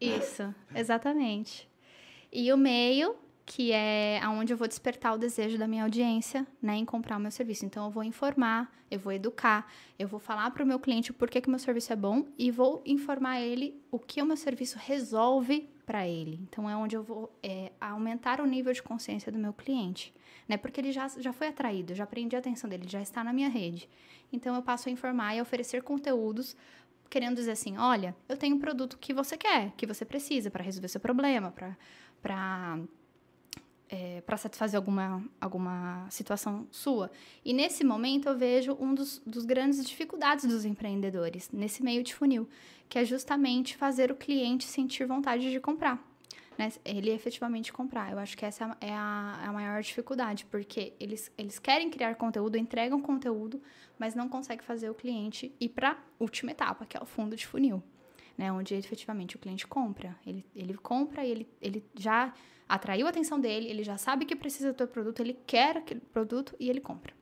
Isso, 0.00 0.54
exatamente. 0.74 1.68
E 2.32 2.52
o 2.52 2.56
meio, 2.56 3.14
que 3.44 3.72
é 3.72 4.20
aonde 4.22 4.52
eu 4.52 4.56
vou 4.56 4.66
despertar 4.66 5.14
o 5.14 5.18
desejo 5.18 5.58
da 5.58 5.68
minha 5.68 5.82
audiência, 5.82 6.46
né, 6.60 6.76
em 6.76 6.84
comprar 6.84 7.16
o 7.16 7.20
meu 7.20 7.30
serviço. 7.30 7.64
Então 7.64 7.84
eu 7.84 7.90
vou 7.90 8.02
informar, 8.02 8.72
eu 8.90 8.98
vou 8.98 9.12
educar, 9.12 9.70
eu 9.98 10.08
vou 10.08 10.20
falar 10.20 10.50
para 10.50 10.64
o 10.64 10.66
meu 10.66 10.78
cliente 10.78 11.10
o 11.10 11.14
porquê 11.14 11.40
que 11.40 11.48
o 11.48 11.50
meu 11.50 11.58
serviço 11.58 11.92
é 11.92 11.96
bom 11.96 12.26
e 12.38 12.50
vou 12.50 12.82
informar 12.86 13.40
ele 13.40 13.80
o 13.90 13.98
que 13.98 14.22
o 14.22 14.26
meu 14.26 14.36
serviço 14.36 14.78
resolve 14.78 15.68
para 15.84 16.06
ele. 16.06 16.38
Então 16.42 16.68
é 16.68 16.76
onde 16.76 16.96
eu 16.96 17.02
vou 17.02 17.36
é, 17.42 17.72
aumentar 17.80 18.40
o 18.40 18.46
nível 18.46 18.72
de 18.72 18.82
consciência 18.82 19.32
do 19.32 19.38
meu 19.38 19.52
cliente, 19.52 20.14
né? 20.48 20.56
Porque 20.56 20.80
ele 20.80 20.92
já, 20.92 21.08
já 21.08 21.32
foi 21.32 21.48
atraído, 21.48 21.94
já 21.94 22.06
prendi 22.06 22.36
a 22.36 22.38
atenção 22.38 22.68
dele, 22.68 22.88
já 22.88 23.00
está 23.00 23.22
na 23.24 23.32
minha 23.32 23.48
rede. 23.48 23.88
Então 24.32 24.54
eu 24.54 24.62
passo 24.62 24.88
a 24.88 24.92
informar 24.92 25.34
e 25.34 25.38
a 25.38 25.42
oferecer 25.42 25.82
conteúdos 25.82 26.56
querendo 27.10 27.36
dizer 27.36 27.50
assim, 27.50 27.76
olha, 27.76 28.16
eu 28.26 28.38
tenho 28.38 28.56
um 28.56 28.58
produto 28.58 28.96
que 28.96 29.12
você 29.12 29.36
quer, 29.36 29.72
que 29.76 29.86
você 29.86 30.02
precisa 30.02 30.50
para 30.50 30.64
resolver 30.64 30.88
seu 30.88 31.00
problema, 31.00 31.50
para 31.50 31.76
para 32.22 32.78
é, 33.92 34.22
para 34.22 34.38
satisfazer 34.38 34.78
alguma, 34.78 35.22
alguma 35.38 36.08
situação 36.08 36.66
sua. 36.70 37.10
E 37.44 37.52
nesse 37.52 37.84
momento 37.84 38.26
eu 38.26 38.38
vejo 38.38 38.74
um 38.80 38.94
dos, 38.94 39.18
dos 39.26 39.44
grandes 39.44 39.84
dificuldades 39.84 40.46
dos 40.46 40.64
empreendedores, 40.64 41.50
nesse 41.52 41.82
meio 41.82 42.02
de 42.02 42.14
funil, 42.14 42.48
que 42.88 42.98
é 42.98 43.04
justamente 43.04 43.76
fazer 43.76 44.10
o 44.10 44.16
cliente 44.16 44.64
sentir 44.64 45.06
vontade 45.06 45.50
de 45.50 45.60
comprar. 45.60 46.02
Né? 46.56 46.72
Ele 46.86 47.10
efetivamente 47.10 47.70
comprar. 47.70 48.10
Eu 48.10 48.18
acho 48.18 48.34
que 48.36 48.46
essa 48.46 48.74
é 48.80 48.94
a, 48.94 49.40
é 49.44 49.46
a 49.46 49.52
maior 49.52 49.82
dificuldade, 49.82 50.46
porque 50.46 50.94
eles, 50.98 51.30
eles 51.36 51.58
querem 51.58 51.90
criar 51.90 52.14
conteúdo, 52.14 52.56
entregam 52.56 52.98
conteúdo, 52.98 53.60
mas 53.98 54.14
não 54.14 54.26
conseguem 54.26 54.64
fazer 54.64 54.88
o 54.88 54.94
cliente 54.94 55.54
ir 55.60 55.68
para 55.68 55.90
a 55.90 55.96
última 56.18 56.50
etapa, 56.50 56.86
que 56.86 56.96
é 56.96 57.00
o 57.00 57.06
fundo 57.06 57.36
de 57.36 57.46
funil 57.46 57.82
né, 58.38 58.50
onde 58.50 58.74
efetivamente 58.74 59.36
o 59.36 59.38
cliente 59.38 59.66
compra. 59.66 60.16
Ele, 60.26 60.44
ele 60.56 60.74
compra 60.74 61.24
e 61.24 61.30
ele, 61.30 61.48
ele 61.60 61.84
já 61.94 62.32
atraiu 62.72 63.06
a 63.06 63.10
atenção 63.10 63.38
dele, 63.38 63.68
ele 63.68 63.82
já 63.82 63.98
sabe 63.98 64.24
que 64.24 64.34
precisa 64.34 64.72
do 64.72 64.76
teu 64.76 64.88
produto, 64.88 65.20
ele 65.20 65.36
quer 65.46 65.76
aquele 65.76 66.00
produto 66.00 66.56
e 66.58 66.70
ele 66.70 66.80
compra. 66.80 67.12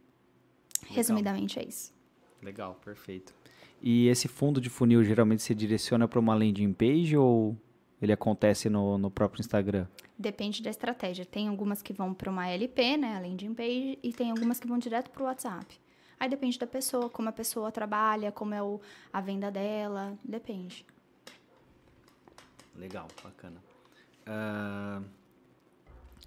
Legal. 0.82 0.96
Resumidamente 0.96 1.58
é 1.58 1.66
isso. 1.66 1.92
Legal, 2.40 2.78
perfeito. 2.84 3.34
E 3.82 4.06
esse 4.06 4.28
fundo 4.28 4.60
de 4.60 4.70
funil 4.70 5.02
geralmente 5.02 5.42
se 5.42 5.52
direciona 5.52 6.06
para 6.06 6.20
uma 6.20 6.34
landing 6.34 6.72
page 6.72 7.16
ou 7.16 7.56
ele 8.00 8.12
acontece 8.12 8.70
no, 8.70 8.96
no 8.96 9.10
próprio 9.10 9.40
Instagram? 9.40 9.88
Depende 10.16 10.62
da 10.62 10.70
estratégia. 10.70 11.26
Tem 11.26 11.48
algumas 11.48 11.82
que 11.82 11.92
vão 11.92 12.14
para 12.14 12.30
uma 12.30 12.48
LP, 12.48 12.96
né, 12.96 13.16
a 13.16 13.20
landing 13.20 13.52
page, 13.54 13.98
e 14.04 14.12
tem 14.12 14.30
algumas 14.30 14.60
que 14.60 14.68
vão 14.68 14.78
direto 14.78 15.10
para 15.10 15.22
o 15.22 15.26
WhatsApp. 15.26 15.80
Aí 16.18 16.28
depende 16.28 16.60
da 16.60 16.66
pessoa, 16.66 17.10
como 17.10 17.28
a 17.28 17.32
pessoa 17.32 17.72
trabalha, 17.72 18.30
como 18.30 18.54
é 18.54 18.62
o, 18.62 18.80
a 19.12 19.20
venda 19.20 19.50
dela, 19.50 20.16
depende. 20.22 20.86
Legal, 22.76 23.08
bacana. 23.24 23.60
Uh, 24.26 25.19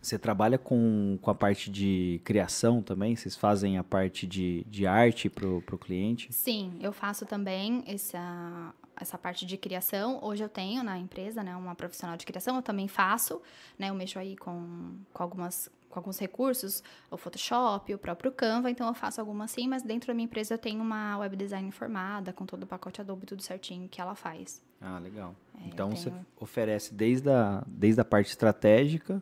você 0.03 0.19
trabalha 0.19 0.57
com, 0.57 1.17
com 1.21 1.31
a 1.31 1.35
parte 1.35 1.71
de 1.71 2.19
criação 2.25 2.81
também? 2.81 3.15
Vocês 3.15 3.37
fazem 3.37 3.77
a 3.77 3.83
parte 3.83 4.27
de, 4.27 4.65
de 4.67 4.85
arte 4.85 5.29
para 5.29 5.47
o 5.47 5.77
cliente? 5.77 6.27
Sim, 6.31 6.77
eu 6.81 6.91
faço 6.91 7.25
também 7.25 7.83
essa, 7.87 8.73
essa 8.99 9.17
parte 9.17 9.45
de 9.45 9.57
criação. 9.57 10.19
Hoje 10.21 10.43
eu 10.43 10.49
tenho 10.49 10.83
na 10.83 10.99
empresa 10.99 11.41
né, 11.41 11.55
uma 11.55 11.73
profissional 11.73 12.17
de 12.17 12.25
criação, 12.25 12.57
eu 12.57 12.61
também 12.61 12.89
faço. 12.89 13.41
Né, 13.79 13.89
eu 13.89 13.95
mexo 13.95 14.19
aí 14.19 14.35
com, 14.35 14.97
com 15.13 15.23
algumas 15.23 15.71
com 15.89 15.99
alguns 15.99 16.17
recursos, 16.17 16.83
o 17.11 17.17
Photoshop, 17.17 17.93
o 17.93 17.99
próprio 17.99 18.31
Canva, 18.31 18.71
então 18.71 18.87
eu 18.87 18.95
faço 18.95 19.21
algumas 19.21 19.51
sim, 19.51 19.67
mas 19.67 19.83
dentro 19.83 20.07
da 20.07 20.13
minha 20.15 20.25
empresa 20.25 20.55
eu 20.55 20.57
tenho 20.57 20.81
uma 20.81 21.19
web 21.19 21.37
design 21.37 21.71
formada, 21.71 22.33
com 22.33 22.47
todo 22.47 22.63
o 22.63 22.65
pacote 22.65 22.99
Adobe, 22.99 23.27
tudo 23.27 23.43
certinho 23.43 23.87
que 23.87 24.01
ela 24.01 24.15
faz. 24.15 24.59
Ah, 24.81 24.97
legal. 24.97 25.35
É, 25.55 25.67
então 25.67 25.89
tenho... 25.89 26.01
você 26.01 26.11
oferece 26.39 26.95
desde 26.95 27.29
a, 27.29 27.63
desde 27.67 28.01
a 28.01 28.03
parte 28.03 28.31
estratégica, 28.31 29.21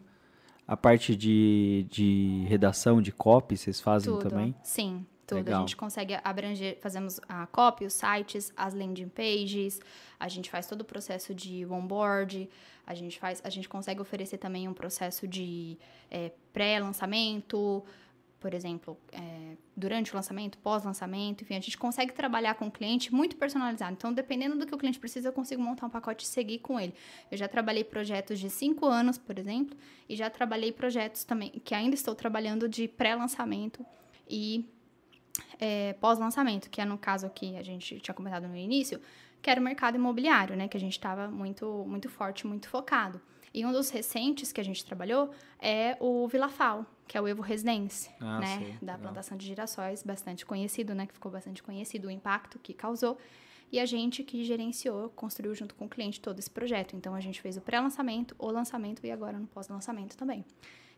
a 0.72 0.78
parte 0.78 1.18
de, 1.18 1.86
de 1.90 2.46
redação, 2.48 3.02
de 3.02 3.12
copy, 3.12 3.58
vocês 3.58 3.82
fazem 3.82 4.14
tudo. 4.14 4.30
também? 4.30 4.56
Sim, 4.64 5.06
tudo. 5.28 5.40
Legal. 5.40 5.58
A 5.58 5.60
gente 5.60 5.76
consegue 5.76 6.18
abranger, 6.24 6.78
fazemos 6.80 7.20
a 7.28 7.46
copy, 7.48 7.84
os 7.84 7.92
sites, 7.92 8.54
as 8.56 8.74
landing 8.74 9.10
pages, 9.10 9.82
a 10.18 10.30
gente 10.30 10.50
faz 10.50 10.68
todo 10.68 10.80
o 10.80 10.86
processo 10.86 11.36
de 11.36 11.66
onboard, 11.66 12.50
a 12.88 12.94
gente 12.94 13.20
faz, 13.20 13.42
a 13.44 13.50
gente 13.50 13.68
consegue 13.68 14.00
oferecer 14.00 14.38
também 14.38 14.66
um 14.70 14.74
processo 14.74 15.28
de 15.28 15.78
é, 16.10 16.32
pré-lançamento, 16.54 17.84
por 18.42 18.56
exemplo, 18.56 18.98
é, 19.12 19.56
durante 19.78 20.12
o 20.12 20.16
lançamento, 20.16 20.58
pós-lançamento, 20.58 21.44
enfim, 21.44 21.56
a 21.56 21.60
gente 21.60 21.78
consegue 21.78 22.12
trabalhar 22.12 22.56
com 22.56 22.66
o 22.66 22.72
cliente 22.72 23.14
muito 23.14 23.36
personalizado. 23.36 23.94
Então, 23.94 24.12
dependendo 24.12 24.58
do 24.58 24.66
que 24.66 24.74
o 24.74 24.78
cliente 24.80 25.00
precisa, 25.00 25.30
eu 25.30 25.32
consigo 25.32 25.62
montar 25.62 25.86
um 25.86 25.92
pacote 25.92 26.26
e 26.26 26.28
seguir 26.28 26.58
com 26.58 26.80
ele. 26.80 26.92
Eu 27.30 27.38
já 27.38 27.48
trabalhei 27.48 27.84
projetos 27.84 28.40
de 28.40 28.50
cinco 28.50 28.88
anos, 28.88 29.20
por 29.20 29.38
exemplo, 29.38 29.78
e 30.10 30.16
já 30.16 30.28
trabalhei 30.28 30.72
projetos 30.72 31.24
também 31.24 31.52
que 31.64 31.76
ainda 31.76 31.94
estou 31.94 32.16
trabalhando 32.16 32.68
de 32.68 32.88
pré-lançamento 32.88 33.86
e 34.28 34.68
é, 35.60 35.94
pós-lançamento, 35.94 36.68
que 36.68 36.82
é 36.82 36.86
no 36.86 36.98
caso 36.98 37.30
que 37.30 37.56
a 37.58 37.64
gente 37.64 38.00
tinha 38.00 38.16
comentado 38.16 38.48
no 38.48 38.58
início, 38.58 39.00
que 39.40 39.52
era 39.52 39.62
o 39.62 39.64
mercado 39.64 39.96
imobiliário, 39.98 40.56
né? 40.56 40.68
Que 40.68 40.78
a 40.78 40.80
gente 40.80 40.94
estava 40.94 41.28
muito, 41.28 41.86
muito 41.88 42.10
forte, 42.10 42.48
muito 42.48 42.68
focado. 42.68 43.22
E 43.54 43.64
um 43.66 43.72
dos 43.72 43.90
recentes 43.90 44.52
que 44.52 44.62
a 44.62 44.64
gente 44.64 44.84
trabalhou 44.84 45.30
é 45.60 45.96
o 46.00 46.28
Vilafal, 46.28 46.86
que 47.12 47.18
é 47.18 47.22
o 47.22 47.28
Evo 47.28 47.42
Residence, 47.42 48.10
ah, 48.22 48.40
né? 48.40 48.58
Sei, 48.58 48.68
da 48.82 48.94
legal. 48.94 49.00
plantação 49.00 49.38
de 49.38 49.46
girassóis, 49.46 50.02
bastante 50.02 50.46
conhecido, 50.46 50.96
né? 50.96 51.06
Que 51.06 51.14
ficou 51.14 51.30
bastante 51.30 51.62
conhecido 51.62 52.08
o 52.08 52.10
impacto 52.10 52.58
que 52.58 52.74
causou. 52.74 53.18
E 53.70 53.82
a 53.82 53.86
gente 53.86 54.24
que 54.24 54.46
gerenciou, 54.46 55.10
construiu 55.10 55.54
junto 55.54 55.76
com 55.76 55.88
o 55.88 55.90
cliente 55.90 56.22
todo 56.22 56.40
esse 56.40 56.50
projeto. 56.50 56.96
Então, 56.96 57.14
a 57.14 57.20
gente 57.20 57.42
fez 57.42 57.58
o 57.58 57.62
pré-lançamento, 57.62 58.34
o 58.40 58.50
lançamento 58.50 59.06
e 59.06 59.12
agora 59.12 59.38
no 59.38 59.46
pós-lançamento 59.46 60.16
também. 60.16 60.46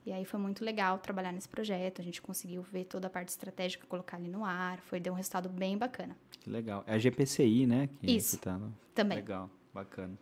E 0.05 0.11
aí 0.11 0.23
foi 0.23 0.39
muito 0.39 0.63
legal 0.63 0.99
trabalhar 0.99 1.31
nesse 1.31 1.49
projeto. 1.49 1.99
A 1.99 2.03
gente 2.03 2.21
conseguiu 2.21 2.61
ver 2.61 2.83
toda 2.85 3.07
a 3.07 3.09
parte 3.09 3.29
estratégica, 3.29 3.87
colocar 3.87 4.17
ali 4.17 4.27
no 4.27 4.45
ar. 4.45 4.81
Foi 4.81 4.99
deu 4.99 5.13
um 5.13 5.15
resultado 5.15 5.49
bem 5.49 5.79
bacana. 5.79 6.15
Que 6.41 6.47
legal. 6.47 6.83
É 6.85 6.93
a 6.93 6.99
GPCI, 6.99 7.65
né? 7.65 7.89
Que, 7.99 8.11
Isso. 8.11 8.37
Tá 8.37 8.55
no... 8.55 8.71
Também. 8.93 9.17
Legal, 9.17 9.49
bacana. 9.73 10.15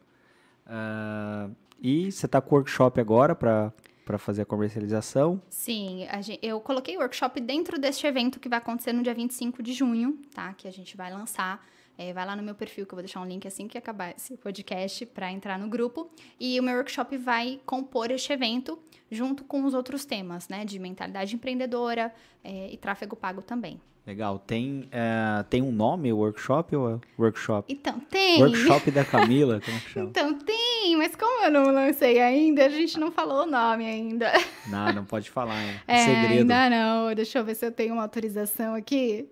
Ah, 0.66 1.50
e 1.82 2.10
você 2.10 2.28
está 2.28 2.40
com 2.40 2.56
workshop 2.56 3.02
agora 3.02 3.36
para 3.36 3.74
fazer 4.18 4.42
a 4.44 4.46
comercialização? 4.46 5.42
Sim, 5.50 6.06
a 6.10 6.22
gen- 6.22 6.40
eu 6.42 6.60
coloquei 6.60 6.96
o 6.98 7.00
workshop 7.00 7.40
dentro 7.42 7.80
deste 7.80 8.06
evento 8.08 8.40
que 8.40 8.50
vai 8.50 8.58
acontecer 8.60 8.94
no 8.94 9.04
dia 9.04 9.14
25 9.14 9.62
de 9.64 9.74
junho, 9.74 10.20
tá? 10.34 10.54
Que 10.54 10.68
a 10.68 10.72
gente 10.72 10.96
vai 10.98 11.12
lançar. 11.12 11.66
É, 11.98 12.14
vai 12.14 12.26
lá 12.26 12.36
no 12.36 12.42
meu 12.42 12.56
perfil, 12.56 12.86
que 12.86 12.94
eu 12.94 12.96
vou 12.96 13.04
deixar 13.04 13.22
um 13.22 13.26
link 13.26 13.46
assim 13.48 13.68
que 13.68 13.78
acabar 13.78 14.16
esse 14.16 14.36
podcast 14.38 15.06
para 15.08 15.32
entrar 15.32 15.60
no 15.60 15.68
grupo. 15.70 16.10
E 16.40 16.60
o 16.60 16.64
meu 16.64 16.76
workshop 16.76 17.16
vai 17.18 17.60
compor 17.66 18.10
este 18.10 18.32
evento 18.34 18.80
junto 19.12 19.44
com 19.44 19.64
os 19.66 19.74
outros 19.74 20.04
temas, 20.06 20.48
né? 20.48 20.66
De 20.66 20.80
mentalidade 20.80 21.36
empreendedora 21.36 22.12
é, 22.44 22.72
e 22.72 22.78
tráfego 22.78 23.16
pago 23.16 23.42
também. 23.42 23.80
Legal. 24.06 24.40
Tem, 24.40 24.88
eh, 24.92 25.46
tem 25.50 25.62
um 25.62 25.72
nome 25.72 26.12
o 26.12 26.18
workshop 26.18 26.76
ou 26.76 26.96
é 26.96 27.00
workshop? 27.20 27.72
Então, 27.72 28.00
tem! 28.00 28.42
Workshop 28.42 28.90
da 28.90 29.06
Camila, 29.06 29.62
como 29.64 29.80
que 29.80 29.90
chama? 29.90 30.10
Então, 30.10 30.34
tem! 30.40 30.96
Mas 30.98 31.16
como 31.16 31.46
eu 31.46 31.52
não 31.52 31.72
lancei 31.72 32.20
ainda, 32.20 32.66
a 32.66 32.70
gente 32.70 33.00
não 33.00 33.12
falou 33.12 33.44
o 33.44 33.46
nome 33.46 33.86
ainda. 33.86 34.32
Não, 34.68 34.92
não 34.92 35.06
pode 35.06 35.30
falar, 35.30 35.62
hein? 35.64 35.80
É, 35.88 36.06
Segredo. 36.06 36.40
ainda 36.52 36.70
não. 36.70 37.14
Deixa 37.14 37.38
eu 37.40 37.46
ver 37.46 37.56
se 37.56 37.66
eu 37.66 37.72
tenho 37.72 37.94
uma 37.94 38.02
autorização 38.02 38.74
aqui. 38.74 39.30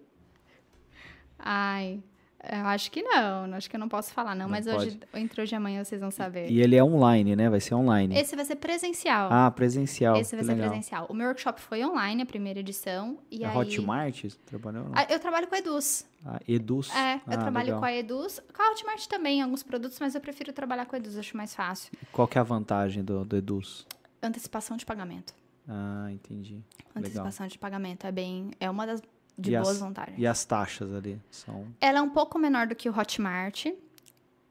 Ai, 1.40 2.04
eu 2.52 2.66
acho 2.68 2.92
que 2.92 3.02
não. 3.02 3.54
Acho 3.54 3.70
que 3.70 3.76
eu 3.76 3.80
não 3.80 3.88
posso 3.90 4.12
falar, 4.14 4.36
não. 4.36 4.46
Não 4.46 4.50
mas 4.50 4.66
hoje, 4.68 5.00
entre 5.14 5.42
hoje 5.42 5.54
e 5.54 5.58
amanhã, 5.58 5.84
vocês 5.84 6.02
vão 6.02 6.12
saber. 6.12 6.50
E 6.50 6.62
ele 6.62 6.76
é 6.76 6.84
online, 6.84 7.36
né? 7.36 7.50
Vai 7.50 7.60
ser 7.60 7.76
online. 7.76 8.18
Esse 8.18 8.36
vai 8.36 8.44
ser 8.46 8.56
presencial. 8.56 9.30
Ah, 9.32 9.50
presencial. 9.52 10.16
Esse 10.18 10.36
vai 10.36 10.40
que 10.42 10.46
ser 10.48 10.54
legal. 10.54 10.70
presencial. 10.70 11.06
O 11.10 11.14
meu 11.14 11.28
workshop 11.28 11.62
foi 11.62 11.86
online, 11.86 12.22
a 12.24 12.26
primeira 12.26 12.60
edição. 12.60 13.18
E 13.32 13.44
É 13.44 13.48
aí... 13.48 13.56
Hotmart? 13.58 14.26
Trabalhou? 14.46 14.88
Ah, 14.94 15.06
Eu 15.10 15.20
trabalho 15.20 15.48
com 15.48 15.56
a 15.56 15.60
Eduz. 15.60 16.08
Ah, 16.26 16.40
Eduz. 16.48 16.90
É, 16.96 17.16
eu 17.16 17.22
Ah, 17.28 17.38
trabalho 17.38 17.66
legal. 17.68 17.80
com 17.80 17.86
a 17.86 17.94
Eduz. 17.94 18.42
Com 18.56 18.62
a 18.64 18.72
Hotmart 18.72 19.06
também, 19.08 19.42
alguns 19.42 19.64
produtos, 19.64 20.00
mas 20.00 20.16
eu 20.16 20.22
prefiro 20.22 20.52
trabalhar 20.52 20.86
com 20.86 20.96
a 20.96 21.00
Eduz, 21.00 21.18
acho 21.18 21.38
mais 21.38 21.54
fácil. 21.56 21.92
Qual 22.12 22.28
que 22.28 22.38
é 22.38 22.42
a 22.42 22.44
vantagem 22.44 23.04
do, 23.04 23.24
do 23.24 23.38
Eduz? 23.38 23.86
Antecipação 24.22 24.76
de 24.76 24.86
pagamento. 24.86 25.34
Ah, 25.68 26.08
entendi. 26.12 26.54
Legal. 26.56 26.64
Antecipação 26.96 27.48
de 27.48 27.58
pagamento 27.60 28.08
é 28.08 28.12
bem. 28.12 28.52
É 28.60 28.70
uma 28.70 28.86
das 28.88 29.02
de 29.40 29.52
boas 29.52 29.70
as- 29.70 29.80
vantagens. 29.80 30.20
E 30.20 30.28
as 30.28 30.46
taxas 30.46 30.94
ali? 30.94 31.20
São... 31.32 31.68
Ela 31.80 32.00
é 32.00 32.02
um 32.02 32.10
pouco 32.10 32.38
menor 32.38 32.68
do 32.68 32.76
que 32.76 32.90
o 32.90 32.98
Hotmart. 32.98 33.66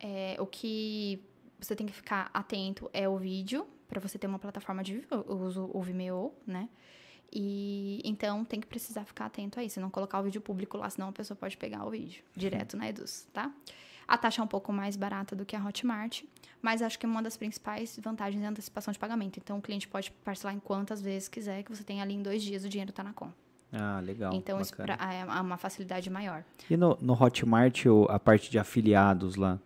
É, 0.01 0.36
o 0.39 0.47
que 0.47 1.22
você 1.61 1.74
tem 1.74 1.86
que 1.86 1.93
ficar 1.93 2.30
atento 2.32 2.89
é 2.93 3.09
o 3.09 3.16
vídeo, 3.16 3.66
para 3.89 4.01
você 4.01 4.18
ter 4.18 4.26
uma 4.26 4.39
plataforma 4.39 4.82
de. 4.82 5.03
Eu 5.11 5.36
uso 5.41 5.70
o 5.72 5.82
Vimeo, 5.82 6.32
né? 6.47 6.68
E 7.32 8.01
então 8.05 8.45
tem 8.45 8.61
que 8.61 8.66
precisar 8.66 9.05
ficar 9.05 9.26
atento 9.26 9.61
a 9.61 9.64
isso, 9.64 9.80
não 9.80 9.91
colocar 9.91 10.18
o 10.20 10.22
vídeo 10.22 10.41
público 10.41 10.78
lá, 10.78 10.89
senão 10.89 11.09
a 11.09 11.12
pessoa 11.12 11.36
pode 11.36 11.57
pegar 11.57 11.84
o 11.84 11.91
vídeo 11.91 12.22
direto 12.34 12.76
na 12.76 12.89
Eduz, 12.89 13.28
tá? 13.32 13.53
A 14.07 14.16
taxa 14.16 14.41
é 14.41 14.45
um 14.45 14.49
pouco 14.49 14.72
mais 14.72 14.97
barata 14.97 15.36
do 15.36 15.45
que 15.45 15.55
a 15.55 15.62
Hotmart, 15.62 16.22
mas 16.62 16.80
acho 16.80 16.99
que 16.99 17.05
uma 17.05 17.22
das 17.22 17.36
principais 17.36 17.99
vantagens 18.03 18.43
é 18.43 18.47
a 18.47 18.51
antecipação 18.51 18.91
de 18.93 18.99
pagamento. 18.99 19.39
Então 19.39 19.59
o 19.59 19.62
cliente 19.62 19.86
pode 19.86 20.11
parcelar 20.24 20.55
em 20.55 20.59
quantas 20.59 21.03
vezes 21.03 21.28
quiser, 21.28 21.62
que 21.62 21.74
você 21.74 21.84
tem 21.84 22.01
ali 22.01 22.14
em 22.14 22.22
dois 22.22 22.43
dias 22.43 22.64
o 22.64 22.68
dinheiro 22.70 22.93
tá 22.93 23.03
na 23.05 23.12
conta. 23.12 23.36
Ah, 23.72 24.00
legal. 24.02 24.32
então 24.34 24.60
isso 24.60 24.70
bacana. 24.76 24.96
pra- 24.96 25.14
é 25.14 25.24
uma 25.40 25.56
facilidade 25.58 26.08
maior. 26.08 26.42
E 26.70 26.76
no, 26.76 26.96
no 27.00 27.12
Hotmart, 27.12 27.84
a 28.08 28.18
parte 28.18 28.50
de 28.50 28.58
afiliados 28.58 29.36
lá, 29.36 29.58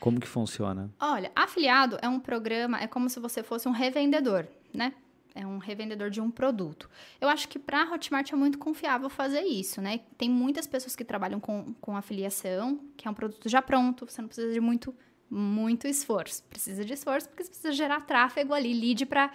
como 0.00 0.18
que 0.20 0.26
funciona? 0.26 0.90
Olha, 1.00 1.30
afiliado 1.34 1.98
é 2.00 2.08
um 2.08 2.18
programa, 2.20 2.80
é 2.80 2.86
como 2.86 3.08
se 3.10 3.18
você 3.20 3.42
fosse 3.42 3.68
um 3.68 3.72
revendedor, 3.72 4.46
né? 4.72 4.92
É 5.34 5.46
um 5.46 5.58
revendedor 5.58 6.08
de 6.08 6.18
um 6.18 6.30
produto. 6.30 6.88
Eu 7.20 7.28
acho 7.28 7.46
que 7.46 7.58
para 7.58 7.84
Hotmart 7.92 8.32
é 8.32 8.36
muito 8.36 8.56
confiável 8.56 9.10
fazer 9.10 9.42
isso, 9.42 9.82
né? 9.82 10.00
Tem 10.16 10.30
muitas 10.30 10.66
pessoas 10.66 10.96
que 10.96 11.04
trabalham 11.04 11.38
com, 11.38 11.74
com 11.78 11.94
afiliação, 11.94 12.80
que 12.96 13.06
é 13.06 13.10
um 13.10 13.14
produto 13.14 13.46
já 13.46 13.60
pronto, 13.60 14.06
você 14.08 14.22
não 14.22 14.28
precisa 14.28 14.50
de 14.50 14.60
muito, 14.60 14.94
muito 15.30 15.86
esforço. 15.86 16.42
Precisa 16.44 16.86
de 16.86 16.94
esforço 16.94 17.28
porque 17.28 17.42
você 17.44 17.50
precisa 17.50 17.72
gerar 17.72 18.00
tráfego 18.00 18.54
ali, 18.54 18.72
lead 18.72 19.04
para 19.04 19.30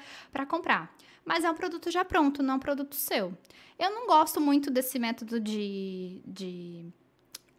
comprar. 0.48 0.92
Mas 1.26 1.44
é 1.44 1.52
um 1.52 1.56
produto 1.56 1.92
já 1.92 2.04
pronto, 2.04 2.42
não 2.42 2.56
é 2.56 2.58
um 2.58 2.60
produto 2.60 2.96
seu. 2.96 3.38
Eu 3.78 3.90
não 3.92 4.08
gosto 4.08 4.40
muito 4.40 4.70
desse 4.70 5.00
método 5.00 5.40
de, 5.40 6.22
de 6.26 6.86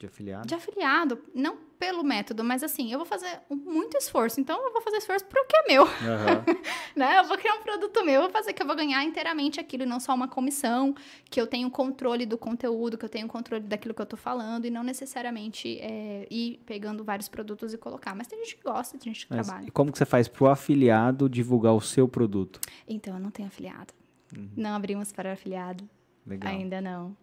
De 0.02 0.06
afiliado? 0.06 0.48
de 0.48 0.54
afiliado, 0.54 1.18
não 1.32 1.56
pelo 1.78 2.02
método, 2.02 2.42
mas 2.42 2.62
assim, 2.62 2.92
eu 2.92 2.98
vou 2.98 3.06
fazer 3.06 3.40
muito 3.48 3.96
esforço, 3.96 4.40
então 4.40 4.60
eu 4.64 4.72
vou 4.72 4.82
fazer 4.82 4.96
esforço 4.96 5.24
para 5.26 5.40
o 5.40 5.46
que 5.46 5.56
é 5.56 5.62
meu, 5.68 5.82
Aham. 5.84 6.44
né? 6.96 7.18
Eu 7.18 7.24
vou 7.24 7.36
criar 7.36 7.54
um 7.54 7.62
produto 7.62 8.04
meu, 8.04 8.14
eu 8.14 8.20
vou 8.22 8.30
fazer 8.30 8.52
que 8.52 8.62
eu 8.62 8.66
vou 8.66 8.74
ganhar 8.74 9.04
inteiramente 9.04 9.60
aquilo 9.60 9.84
e 9.84 9.86
não 9.86 10.00
só 10.00 10.14
uma 10.14 10.26
comissão, 10.26 10.94
que 11.30 11.40
eu 11.40 11.46
tenho 11.46 11.70
controle 11.70 12.26
do 12.26 12.36
conteúdo, 12.36 12.98
que 12.98 13.04
eu 13.04 13.08
tenho 13.08 13.28
controle 13.28 13.64
daquilo 13.64 13.94
que 13.94 14.02
eu 14.02 14.06
tô 14.06 14.16
falando 14.16 14.64
e 14.64 14.70
não 14.70 14.82
necessariamente 14.82 15.78
é, 15.80 16.26
ir 16.30 16.60
pegando 16.66 17.04
vários 17.04 17.28
produtos 17.28 17.72
e 17.72 17.78
colocar. 17.78 18.14
Mas 18.14 18.26
tem 18.26 18.38
gente 18.40 18.56
que 18.56 18.62
gosta, 18.62 18.98
tem 18.98 19.12
gente 19.12 19.26
que 19.26 19.34
Mas 19.34 19.46
trabalha. 19.46 19.66
e 19.66 19.70
como 19.70 19.92
que 19.92 19.98
você 19.98 20.04
faz 20.04 20.26
pro 20.28 20.48
afiliado 20.48 21.28
divulgar 21.28 21.74
o 21.74 21.80
seu 21.80 22.08
produto? 22.08 22.60
Então, 22.88 23.14
eu 23.14 23.20
não 23.20 23.30
tenho 23.30 23.48
afiliado. 23.48 23.92
Não 24.56 24.74
abrimos 24.74 25.12
para 25.12 25.32
afiliado. 25.32 25.88
Legal. 26.26 26.52
Ainda 26.52 26.80
não. 26.80 27.16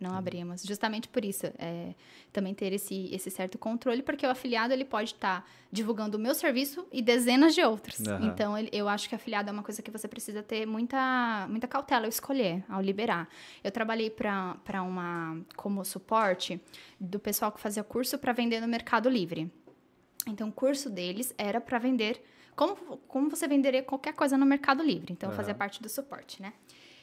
Não 0.00 0.14
abrimos. 0.14 0.62
Justamente 0.62 1.08
por 1.08 1.24
isso, 1.24 1.46
é, 1.58 1.92
também 2.32 2.54
ter 2.54 2.72
esse, 2.72 3.08
esse 3.12 3.30
certo 3.30 3.58
controle, 3.58 4.00
porque 4.02 4.24
o 4.24 4.30
afiliado 4.30 4.72
ele 4.72 4.84
pode 4.84 5.12
estar 5.14 5.44
divulgando 5.72 6.16
o 6.16 6.20
meu 6.20 6.34
serviço 6.36 6.86
e 6.92 7.02
dezenas 7.02 7.52
de 7.54 7.62
outros. 7.62 8.06
Aham. 8.06 8.26
Então, 8.28 8.56
ele- 8.56 8.70
eu 8.72 8.88
acho 8.88 9.08
que 9.08 9.14
afiliado 9.16 9.48
é 9.48 9.52
uma 9.52 9.62
coisa 9.64 9.82
que 9.82 9.90
você 9.90 10.06
precisa 10.06 10.40
ter 10.42 10.66
muita, 10.66 11.46
muita 11.50 11.66
cautela 11.66 12.04
ao 12.06 12.08
escolher, 12.08 12.64
ao 12.68 12.80
liberar. 12.80 13.28
Eu 13.64 13.72
trabalhei 13.72 14.08
para 14.08 14.82
uma 14.82 15.40
como 15.56 15.84
suporte 15.84 16.60
do 17.00 17.18
pessoal 17.18 17.50
que 17.50 17.60
fazia 17.60 17.82
curso 17.82 18.16
para 18.18 18.32
vender 18.32 18.60
no 18.60 18.68
Mercado 18.68 19.08
Livre. 19.08 19.50
Então, 20.26 20.48
o 20.48 20.52
curso 20.52 20.88
deles 20.88 21.34
era 21.36 21.60
para 21.60 21.78
vender 21.78 22.22
como, 22.54 22.76
como 23.08 23.30
você 23.30 23.48
venderia 23.48 23.82
qualquer 23.82 24.12
coisa 24.14 24.36
no 24.36 24.44
Mercado 24.46 24.82
Livre. 24.82 25.12
Então, 25.12 25.30
eu 25.30 25.36
fazia 25.36 25.54
parte 25.54 25.82
do 25.82 25.88
suporte, 25.88 26.40
né? 26.42 26.52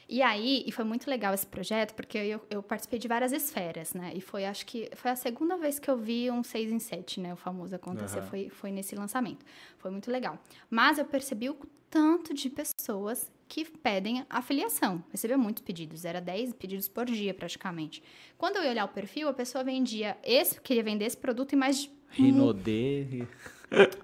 E 0.08 0.22
aí, 0.22 0.62
e 0.64 0.70
foi 0.70 0.84
muito 0.84 1.10
legal 1.10 1.34
esse 1.34 1.46
projeto, 1.46 1.94
porque 1.94 2.16
eu, 2.16 2.40
eu 2.48 2.62
participei 2.62 2.98
de 2.98 3.08
várias 3.08 3.32
esferas, 3.32 3.92
né? 3.92 4.12
E 4.14 4.20
foi, 4.20 4.44
acho 4.44 4.64
que, 4.64 4.88
foi 4.94 5.10
a 5.10 5.16
segunda 5.16 5.56
vez 5.56 5.78
que 5.78 5.90
eu 5.90 5.96
vi 5.96 6.30
um 6.30 6.44
6 6.44 6.70
em 6.70 6.78
7, 6.78 7.20
né? 7.20 7.32
O 7.32 7.36
famoso 7.36 7.74
acontecer, 7.74 8.20
Aham. 8.20 8.28
foi, 8.28 8.48
foi 8.48 8.70
nesse 8.70 8.94
lançamento. 8.94 9.44
Foi 9.78 9.90
muito 9.90 10.10
legal. 10.10 10.38
Mas 10.70 10.98
eu 10.98 11.04
percebi 11.04 11.50
o 11.50 11.56
tanto 11.90 12.32
de 12.32 12.48
pessoas 12.48 13.32
que 13.48 13.64
pedem 13.64 14.24
afiliação. 14.30 15.02
Recebia 15.10 15.38
muitos 15.38 15.62
pedidos, 15.62 16.04
era 16.04 16.20
10 16.20 16.52
pedidos 16.54 16.88
por 16.88 17.06
dia, 17.06 17.34
praticamente. 17.34 18.02
Quando 18.38 18.56
eu 18.56 18.64
ia 18.64 18.70
olhar 18.70 18.84
o 18.84 18.88
perfil, 18.88 19.28
a 19.28 19.32
pessoa 19.32 19.64
vendia 19.64 20.16
esse, 20.22 20.60
queria 20.60 20.82
vender 20.82 21.04
esse 21.06 21.16
produto 21.16 21.52
e 21.52 21.56
mais 21.56 21.90
Rinodê, 22.10 23.26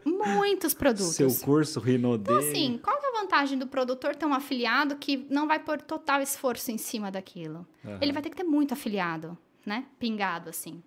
muitos 0.04 0.74
produtos. 0.74 1.14
seu 1.14 1.32
curso 1.36 1.80
Rinodê. 1.80 2.32
Então, 2.32 2.38
assim, 2.38 2.78
qual 2.82 2.96
é 2.96 3.08
a 3.08 3.20
vantagem 3.22 3.58
do 3.58 3.66
produtor 3.66 4.16
ter 4.16 4.26
um 4.26 4.34
afiliado 4.34 4.96
que 4.96 5.26
não 5.30 5.46
vai 5.46 5.58
pôr 5.58 5.80
total 5.80 6.20
esforço 6.20 6.70
em 6.70 6.78
cima 6.78 7.10
daquilo? 7.10 7.66
Aham. 7.84 7.98
Ele 8.00 8.12
vai 8.12 8.22
ter 8.22 8.30
que 8.30 8.36
ter 8.36 8.44
muito 8.44 8.72
afiliado, 8.72 9.36
né? 9.64 9.84
Pingado, 9.98 10.50
assim. 10.50 10.82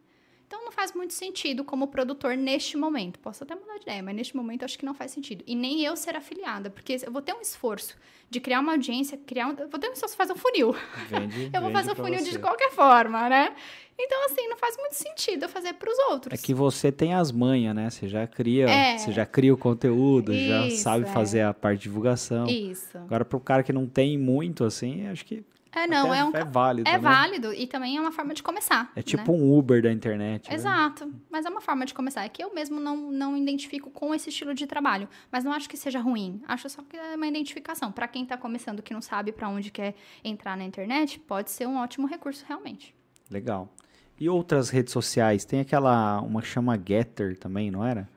Então, 0.47 0.63
não 0.63 0.71
faz 0.71 0.93
muito 0.93 1.13
sentido 1.13 1.63
como 1.63 1.87
produtor 1.87 2.37
neste 2.37 2.77
momento. 2.77 3.17
Posso 3.19 3.43
até 3.43 3.55
mudar 3.55 3.75
de 3.77 3.81
ideia, 3.81 4.03
mas 4.03 4.15
neste 4.15 4.35
momento 4.35 4.63
acho 4.63 4.77
que 4.77 4.85
não 4.85 4.93
faz 4.93 5.11
sentido. 5.11 5.43
E 5.47 5.55
nem 5.55 5.83
eu 5.83 5.95
ser 5.95 6.15
afiliada, 6.15 6.69
porque 6.69 6.97
eu 7.05 7.11
vou 7.11 7.21
ter 7.21 7.33
um 7.33 7.41
esforço 7.41 7.97
de 8.29 8.39
criar 8.39 8.59
uma 8.59 8.73
audiência, 8.73 9.17
criar 9.25 9.47
um... 9.47 9.55
Vou 9.55 9.79
ter 9.79 9.89
um 9.89 9.93
esforço 9.93 10.13
de 10.13 10.17
fazer 10.17 10.33
um 10.33 10.35
funil. 10.35 10.75
Vende, 11.09 11.49
Eu 11.53 11.61
vou 11.61 11.71
fazer 11.71 11.91
o 11.91 11.95
pra 11.95 12.03
funil 12.05 12.19
você. 12.19 12.31
de 12.31 12.39
qualquer 12.39 12.71
forma, 12.71 13.27
né? 13.27 13.55
Então, 13.97 14.25
assim, 14.25 14.47
não 14.47 14.57
faz 14.57 14.75
muito 14.77 14.93
sentido 14.93 15.43
eu 15.43 15.49
fazer 15.49 15.73
para 15.73 15.89
os 15.89 15.97
outros. 16.11 16.37
É 16.39 16.43
que 16.43 16.53
você 16.53 16.91
tem 16.91 17.13
as 17.13 17.31
manhas, 17.31 17.73
né? 17.73 17.89
Você 17.89 18.07
já 18.07 18.27
cria, 18.27 18.69
É. 18.69 18.97
você 18.97 19.11
já 19.11 19.25
cria 19.25 19.53
o 19.53 19.57
conteúdo, 19.57 20.33
já 20.33 20.67
Isso, 20.67 20.83
sabe 20.83 21.05
é. 21.05 21.07
fazer 21.07 21.41
a 21.41 21.53
parte 21.53 21.77
de 21.79 21.83
divulgação. 21.83 22.45
Isso. 22.45 22.97
Agora, 22.97 23.23
pro 23.23 23.39
cara 23.39 23.63
que 23.63 23.71
não 23.73 23.87
tem 23.87 24.17
muito, 24.17 24.63
assim, 24.65 25.07
acho 25.07 25.25
que 25.25 25.43
É, 25.75 25.85
não, 25.85 26.11
até 26.11 26.19
é 26.19 26.25
um... 26.25 26.31
é 26.33 26.43
válido, 26.45 26.89
É 26.89 26.93
né? 26.93 26.99
válido 26.99 27.53
e 27.53 27.67
também 27.67 27.97
é 27.97 28.01
uma 28.01 28.11
forma 28.11 28.33
de 28.33 28.41
começar. 28.41 28.91
É 28.95 28.99
né? 28.99 29.03
tipo 29.03 29.33
um 29.33 29.57
Uber 29.57 29.83
da 29.83 29.91
internet. 29.91 30.49
né? 30.49 30.55
Exato, 30.55 31.13
mas 31.29 31.45
é 31.45 31.49
uma 31.49 31.59
forma 31.59 31.85
de 31.85 31.93
começar. 31.93 32.23
É 32.23 32.29
que 32.29 32.41
eu 32.43 32.53
mesmo 32.53 32.79
não, 32.79 33.11
não 33.11 33.37
identifico 33.37 33.91
com 33.91 34.15
esse 34.15 34.29
estilo 34.29 34.53
de 34.53 34.65
trabalho, 34.65 35.09
mas 35.29 35.43
não 35.43 35.51
acho 35.51 35.69
que 35.69 35.75
seja 35.75 35.99
ruim. 35.99 36.41
Acho 36.47 36.69
só 36.69 36.81
que 36.81 36.95
é 36.95 37.15
uma 37.15 37.27
identificação. 37.27 37.91
Para 37.91 38.07
quem 38.07 38.25
tá 38.25 38.37
começando 38.37 38.81
que 38.81 38.93
não 38.93 39.01
sabe 39.01 39.31
para 39.31 39.49
onde 39.49 39.69
quer 39.69 39.95
entrar 40.23 40.55
na 40.55 40.63
internet, 40.63 41.19
pode 41.19 41.51
ser 41.51 41.67
um 41.67 41.77
ótimo 41.77 42.07
recurso 42.07 42.45
realmente. 42.47 42.95
Legal. 43.29 43.69
E 44.17 44.29
outras 44.29 44.69
redes 44.69 44.93
sociais? 44.93 45.43
Tem 45.43 45.59
aquela, 45.59 46.21
uma 46.21 46.41
que 46.41 46.47
chama 46.47 46.77
Getter 46.77 47.37
também, 47.37 47.69
não 47.69 47.83
era? 47.83 48.07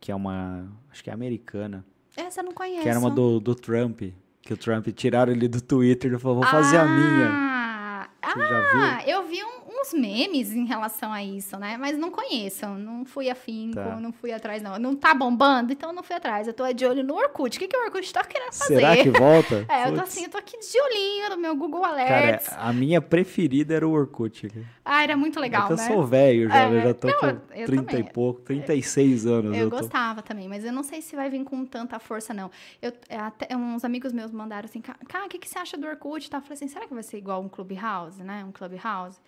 Que 0.00 0.10
é 0.10 0.14
uma, 0.14 0.66
acho 0.90 1.04
que 1.04 1.10
é 1.10 1.12
americana. 1.12 1.84
Essa 2.16 2.40
eu 2.40 2.44
não 2.44 2.52
conheço. 2.52 2.82
Que 2.82 2.88
era 2.88 2.98
uma 2.98 3.10
do, 3.10 3.38
do 3.38 3.54
Trump. 3.54 4.02
Que 4.42 4.52
o 4.52 4.56
Trump 4.56 4.88
tiraram 4.88 5.32
ele 5.32 5.46
do 5.48 5.60
Twitter 5.60 6.12
e 6.12 6.18
falou, 6.18 6.38
vou 6.42 6.46
fazer 6.50 6.76
a 6.78 6.84
minha. 6.84 7.28
Ah, 7.30 8.08
Você 8.24 8.40
já 8.40 8.60
viu? 8.60 8.82
ah, 8.82 9.02
eu 9.06 9.26
vi 9.28 9.42
um, 9.44 9.61
uns 9.82 9.92
memes 9.92 10.52
em 10.52 10.64
relação 10.64 11.12
a 11.12 11.22
isso, 11.22 11.56
né? 11.58 11.76
Mas 11.76 11.98
não 11.98 12.10
conheço, 12.10 12.66
não 12.66 13.04
fui 13.04 13.28
afinco, 13.28 13.74
Tá. 13.74 13.96
não 13.96 14.12
fui 14.12 14.32
atrás, 14.32 14.62
não. 14.62 14.78
Não 14.78 14.94
tá 14.96 15.12
bombando, 15.14 15.72
então 15.72 15.92
não 15.92 16.02
fui 16.02 16.16
atrás. 16.16 16.46
Eu 16.46 16.54
tô 16.54 16.70
de 16.72 16.86
olho 16.86 17.02
no 17.02 17.14
Orkut. 17.14 17.56
O 17.56 17.60
que, 17.60 17.68
que 17.68 17.76
o 17.76 17.84
Orkut 17.84 18.12
tá 18.12 18.22
querendo 18.24 18.52
fazer? 18.52 18.76
Será 18.76 18.96
que 18.96 19.10
volta? 19.10 19.66
É, 19.72 19.88
eu 19.88 19.94
tô 19.94 20.00
assim, 20.00 20.24
eu 20.24 20.30
tô 20.30 20.38
aqui 20.38 20.58
de 20.58 20.80
olhinho 20.80 21.30
no 21.30 21.36
meu 21.36 21.56
Google 21.56 21.82
Cara, 21.82 21.92
Alerts. 22.18 22.48
a 22.56 22.72
minha 22.72 23.00
preferida 23.00 23.74
era 23.74 23.86
o 23.86 23.92
Orkut. 23.92 24.48
cara. 24.48 24.66
Ah, 24.84 25.02
era 25.02 25.16
muito 25.16 25.38
é 25.38 25.42
legal, 25.42 25.70
eu 25.70 25.76
né? 25.76 25.86
sou 25.86 26.04
velho 26.06 26.48
já, 26.48 26.64
É, 26.64 26.68
eu 26.68 26.80
já 26.82 26.94
tô 26.94 27.08
não, 27.08 27.18
com 27.18 27.26
eu 27.54 27.66
30 27.66 27.84
também. 27.84 28.00
e 28.00 28.12
pouco, 28.12 28.40
36 28.42 29.26
anos. 29.26 29.56
Eu 29.56 29.70
tô. 29.70 29.78
gostava 29.78 30.22
também, 30.22 30.48
mas 30.48 30.64
eu 30.64 30.72
não 30.72 30.82
sei 30.82 31.00
se 31.02 31.14
vai 31.16 31.28
vir 31.30 31.42
com 31.44 31.64
tanta 31.64 31.98
força, 31.98 32.32
não. 32.34 32.50
Eu, 32.80 32.92
é, 33.08 33.16
até, 33.16 33.56
uns 33.56 33.84
amigos 33.84 34.12
meus 34.12 34.30
mandaram 34.32 34.64
assim, 34.66 34.80
cara, 34.80 35.26
o 35.26 35.28
que, 35.28 35.38
que 35.38 35.48
você 35.48 35.58
acha 35.58 35.76
do 35.76 35.86
Orkut? 35.86 36.28
tal? 36.30 36.38
Eu 36.40 36.42
falei 36.42 36.54
assim, 36.54 36.68
será 36.68 36.86
que 36.86 36.94
vai 36.94 37.02
ser 37.02 37.16
igual 37.18 37.40
um 37.42 37.48
Clubhouse, 37.48 38.22
né? 38.22 38.44
Um 38.44 38.52
Clubhouse? 38.52 39.18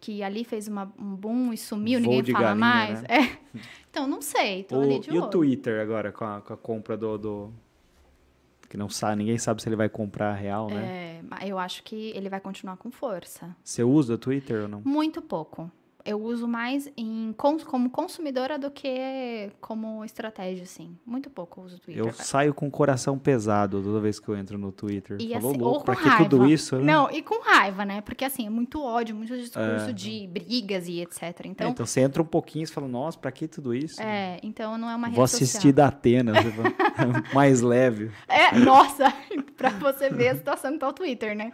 Que 0.00 0.22
ali 0.22 0.44
fez 0.44 0.68
uma- 0.68 0.92
um 0.98 1.14
boom 1.16 1.52
e 1.52 1.56
sumiu, 1.58 2.00
Voo 2.00 2.12
ninguém 2.14 2.32
fala 2.32 2.44
galinha, 2.54 2.66
mais. 2.66 3.02
né? 3.02 3.08
É. 3.08 3.60
Então, 3.90 4.06
não 4.06 4.22
sei, 4.22 4.62
tô 4.62 4.78
O- 4.78 4.82
ali 4.82 5.00
de 5.00 5.10
e 5.10 5.18
o 5.18 5.22
olho. 5.22 5.30
Twitter 5.30 5.80
agora, 5.80 6.12
com 6.12 6.24
a, 6.24 6.40
com 6.40 6.52
a 6.52 6.56
compra 6.56 6.96
do, 6.96 7.18
do- 7.18 7.52
Que 8.68 8.76
não 8.76 8.88
sabe, 8.88 9.16
ninguém 9.16 9.38
sabe 9.38 9.60
se 9.62 9.68
ele 9.68 9.74
vai 9.76 9.88
comprar 9.88 10.34
real, 10.34 10.68
né? 10.68 11.20
É, 11.40 11.48
eu 11.48 11.58
acho 11.58 11.82
que 11.82 12.12
ele 12.14 12.28
vai 12.28 12.38
continuar 12.38 12.76
com 12.76 12.90
força. 12.90 13.56
Você 13.64 13.82
usa 13.82 14.14
o 14.14 14.18
Twitter 14.18 14.62
ou 14.62 14.68
não? 14.68 14.82
Muito 14.84 15.20
pouco. 15.22 15.70
Eu 16.04 16.22
uso 16.22 16.48
mais 16.48 16.90
em, 16.96 17.34
como 17.36 17.90
consumidora 17.90 18.58
do 18.58 18.70
que 18.70 19.50
como 19.60 20.04
estratégia, 20.04 20.62
assim. 20.62 20.96
Muito 21.04 21.28
pouco 21.28 21.60
eu 21.60 21.64
uso 21.64 21.76
o 21.76 21.80
Twitter. 21.80 22.04
Eu 22.06 22.12
saio 22.12 22.54
com 22.54 22.66
o 22.68 22.70
coração 22.70 23.18
pesado 23.18 23.82
toda 23.82 24.00
vez 24.00 24.18
que 24.18 24.28
eu 24.28 24.36
entro 24.36 24.56
no 24.56 24.72
Twitter. 24.72 25.18
E 25.20 25.34
Falou 25.34 25.50
assim, 25.50 25.60
louco, 25.60 25.78
ou 25.78 25.84
pra 25.84 25.96
com 25.96 26.02
que 26.02 26.16
tudo 26.24 26.38
raiva. 26.38 26.52
isso? 26.54 26.76
né? 26.76 26.82
Não, 26.84 27.10
e 27.10 27.20
com 27.20 27.42
raiva, 27.42 27.84
né? 27.84 28.00
Porque 28.00 28.24
assim, 28.24 28.46
é 28.46 28.50
muito 28.50 28.82
ódio, 28.82 29.14
muito 29.14 29.36
discurso 29.36 29.90
É. 29.90 29.92
de 29.92 30.26
brigas 30.28 30.88
e 30.88 31.00
etc. 31.00 31.22
É, 31.22 31.32
Então, 31.46 31.68
Então 31.70 31.84
você 31.86 32.00
entra 32.00 32.22
um 32.22 32.26
pouquinho 32.26 32.62
e 32.64 32.66
fala, 32.68 32.88
nossa, 32.88 33.18
pra 33.18 33.30
que 33.32 33.46
tudo 33.48 33.74
isso? 33.74 34.00
é, 34.00 34.38
então 34.42 34.78
não 34.78 34.88
é 34.88 34.94
uma 34.96 35.08
rede 35.08 35.16
Vou 35.16 35.24
assistir 35.24 35.46
social. 35.46 35.72
da 35.74 35.86
Atena, 35.88 36.32
mais 37.34 37.60
leve. 37.60 38.10
É, 38.28 38.56
nossa, 38.58 39.12
pra 39.56 39.70
você 39.70 40.08
ver 40.08 40.28
a 40.28 40.36
situação 40.36 40.72
que 40.72 40.78
tá 40.78 40.88
o 40.88 40.92
Twitter, 40.92 41.36
né? 41.36 41.52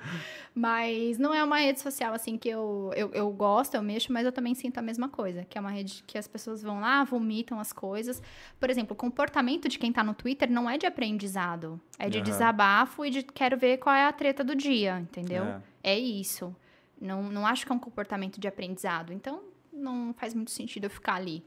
Mas 0.55 1.19
não 1.19 1.35
é 1.35 1.43
uma 1.43 1.59
rede 1.59 1.81
social, 1.81 2.15
assim, 2.15 2.39
que 2.39 2.49
eu, 2.49 2.93
eu, 2.95 3.11
eu 3.13 3.29
gosto, 3.33 3.75
eu 3.75 3.83
mexo, 3.83 4.13
mas 4.13 4.25
eu 4.25 4.31
também 4.31 4.55
sinto 4.55 4.79
a 4.79 4.83
mesma 4.83 5.09
coisa. 5.09 5.45
Que 5.45 5.59
é 5.59 5.61
uma 5.61 5.71
rede 5.71 6.05
que 6.07 6.17
as 6.17 6.29
pessoas 6.29 6.63
vão 6.63 6.79
lá, 6.81 7.03
vomitam 7.03 7.59
as 7.59 7.73
coisas. 7.73 8.23
Por 8.61 8.71
exemplo, 8.71 8.93
o 8.93 8.97
comportamento 8.97 9.69
de 9.69 9.81
quem 9.81 9.93
tá 9.93 10.05
no 10.05 10.15
Twitter 10.15 10.49
não 10.49 10.71
é 10.71 10.79
de 10.79 10.87
aprendizado. 10.87 11.81
É 11.99 12.09
de 12.09 12.19
Aham. 12.19 12.25
desabafo 12.25 13.05
e 13.05 13.11
de 13.11 13.23
quero 13.25 13.59
ver 13.59 13.79
qual 13.79 13.97
é 13.97 14.07
a 14.07 14.13
treta 14.13 14.45
do 14.45 14.55
dia, 14.55 15.01
entendeu? 15.01 15.45
É. 15.45 15.61
É 15.83 15.99
isso. 15.99 16.55
Não, 17.01 17.25
não 17.25 17.45
acho 17.45 17.67
que 17.67 17.73
é 17.73 17.75
um 17.75 17.79
comportamento 17.81 18.39
de 18.39 18.47
aprendizado. 18.47 19.13
Então, 19.13 19.43
não 19.73 20.15
faz 20.15 20.35
muito 20.35 20.53
sentido 20.53 20.85
eu 20.85 20.91
ficar 20.91 21.15
ali, 21.15 21.45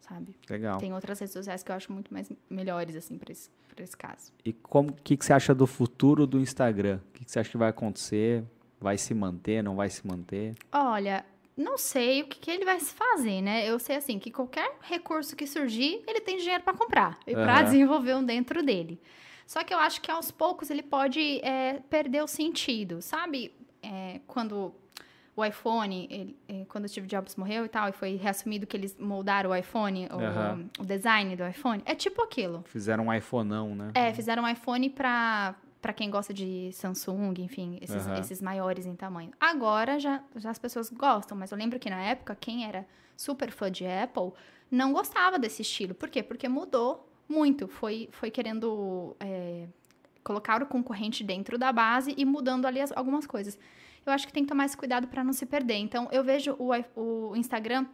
sabe? 0.00 0.36
Legal. 0.48 0.78
Tem 0.78 0.92
outras 0.92 1.18
redes 1.18 1.32
sociais 1.32 1.62
que 1.62 1.72
eu 1.72 1.74
acho 1.74 1.90
muito 1.90 2.12
mais 2.12 2.30
melhores, 2.50 2.94
assim, 2.94 3.16
pra 3.16 3.32
esse, 3.32 3.50
pra 3.74 3.84
esse 3.84 3.96
caso. 3.96 4.32
E 4.44 4.52
como 4.52 4.92
que, 4.92 5.16
que 5.16 5.24
você 5.24 5.32
acha 5.32 5.54
do 5.54 5.66
futuro 5.66 6.26
do 6.26 6.38
Instagram? 6.38 7.00
O 7.08 7.12
que, 7.12 7.24
que 7.24 7.30
você 7.30 7.40
acha 7.40 7.50
que 7.50 7.56
vai 7.56 7.70
acontecer? 7.70 8.44
Vai 8.80 8.98
se 8.98 9.14
manter, 9.14 9.62
não 9.62 9.76
vai 9.76 9.88
se 9.88 10.06
manter? 10.06 10.54
Olha, 10.72 11.24
não 11.56 11.78
sei 11.78 12.22
o 12.22 12.26
que, 12.26 12.38
que 12.38 12.50
ele 12.50 12.64
vai 12.64 12.80
se 12.80 12.92
fazer, 12.94 13.40
né? 13.42 13.68
Eu 13.68 13.78
sei, 13.78 13.96
assim, 13.96 14.18
que 14.18 14.30
qualquer 14.30 14.76
recurso 14.82 15.36
que 15.36 15.46
surgir, 15.46 16.02
ele 16.06 16.20
tem 16.20 16.38
dinheiro 16.38 16.62
para 16.62 16.76
comprar 16.76 17.18
e 17.26 17.32
para 17.32 17.54
Aham. 17.54 17.64
desenvolver 17.64 18.14
um 18.16 18.24
dentro 18.24 18.62
dele. 18.62 19.00
Só 19.46 19.62
que 19.62 19.74
eu 19.74 19.78
acho 19.78 20.00
que 20.00 20.10
aos 20.10 20.30
poucos 20.30 20.70
ele 20.70 20.82
pode 20.82 21.40
é, 21.44 21.80
perder 21.90 22.22
o 22.22 22.26
sentido, 22.26 23.02
sabe? 23.02 23.52
É, 23.82 24.20
quando 24.26 24.74
o 25.34 25.44
iPhone, 25.44 26.06
ele- 26.10 26.36
é, 26.48 26.64
quando 26.68 26.84
o 26.84 26.88
Steve 26.88 27.06
Jobs 27.06 27.36
morreu 27.36 27.64
e 27.64 27.68
tal, 27.68 27.88
e 27.88 27.92
foi 27.92 28.16
reassumido 28.16 28.66
que 28.66 28.76
eles 28.76 28.96
moldaram 28.98 29.50
o 29.50 29.54
iPhone, 29.56 30.06
o- 30.12 30.20
Aham. 30.20 30.68
o, 30.78 30.84
design 30.84 31.34
do 31.36 31.46
iPhone, 31.46 31.82
é 31.86 31.94
tipo 31.94 32.20
aquilo. 32.22 32.62
Fizeram 32.66 33.06
um 33.06 33.12
iPhoneão, 33.14 33.74
né? 33.74 33.90
É, 33.94 34.12
fizeram 34.12 34.42
um 34.44 34.48
iPhone 34.48 34.90
pra, 34.90 35.54
pra 35.80 35.92
quem 35.94 36.10
gosta 36.10 36.34
de 36.34 36.70
Samsung, 36.72 37.34
enfim, 37.38 37.78
esses, 37.80 38.06
Aham. 38.06 38.18
esses 38.20 38.42
maiores 38.42 38.84
em 38.84 38.94
tamanho. 38.94 39.30
Agora 39.40 39.98
já, 39.98 40.22
já 40.36 40.50
as 40.50 40.58
pessoas 40.58 40.90
gostam, 40.90 41.36
mas 41.36 41.50
eu 41.50 41.56
lembro 41.56 41.78
que 41.78 41.88
na 41.88 42.02
época, 42.02 42.36
quem 42.38 42.66
era 42.66 42.86
super 43.16 43.50
fã 43.50 43.70
de 43.70 43.86
Apple 43.86 44.32
não 44.70 44.92
gostava 44.92 45.38
desse 45.38 45.62
estilo. 45.62 45.94
Por 45.94 46.10
quê? 46.10 46.22
Porque 46.22 46.46
mudou 46.48 47.08
muito. 47.28 47.68
Foi, 47.68 48.08
foi 48.12 48.30
querendo 48.30 49.16
é, 49.18 49.66
colocar 50.22 50.62
o 50.62 50.66
concorrente 50.66 51.24
dentro 51.24 51.56
da 51.56 51.72
base 51.72 52.14
e 52.18 52.24
mudando 52.26 52.66
ali 52.66 52.80
as- 52.80 52.92
algumas 52.92 53.26
coisas. 53.26 53.58
Eu 54.04 54.12
acho 54.12 54.26
que 54.26 54.32
tem 54.32 54.42
que 54.42 54.48
tomar 54.48 54.64
esse 54.64 54.76
cuidado 54.76 55.06
para 55.06 55.22
não 55.22 55.32
se 55.32 55.46
perder. 55.46 55.76
Então, 55.76 56.08
eu 56.10 56.24
vejo 56.24 56.56
o, 56.58 56.70
o 56.96 57.36
Instagram 57.36 57.86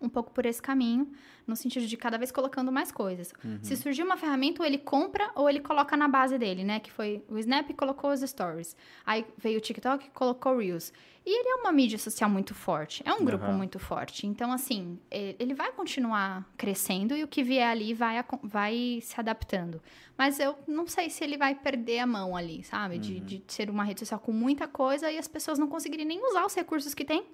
um 0.00 0.08
pouco 0.08 0.30
por 0.32 0.44
esse 0.46 0.60
caminho, 0.60 1.10
no 1.46 1.56
sentido 1.56 1.86
de 1.86 1.96
cada 1.96 2.18
vez 2.18 2.30
colocando 2.30 2.70
mais 2.70 2.92
coisas. 2.92 3.32
Se 3.62 3.76
surgir 3.76 4.02
uma 4.02 4.16
ferramenta, 4.16 4.62
ou 4.62 4.66
ele 4.66 4.78
compra 4.78 5.30
ou 5.34 5.48
ele 5.48 5.60
coloca 5.60 5.96
na 5.96 6.08
base 6.08 6.38
dele, 6.38 6.64
né? 6.64 6.80
Que 6.80 6.90
foi 6.90 7.24
o 7.28 7.38
Snap 7.38 7.70
colocou 7.74 8.10
os 8.12 8.20
stories. 8.20 8.76
Aí 9.04 9.24
veio 9.36 9.58
o 9.58 9.60
TikTok 9.60 10.10
colocou 10.10 10.56
Reels. 10.58 10.92
E 11.24 11.38
ele 11.38 11.50
é 11.50 11.54
uma 11.56 11.70
mídia 11.70 11.98
social 11.98 12.30
muito 12.30 12.54
forte, 12.54 13.02
é 13.04 13.12
um 13.12 13.24
grupo 13.24 13.44
Aham. 13.44 13.56
muito 13.56 13.78
forte. 13.78 14.26
Então, 14.26 14.50
assim, 14.50 14.98
ele 15.10 15.54
vai 15.54 15.70
continuar 15.70 16.48
crescendo 16.56 17.14
e 17.14 17.22
o 17.22 17.28
que 17.28 17.42
vier 17.42 17.68
ali 17.68 17.92
vai, 17.92 18.24
vai 18.42 19.00
se 19.02 19.20
adaptando. 19.20 19.82
Mas 20.16 20.40
eu 20.40 20.56
não 20.66 20.86
sei 20.86 21.10
se 21.10 21.22
ele 21.22 21.36
vai 21.36 21.54
perder 21.54 21.98
a 21.98 22.06
mão 22.06 22.34
ali, 22.34 22.64
sabe? 22.64 22.98
De, 22.98 23.20
de 23.20 23.42
ser 23.48 23.68
uma 23.68 23.84
rede 23.84 24.00
social 24.00 24.18
com 24.18 24.32
muita 24.32 24.66
coisa 24.66 25.10
e 25.10 25.18
as 25.18 25.28
pessoas 25.28 25.58
não 25.58 25.68
conseguirem 25.68 26.06
nem 26.06 26.24
usar 26.26 26.46
os 26.46 26.54
recursos 26.54 26.94
que 26.94 27.04
tem 27.04 27.26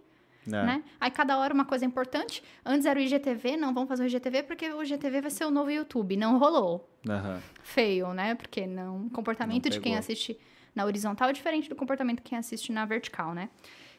É. 0.46 0.50
né? 0.50 0.84
Aí 1.00 1.10
cada 1.10 1.38
hora 1.38 1.52
uma 1.52 1.64
coisa 1.64 1.84
importante. 1.84 2.42
Antes 2.64 2.86
era 2.86 2.98
o 2.98 3.02
IGTV, 3.02 3.56
não 3.56 3.72
vamos 3.74 3.88
fazer 3.88 4.04
o 4.04 4.06
IGTV 4.06 4.42
porque 4.44 4.68
o 4.70 4.82
IGTV 4.82 5.20
vai 5.22 5.30
ser 5.30 5.44
o 5.44 5.50
novo 5.50 5.70
YouTube. 5.70 6.16
Não 6.16 6.38
rolou. 6.38 6.88
Aham. 7.08 7.40
Feio, 7.62 8.12
né? 8.12 8.34
Porque 8.34 8.66
não. 8.66 9.06
O 9.06 9.10
comportamento 9.10 9.64
Não 9.66 9.70
de 9.70 9.80
quem 9.80 9.96
assiste 9.96 10.38
na 10.74 10.84
horizontal 10.84 11.28
é 11.30 11.32
diferente 11.32 11.68
do 11.68 11.74
comportamento 11.76 12.18
de 12.18 12.22
quem 12.24 12.36
assiste 12.38 12.70
na 12.72 12.84
vertical, 12.84 13.34
né? 13.34 13.48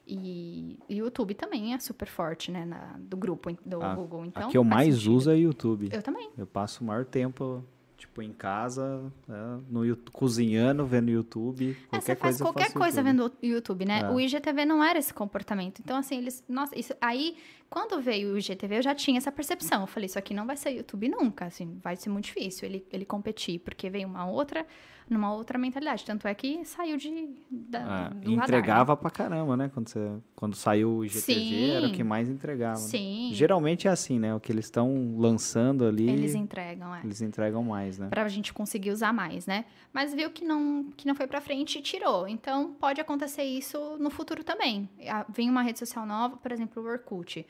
E 0.10 0.78
o 0.90 0.94
YouTube 0.94 1.34
também 1.34 1.74
é 1.74 1.80
super 1.80 2.08
forte, 2.08 2.50
né? 2.52 2.64
na- 2.64 2.96
do 2.98 3.18
grupo, 3.18 3.52
do 3.66 3.84
Ah, 3.84 3.94
Google. 3.94 4.26
Então, 4.26 4.48
a 4.48 4.52
que 4.52 4.58
eu 4.58 4.64
mais 4.64 4.96
sentido. 4.96 5.14
uso 5.16 5.30
é 5.32 5.34
o 5.34 5.38
YouTube. 5.38 5.90
Eu 5.92 6.02
também. 6.02 6.30
Eu 6.38 6.48
passo 6.48 6.82
o 6.84 6.88
maior 6.88 7.04
tempo, 7.04 7.64
tipo, 7.98 8.22
em 8.22 8.32
casa, 8.32 9.12
né, 9.28 9.60
no, 9.70 9.98
cozinhando, 10.12 10.86
vendo 10.86 11.10
YouTube. 11.10 11.72
É, 11.72 11.90
Qualquer 11.90 12.02
você 12.02 12.16
faz 12.16 12.38
coisa 12.38 12.44
qualquer 12.44 12.74
coisa 12.74 13.02
YouTube. 13.02 13.32
vendo 13.42 13.56
YouTube, 13.56 13.86
né? 13.86 14.02
É. 14.02 14.10
O 14.10 14.20
IGTV 14.20 14.66
não 14.66 14.84
era 14.84 15.00
esse 15.00 15.14
comportamento. 15.14 15.80
Então, 15.80 15.98
assim, 15.98 16.18
eles. 16.20 16.44
Nossa, 16.48 16.78
isso, 16.78 16.94
aí, 17.02 17.38
quando 17.70 18.02
veio 18.02 18.34
o 18.34 18.38
IGTV, 18.38 18.78
eu 18.78 18.82
já 18.82 18.96
tinha 18.96 19.18
essa 19.18 19.32
percepção. 19.32 19.82
Eu 19.82 19.88
falei, 19.88 20.08
isso 20.08 20.18
aqui 20.18 20.34
não 20.34 20.46
vai 20.46 20.56
ser 20.56 20.72
YouTube 20.72 21.10
nunca, 21.10 21.46
assim, 21.46 21.80
vai 21.84 21.96
ser 21.96 22.10
muito 22.10 22.26
difícil 22.26 22.68
ele, 22.68 22.86
ele 22.92 23.06
competir, 23.06 23.60
porque 23.60 23.90
veio 23.90 24.08
uma 24.08 24.26
outra, 24.26 24.66
numa 25.10 25.34
outra 25.34 25.58
mentalidade. 25.58 26.06
Tanto 26.06 26.28
é 26.28 26.34
que 26.34 26.64
saiu 26.66 26.98
de. 26.98 27.30
Da, 27.50 27.80
Ah, 27.80 28.10
do 28.10 28.32
radar, 28.32 28.44
entregava 28.46 28.96
pra 28.96 29.10
caramba, 29.10 29.58
né? 29.58 29.70
Quando, 29.74 29.90
você, 29.90 30.12
quando 30.36 30.56
saiu 30.56 30.90
o 30.98 31.06
IGTV, 31.06 31.70
era 31.72 31.86
o 31.86 31.90
Sim. 31.90 31.94
que 31.96 32.04
mais 32.04 32.30
entregava. 32.30 32.76
né? 32.76 32.82
né? 32.84 32.88
Sim. 32.90 33.30
Geralmente 33.34 33.88
é 33.88 33.92
assim, 33.92 34.18
né? 34.20 34.34
O 34.34 34.40
que 34.40 34.52
eles 34.52 34.66
estão 34.66 35.16
lançando 35.18 35.86
ali, 35.86 36.04
Eles 36.08 36.22
eles, 36.22 36.36
entregam, 36.36 36.96
é. 36.96 37.02
entregam 37.22 37.64
mais, 37.64 37.98
né? 38.00 38.08
Pra 38.10 38.28
gente 38.28 38.54
conseguir 38.54 38.92
usar 38.92 39.14
mais, 39.14 39.46
né? 39.46 39.66
Mas 39.92 40.14
viu 40.14 40.30
que 40.30 40.46
não, 40.46 40.86
que 40.96 41.08
não 41.08 41.16
foi 41.16 41.28
pra 41.28 41.42
frente 41.42 41.80
e 41.80 41.82
tirou. 41.82 42.28
Então, 42.28 42.74
pode 42.74 43.02
acontecer 43.02 43.44
isso 43.44 43.98
no 44.00 44.10
futuro 44.10 44.44
também. 44.44 44.90
Vem 45.30 45.50
uma 45.50 45.62
rede 45.62 45.80
social 45.80 46.06
nova, 46.06 46.38
por 46.38 46.52
exemplo, 46.52 46.82
o 46.82 46.86
Orkut, 46.88 47.46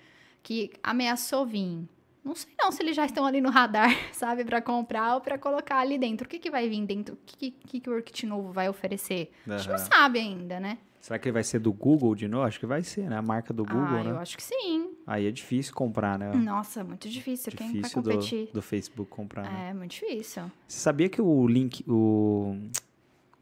que 0.48 0.72
ameaçou 0.82 1.46
vir. 1.46 1.86
Não 2.24 2.34
sei 2.34 2.54
não 2.58 2.72
se 2.72 2.82
eles 2.82 2.96
já 2.96 3.06
estão 3.06 3.26
ali 3.26 3.42
no 3.42 3.50
radar, 3.50 3.92
sabe, 4.14 4.46
Pra 4.46 4.62
comprar 4.62 5.16
ou 5.16 5.22
pra 5.22 5.38
colocar 5.38 5.80
ali 5.80 5.98
dentro. 5.98 6.26
O 6.26 6.30
que, 6.30 6.40
que 6.40 6.50
vai 6.50 6.70
vir 6.70 6.86
dentro? 6.86 7.16
O 7.16 7.18
que, 7.26 7.52
que, 7.52 7.82
que 7.82 7.90
o 7.90 7.94
Orkut 7.94 8.26
novo 8.26 8.54
vai 8.54 8.70
oferecer? 8.70 9.30
A 9.46 9.58
gente 9.58 9.68
não 9.70 9.78
sabe 9.78 10.20
ainda, 10.20 10.58
né? 10.58 10.78
Será 11.02 11.20
que 11.20 11.28
ele 11.28 11.34
vai 11.34 11.44
ser 11.44 11.60
do 11.60 11.74
Google 11.74 12.16
de 12.16 12.30
novo? 12.30 12.46
Acho 12.46 12.62
que 12.62 12.66
vai 12.66 12.82
ser, 12.82 13.10
né? 13.10 13.18
A 13.18 13.22
marca 13.22 13.54
do 13.54 13.66
Google, 13.66 13.82
ah, 13.82 14.04
né? 14.06 14.12
eu 14.12 14.20
acho 14.20 14.38
que 14.38 14.44
sim. 14.44 14.90
Aí 15.06 15.28
é 15.28 15.32
difícil 15.32 15.74
comprar, 15.74 16.18
né? 16.18 16.34
Nossa, 16.34 16.82
muito 16.82 17.10
difícil. 17.10 17.52
Quem 17.52 17.68
vai 17.68 17.76
difícil 17.82 18.02
competir? 18.02 18.46
do, 18.48 18.54
do 18.54 18.62
Facebook 18.62 19.12
comprar. 19.12 19.44
né? 19.44 19.70
É, 19.70 19.74
muito 19.74 19.92
difícil. 19.92 20.44
Você 20.66 20.80
sabia 20.80 21.10
que 21.10 21.22
o 21.22 21.46
link, 21.46 21.84
o, 21.86 22.56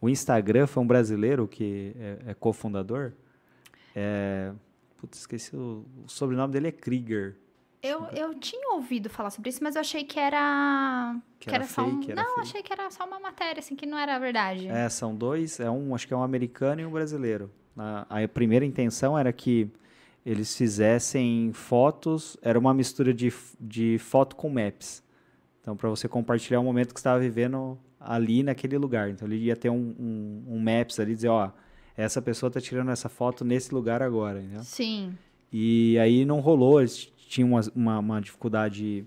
o 0.01 0.09
Instagram 0.09 0.65
foi 0.65 0.81
um 0.81 0.87
brasileiro 0.87 1.47
que 1.47 1.95
é, 1.99 2.31
é 2.31 2.33
cofundador? 2.33 3.13
É, 3.95 4.51
putz, 5.05 5.19
esqueci 5.19 5.55
o, 5.55 5.85
o 6.03 6.09
sobrenome 6.09 6.51
dele 6.51 6.67
é 6.67 6.71
Krieger. 6.71 7.35
Eu, 7.81 8.05
eu 8.05 8.33
tinha 8.33 8.73
ouvido 8.73 9.09
falar 9.11 9.29
sobre 9.29 9.51
isso, 9.51 9.63
mas 9.63 9.75
eu 9.75 9.81
achei 9.81 10.03
que 10.03 10.19
era. 10.19 11.15
Que 11.39 11.53
era 11.53 11.65
só 11.65 11.83
um... 11.83 11.99
fake, 11.99 12.11
era 12.11 12.23
Não, 12.23 12.29
fake. 12.29 12.41
achei 12.41 12.63
que 12.63 12.73
era 12.73 12.89
só 12.89 13.05
uma 13.05 13.19
matéria, 13.19 13.59
assim, 13.59 13.75
que 13.75 13.85
não 13.85 13.97
era 13.97 14.17
verdade. 14.17 14.67
É, 14.67 14.89
são 14.89 15.15
dois, 15.15 15.59
é 15.59 15.69
um, 15.69 15.93
acho 15.93 16.07
que 16.07 16.13
é 16.13 16.17
um 16.17 16.23
americano 16.23 16.81
e 16.81 16.85
um 16.85 16.91
brasileiro. 16.91 17.51
A, 17.77 18.23
a 18.23 18.27
primeira 18.27 18.65
intenção 18.65 19.17
era 19.17 19.31
que 19.31 19.69
eles 20.25 20.57
fizessem 20.57 21.51
fotos, 21.53 22.35
era 22.41 22.57
uma 22.57 22.73
mistura 22.73 23.13
de, 23.13 23.31
de 23.59 23.99
foto 23.99 24.35
com 24.35 24.49
maps. 24.49 25.03
Então, 25.61 25.77
para 25.77 25.89
você 25.89 26.07
compartilhar 26.07 26.59
o 26.59 26.63
momento 26.63 26.87
que 26.91 26.99
você 26.99 27.07
estava 27.07 27.19
vivendo 27.19 27.77
ali 27.99 28.41
naquele 28.41 28.79
lugar. 28.79 29.09
Então, 29.11 29.27
ele 29.27 29.37
ia 29.37 29.55
ter 29.55 29.69
um, 29.69 29.95
um, 29.99 30.43
um 30.55 30.59
maps 30.59 30.99
ali, 30.99 31.13
dizer, 31.13 31.27
ó, 31.27 31.51
essa 31.97 32.21
pessoa 32.21 32.47
está 32.47 32.59
tirando 32.59 32.91
essa 32.91 33.09
foto 33.09 33.45
nesse 33.45 33.73
lugar 33.73 34.01
agora, 34.01 34.39
entendeu? 34.39 34.63
Sim. 34.63 35.17
E 35.51 35.97
aí 35.99 36.25
não 36.25 36.39
rolou, 36.39 36.79
eles 36.79 37.11
tinham 37.27 37.49
uma, 37.49 37.61
uma, 37.75 37.99
uma 37.99 38.21
dificuldade 38.21 39.05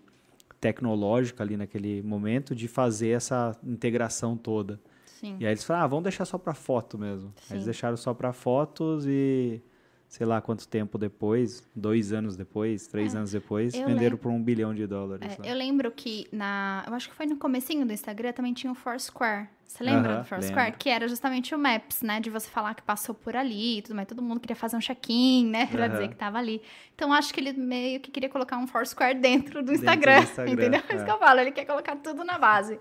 tecnológica 0.61 1.43
ali 1.43 1.57
naquele 1.57 2.03
momento 2.03 2.55
de 2.55 2.67
fazer 2.67 3.11
essa 3.11 3.57
integração 3.63 4.37
toda. 4.37 4.81
Sim. 5.05 5.37
E 5.41 5.47
aí 5.47 5.53
eles 5.53 5.65
falaram, 5.65 5.85
ah, 5.85 5.89
vamos 5.89 6.03
deixar 6.05 6.25
só 6.25 6.39
para 6.39 6.55
foto 6.55 6.97
mesmo. 6.97 7.33
Aí 7.49 7.55
eles 7.55 7.63
Sim. 7.63 7.71
deixaram 7.71 7.97
só 7.97 8.15
para 8.15 8.33
fotos 8.33 9.05
e 9.07 9.61
sei 10.09 10.27
lá 10.27 10.41
quanto 10.41 10.67
tempo 10.67 10.97
depois, 10.97 11.63
dois 11.77 12.13
anos 12.13 12.35
depois, 12.37 12.87
três 12.87 13.15
anos 13.15 13.31
depois, 13.33 13.75
É, 13.75 13.79
venderam 13.85 14.01
lembro- 14.01 14.19
por 14.19 14.31
um 14.33 14.43
bilhão 14.43 14.75
de 14.75 14.87
dólares. 14.87 15.39
É, 15.43 15.51
eu 15.53 15.55
lembro 15.55 15.91
que 15.91 16.27
na. 16.33 16.83
Eu 16.87 16.95
acho 16.95 17.09
que 17.11 17.15
foi 17.15 17.27
no 17.27 17.37
comecinho 17.37 17.85
do 17.87 17.93
Instagram 17.93 18.33
também 18.33 18.53
tinha 18.55 18.73
o 18.73 18.75
Foursquare. 18.75 19.49
Você 19.67 19.85
lembra 19.85 20.13
Aham, 20.13 20.21
do 20.23 20.25
Foursquare? 20.25 20.65
lembro. 20.65 20.79
Que 20.79 20.89
era 20.89 21.07
justamente 21.07 21.55
o 21.55 21.59
Maps, 21.59 22.01
né? 22.01 22.21
De 22.21 22.31
você 22.31 22.49
falar 22.49 22.75
que 22.75 22.81
passou 22.83 23.15
por 23.15 23.37
ali 23.37 23.79
e 23.79 23.83
tudo 23.83 23.95
mais. 23.95 24.09
Todo 24.09 24.23
mundo 24.23 24.41
queria 24.41 24.57
fazer 24.57 24.77
um 24.79 24.81
check-in, 24.81 25.47
né? 25.51 25.67
Pra 25.71 25.85
Aham. 25.85 25.93
dizer 25.93 26.09
que 26.09 26.17
tava 26.17 26.39
ali. 26.39 26.63
Então 26.95 27.13
acho 27.13 27.35
que 27.35 27.39
ele 27.41 27.53
meio 27.53 28.01
que 28.01 28.11
queria 28.11 28.31
colocar 28.31 28.57
um 28.57 28.67
Foursquare 28.67 29.15
dentro 29.19 29.63
do 29.63 29.67
Dentro 29.67 29.67
do 29.67 29.73
Instagram. 29.75 30.21
Instagram, 30.25 30.53
entendeu? 30.55 30.83
é. 30.89 30.97
Isso 30.97 31.05
que 31.05 31.11
eu 31.11 31.19
falo. 31.19 31.41
Ele 31.41 31.53
quer 31.53 31.67
colocar 31.67 31.97
tudo 31.97 32.25
na 32.25 32.39
base. 32.39 32.81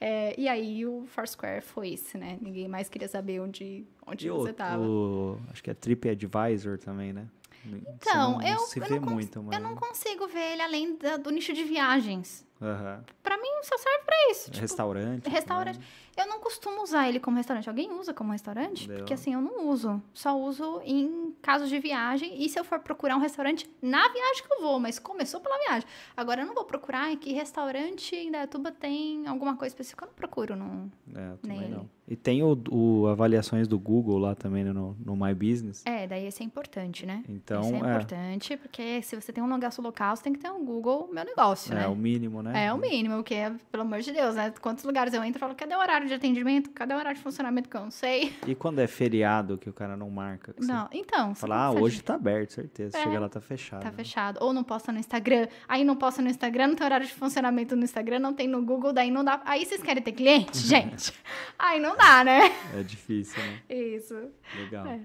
É, 0.00 0.38
e 0.38 0.46
aí 0.48 0.84
o 0.84 1.04
Foursquare 1.06 1.62
foi 1.62 1.88
isso, 1.88 2.18
né? 2.18 2.38
Ninguém 2.40 2.68
mais 2.68 2.88
queria 2.88 3.08
saber 3.08 3.40
onde, 3.40 3.84
onde 4.06 4.26
E 4.26 4.30
você 4.30 4.50
o, 4.50 4.54
tava. 4.54 4.82
o- 4.82 5.38
acho 5.50 5.62
que 5.62 5.70
é 5.70 5.74
TripAdvisor 5.74 6.78
também, 6.78 7.12
né? 7.12 7.26
Então, 7.64 8.32
não, 8.38 8.42
eu, 8.42 8.48
eu, 8.48 9.00
não 9.00 9.12
muito, 9.14 9.42
mas... 9.42 9.56
eu 9.58 9.62
não 9.62 9.74
consigo 9.74 10.28
ver 10.28 10.52
ele 10.52 10.62
além 10.62 10.96
da- 10.96 11.16
do 11.16 11.30
nicho 11.30 11.52
de 11.52 11.64
viagens. 11.64 12.46
Aham. 12.62 13.02
Pra 13.22 13.36
mim, 13.36 13.48
só 13.62 13.76
serve 13.76 14.04
pra 14.04 14.16
isso. 14.30 14.50
Tipo, 14.50 14.60
Restaurante. 14.60 15.28
Restaurante. 15.28 15.74
também. 15.76 15.88
Eu 16.16 16.26
não 16.26 16.40
costumo 16.40 16.82
usar 16.82 17.08
ele 17.08 17.20
como 17.20 17.36
restaurante. 17.36 17.68
Alguém 17.68 17.92
usa 17.92 18.14
como 18.14 18.32
restaurante? 18.32 18.88
Porque 18.88 19.12
assim, 19.14 19.34
eu 19.34 19.40
não 19.40 19.68
uso. 19.68 20.02
Só 20.14 20.38
uso 20.38 20.80
em 20.84 21.34
casos 21.42 21.68
de 21.68 21.78
viagem. 21.78 22.42
E 22.42 22.48
se 22.48 22.58
eu 22.58 22.64
for 22.64 22.78
procurar 22.78 23.16
um 23.16 23.20
restaurante 23.20 23.68
na 23.82 24.08
viagem 24.08 24.42
que 24.46 24.52
eu 24.54 24.62
vou, 24.62 24.80
mas 24.80 24.98
começou 24.98 25.40
pela 25.40 25.58
viagem. 25.58 25.86
Agora 26.16 26.42
eu 26.42 26.46
não 26.46 26.54
vou 26.54 26.64
procurar 26.64 27.14
que 27.16 27.32
restaurante 27.32 28.16
em 28.16 28.30
Dayatuba 28.30 28.72
tem 28.72 29.26
alguma 29.26 29.56
coisa 29.56 29.74
específica. 29.74 30.04
Eu 30.04 30.08
não 30.08 30.14
procuro. 30.14 30.56
Não. 30.56 30.90
É, 31.14 31.32
eu 31.32 31.38
Nele. 31.48 31.68
não. 31.68 31.96
E 32.08 32.14
tem 32.14 32.42
o, 32.42 32.56
o 32.70 33.08
avaliações 33.08 33.66
do 33.66 33.78
Google 33.78 34.18
lá 34.18 34.34
também 34.34 34.62
né, 34.62 34.72
no, 34.72 34.96
no 35.04 35.16
My 35.16 35.34
Business. 35.34 35.82
É, 35.84 36.06
daí 36.06 36.24
esse 36.26 36.40
é 36.40 36.46
importante, 36.46 37.04
né? 37.04 37.24
Então, 37.28 37.62
esse 37.62 37.72
é, 37.72 37.76
é. 37.76 37.78
importante, 37.78 38.56
porque 38.56 39.02
se 39.02 39.20
você 39.20 39.32
tem 39.32 39.42
um 39.42 39.48
negócio 39.48 39.82
local, 39.82 40.14
você 40.14 40.22
tem 40.22 40.32
que 40.32 40.38
ter 40.38 40.48
um 40.50 40.64
Google 40.64 41.10
Meu 41.12 41.24
Negócio, 41.24 41.72
É, 41.72 41.80
né? 41.80 41.86
o 41.88 41.96
mínimo, 41.96 42.42
né? 42.42 42.66
É 42.66 42.72
o 42.72 42.78
mínimo, 42.78 43.24
que 43.24 43.34
é, 43.34 43.52
pelo 43.72 43.82
amor 43.82 44.00
de 44.00 44.12
Deus, 44.12 44.36
né? 44.36 44.54
Quantos 44.60 44.84
lugares 44.84 45.12
eu 45.14 45.24
entro 45.24 45.38
e 45.38 45.40
falo, 45.40 45.54
cadê 45.56 45.74
o 45.74 45.78
horário 45.80 46.05
de 46.06 46.14
atendimento? 46.14 46.70
Cadê 46.70 46.94
o 46.94 46.96
horário 46.96 47.16
de 47.16 47.22
funcionamento 47.22 47.68
que 47.68 47.76
eu 47.76 47.80
não 47.82 47.90
sei? 47.90 48.34
E 48.46 48.54
quando 48.54 48.78
é 48.78 48.86
feriado 48.86 49.58
que 49.58 49.68
o 49.68 49.72
cara 49.72 49.96
não 49.96 50.10
marca? 50.10 50.54
Não, 50.58 50.88
então. 50.92 51.34
você 51.34 51.40
Fala, 51.40 51.66
ah, 51.66 51.72
hoje 51.72 52.02
tá 52.02 52.14
aberto, 52.14 52.52
certeza. 52.52 52.96
É. 52.98 53.02
Chega 53.02 53.20
lá, 53.20 53.28
tá 53.28 53.40
fechado. 53.40 53.82
Tá 53.82 53.90
né? 53.90 53.96
fechado. 53.96 54.38
Ou 54.40 54.52
não 54.52 54.64
posta 54.64 54.92
no 54.92 54.98
Instagram. 54.98 55.48
Aí 55.68 55.84
não 55.84 55.96
posta 55.96 56.22
no 56.22 56.28
Instagram, 56.28 56.68
não 56.68 56.74
tem 56.74 56.84
horário 56.86 57.06
de 57.06 57.12
funcionamento 57.14 57.74
no 57.76 57.84
Instagram, 57.84 58.18
não 58.18 58.34
tem 58.34 58.48
no 58.48 58.62
Google, 58.64 58.92
daí 58.92 59.10
não 59.10 59.24
dá. 59.24 59.40
Aí 59.44 59.64
vocês 59.64 59.82
querem 59.82 60.02
ter 60.02 60.12
cliente, 60.12 60.58
gente? 60.66 61.12
Aí 61.58 61.80
não 61.80 61.96
dá, 61.96 62.24
né? 62.24 62.40
É 62.74 62.82
difícil, 62.82 63.42
né? 63.42 63.60
Isso. 63.68 64.14
Legal. 64.58 64.86
É. 64.86 65.00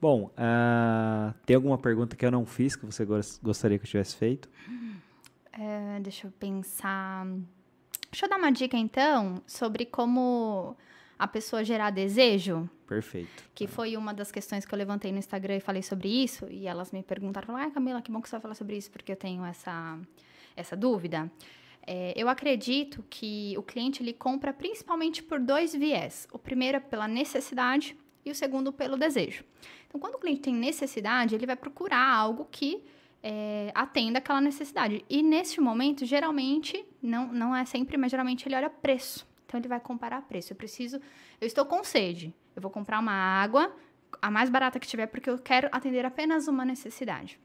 Bom, 0.00 0.30
ah, 0.36 1.34
tem 1.44 1.56
alguma 1.56 1.76
pergunta 1.76 2.14
que 2.14 2.24
eu 2.24 2.30
não 2.30 2.46
fiz 2.46 2.76
que 2.76 2.86
você 2.86 3.04
gos- 3.04 3.40
gostaria 3.42 3.78
que 3.78 3.84
eu 3.84 3.90
tivesse 3.90 4.14
feito? 4.16 4.48
É, 5.52 5.98
deixa 6.00 6.28
eu 6.28 6.30
pensar. 6.30 7.26
Deixa 8.10 8.26
eu 8.26 8.30
dar 8.30 8.38
uma 8.38 8.50
dica, 8.50 8.76
então, 8.76 9.42
sobre 9.46 9.84
como 9.84 10.76
a 11.18 11.26
pessoa 11.26 11.64
gerar 11.64 11.90
desejo. 11.90 12.68
Perfeito. 12.86 13.44
Que 13.54 13.66
foi 13.66 13.96
uma 13.96 14.14
das 14.14 14.30
questões 14.30 14.64
que 14.64 14.72
eu 14.72 14.78
levantei 14.78 15.12
no 15.12 15.18
Instagram 15.18 15.56
e 15.56 15.60
falei 15.60 15.82
sobre 15.82 16.08
isso. 16.08 16.46
E 16.48 16.66
elas 16.66 16.92
me 16.92 17.02
perguntaram, 17.02 17.56
ai 17.56 17.70
Camila, 17.70 18.00
que 18.00 18.10
bom 18.10 18.22
que 18.22 18.28
você 18.28 18.36
vai 18.36 18.40
falar 18.40 18.54
sobre 18.54 18.76
isso, 18.76 18.90
porque 18.90 19.12
eu 19.12 19.16
tenho 19.16 19.44
essa, 19.44 19.98
essa 20.56 20.76
dúvida. 20.76 21.30
É, 21.86 22.12
eu 22.16 22.28
acredito 22.28 23.04
que 23.10 23.54
o 23.58 23.62
cliente 23.62 24.02
ele 24.02 24.12
compra 24.12 24.52
principalmente 24.52 25.22
por 25.22 25.40
dois 25.40 25.74
viés. 25.74 26.28
O 26.32 26.38
primeiro 26.38 26.76
é 26.76 26.80
pela 26.80 27.08
necessidade 27.08 27.96
e 28.24 28.30
o 28.30 28.34
segundo 28.34 28.72
pelo 28.72 28.96
desejo. 28.96 29.44
Então, 29.86 30.00
quando 30.00 30.14
o 30.14 30.18
cliente 30.18 30.42
tem 30.42 30.54
necessidade, 30.54 31.34
ele 31.34 31.46
vai 31.46 31.56
procurar 31.56 32.06
algo 32.06 32.46
que 32.50 32.84
é, 33.22 33.70
atenda 33.74 34.18
aquela 34.18 34.40
necessidade. 34.40 35.04
E 35.08 35.22
neste 35.22 35.60
momento, 35.60 36.04
geralmente, 36.04 36.84
não, 37.02 37.28
não 37.32 37.54
é 37.54 37.64
sempre, 37.64 37.96
mas 37.96 38.10
geralmente 38.10 38.46
ele 38.46 38.56
olha 38.56 38.70
preço. 38.70 39.26
Então, 39.46 39.58
ele 39.58 39.68
vai 39.68 39.80
comparar 39.80 40.22
preço. 40.22 40.52
Eu 40.52 40.56
preciso, 40.56 41.00
eu 41.40 41.46
estou 41.46 41.64
com 41.64 41.82
sede. 41.82 42.34
Eu 42.54 42.62
vou 42.62 42.70
comprar 42.70 42.98
uma 42.98 43.12
água, 43.12 43.74
a 44.20 44.30
mais 44.30 44.50
barata 44.50 44.78
que 44.78 44.86
tiver, 44.86 45.06
porque 45.06 45.30
eu 45.30 45.38
quero 45.38 45.68
atender 45.72 46.04
apenas 46.04 46.48
uma 46.48 46.64
necessidade. 46.64 47.40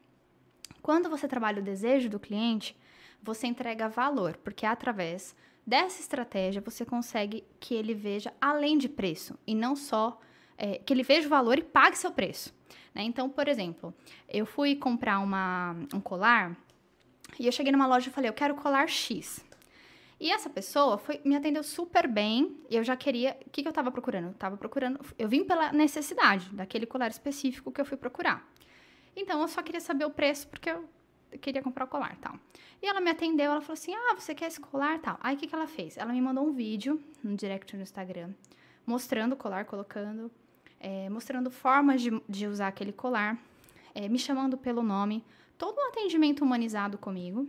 Quando 0.82 1.09
você 1.09 1.28
trabalha 1.28 1.61
o 1.61 1.63
desejo 1.63 2.09
do 2.09 2.19
cliente, 2.19 2.78
você 3.21 3.47
entrega 3.47 3.88
valor, 3.88 4.38
porque 4.43 4.65
através 4.65 5.34
dessa 5.65 6.01
estratégia 6.01 6.61
você 6.61 6.84
consegue 6.84 7.45
que 7.59 7.74
ele 7.74 7.93
veja 7.93 8.34
além 8.41 8.78
de 8.78 8.89
preço 8.89 9.39
e 9.47 9.55
não 9.55 9.76
só 9.76 10.19
é, 10.57 10.77
que 10.77 10.93
ele 10.93 11.03
veja 11.03 11.27
o 11.27 11.29
valor 11.29 11.57
e 11.57 11.63
pague 11.63 11.97
seu 11.97 12.11
preço. 12.11 12.53
né? 12.93 13.03
Então, 13.03 13.29
por 13.29 13.47
exemplo, 13.47 13.93
eu 14.29 14.45
fui 14.45 14.75
comprar 14.75 15.19
uma, 15.19 15.75
um 15.93 15.99
colar 15.99 16.55
e 17.39 17.45
eu 17.45 17.51
cheguei 17.51 17.71
numa 17.71 17.87
loja 17.87 18.09
e 18.09 18.11
falei, 18.11 18.29
eu 18.29 18.33
quero 18.33 18.55
colar 18.55 18.87
X. 18.87 19.43
E 20.19 20.31
essa 20.31 20.49
pessoa 20.49 20.97
foi, 20.97 21.19
me 21.25 21.35
atendeu 21.35 21.63
super 21.63 22.07
bem 22.07 22.57
e 22.69 22.75
eu 22.77 22.83
já 22.83 22.95
queria. 22.95 23.37
O 23.45 23.49
que, 23.49 23.61
que 23.61 23.67
eu 23.67 23.73
tava 23.73 23.91
procurando? 23.91 24.27
Eu 24.27 24.33
tava 24.33 24.55
procurando. 24.55 24.99
Eu 25.17 25.27
vim 25.27 25.43
pela 25.43 25.73
necessidade 25.73 26.49
daquele 26.51 26.85
colar 26.85 27.09
específico 27.09 27.71
que 27.71 27.81
eu 27.81 27.85
fui 27.85 27.97
procurar. 27.97 28.47
Então 29.15 29.41
eu 29.41 29.47
só 29.49 29.61
queria 29.61 29.81
saber 29.81 30.05
o 30.05 30.09
preço 30.09 30.47
porque 30.47 30.69
eu 30.69 30.87
queria 31.41 31.61
comprar 31.61 31.83
o 31.85 31.87
colar 31.87 32.15
tal. 32.21 32.35
E 32.81 32.87
ela 32.87 33.01
me 33.01 33.09
atendeu, 33.09 33.51
ela 33.51 33.59
falou 33.59 33.73
assim: 33.73 33.93
Ah, 33.93 34.15
você 34.17 34.33
quer 34.33 34.47
esse 34.47 34.61
colar 34.61 34.99
tal? 34.99 35.17
Aí 35.19 35.35
o 35.35 35.37
que, 35.37 35.45
que 35.45 35.53
ela 35.53 35.67
fez? 35.67 35.97
Ela 35.97 36.13
me 36.13 36.21
mandou 36.21 36.47
um 36.47 36.53
vídeo 36.53 37.03
no 37.21 37.35
direct 37.35 37.75
no 37.75 37.83
Instagram 37.83 38.31
mostrando 38.85 39.33
o 39.33 39.37
colar, 39.37 39.65
colocando, 39.65 40.31
é, 40.84 41.09
mostrando 41.09 41.49
formas 41.49 42.01
de, 42.01 42.21
de 42.27 42.45
usar 42.45 42.67
aquele 42.67 42.91
colar, 42.91 43.39
é, 43.95 44.07
me 44.09 44.19
chamando 44.19 44.57
pelo 44.57 44.84
nome, 44.84 45.23
todo 45.57 45.77
um 45.79 45.88
atendimento 45.88 46.43
humanizado 46.43 46.97
comigo. 46.97 47.47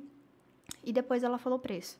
E 0.82 0.92
depois 0.92 1.22
ela 1.24 1.36
falou 1.36 1.58
o 1.58 1.62
preço. 1.62 1.98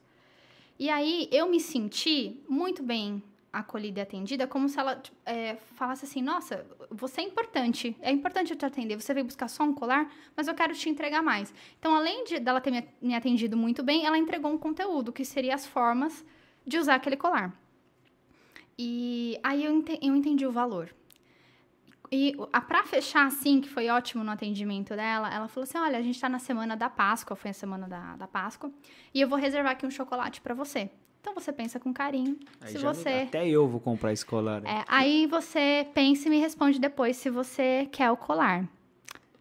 E 0.79 0.89
aí 0.89 1.29
eu 1.33 1.49
me 1.49 1.61
senti 1.61 2.41
muito 2.49 2.83
bem 2.83 3.23
acolhida 3.53 4.01
e 4.01 4.03
atendida, 4.03 4.47
como 4.47 4.69
se 4.69 4.79
ela 4.79 5.01
é, 5.25 5.57
falasse 5.75 6.05
assim: 6.05 6.21
Nossa, 6.23 6.67
você 6.91 7.21
é 7.21 7.25
importante, 7.25 7.97
é 8.01 8.11
importante 8.11 8.53
eu 8.53 8.57
te 8.57 8.67
atender. 8.67 9.01
Você 9.01 9.15
veio 9.15 9.25
buscar 9.27 9.49
só 9.49 9.63
um 9.65 9.73
colar, 9.73 10.13
mas 10.37 10.49
eu 10.49 10.55
quero 10.55 10.75
te 10.75 10.89
entregar 10.89 11.23
mais. 11.23 11.53
Então, 11.79 11.95
além 11.95 12.25
de 12.25 12.39
dela 12.41 12.61
ter 12.61 12.71
me, 13.01 13.15
atendido 13.15 13.57
muito 13.57 13.83
bem, 13.83 14.07
ela 14.07 14.19
entregou 14.19 14.53
um 14.53 14.59
conteúdo 14.59 15.13
que 15.13 15.25
seria 15.25 15.55
as 15.55 15.67
formas 15.67 16.25
de 16.67 16.79
usar 16.79 16.97
aquele 16.97 17.17
colar. 17.17 17.57
E 18.77 19.39
aí 19.43 19.65
eu, 19.65 19.73
ente- 19.73 19.99
eu 20.03 20.15
entendi 20.17 20.47
o 20.47 20.51
valor. 20.53 20.93
E 22.13 22.37
a 22.53 22.61
pra 22.61 22.85
fechar, 22.85 23.27
assim, 23.27 23.61
que 23.61 23.69
foi 23.69 23.89
ótimo 23.89 24.23
no 24.23 24.31
atendimento 24.31 24.95
dela, 24.95 25.33
ela 25.35 25.49
falou 25.49 25.65
assim: 25.65 25.79
olha, 25.79 25.99
a 25.99 26.03
gente 26.03 26.21
tá 26.21 26.29
na 26.29 26.39
semana 26.39 26.77
da 26.77 26.89
Páscoa, 26.91 27.35
foi 27.37 27.51
a 27.51 27.55
semana 27.55 27.89
da, 27.89 28.17
da 28.17 28.29
Páscoa, 28.29 28.71
e 29.13 29.21
eu 29.21 29.29
vou 29.29 29.39
reservar 29.39 29.73
aqui 29.73 29.87
um 29.87 29.91
chocolate 29.91 30.41
pra 30.41 30.55
você. 30.55 30.91
Então 31.21 31.33
você 31.35 31.53
pensa 31.53 31.81
com 31.81 31.93
carinho. 31.93 32.39
Aí 32.61 32.73
se 32.73 32.79
já 32.79 32.89
me- 32.91 32.95
você. 32.95 33.09
Até 33.09 33.49
eu 33.49 33.67
vou 33.67 33.81
comprar 33.81 34.13
esse 34.13 34.25
colar. 34.27 34.61
né? 34.61 34.71
É, 34.81 34.85
aí 34.87 35.27
você 35.27 35.87
pensa 35.95 36.29
e 36.29 36.31
me 36.31 36.39
responde 36.39 36.79
depois 36.79 37.17
se 37.17 37.31
você 37.31 37.89
quer 37.91 38.11
o 38.11 38.17
colar. 38.17 38.69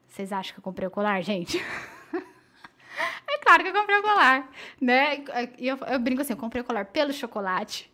Vocês 0.07 0.31
acham 0.31 0.53
que 0.53 0.59
eu 0.59 0.63
comprei 0.63 0.87
o 0.87 0.91
colar, 0.91 1.21
gente? 1.21 1.57
é 3.27 3.37
claro 3.39 3.63
que 3.63 3.69
eu 3.69 3.73
comprei 3.73 3.97
o 3.97 4.01
colar, 4.01 4.49
né? 4.79 5.23
E 5.57 5.67
eu, 5.67 5.77
eu 5.77 5.99
brinco 5.99 6.21
assim, 6.21 6.33
eu 6.33 6.37
comprei 6.37 6.61
o 6.61 6.65
colar 6.65 6.85
pelo 6.85 7.11
chocolate, 7.11 7.91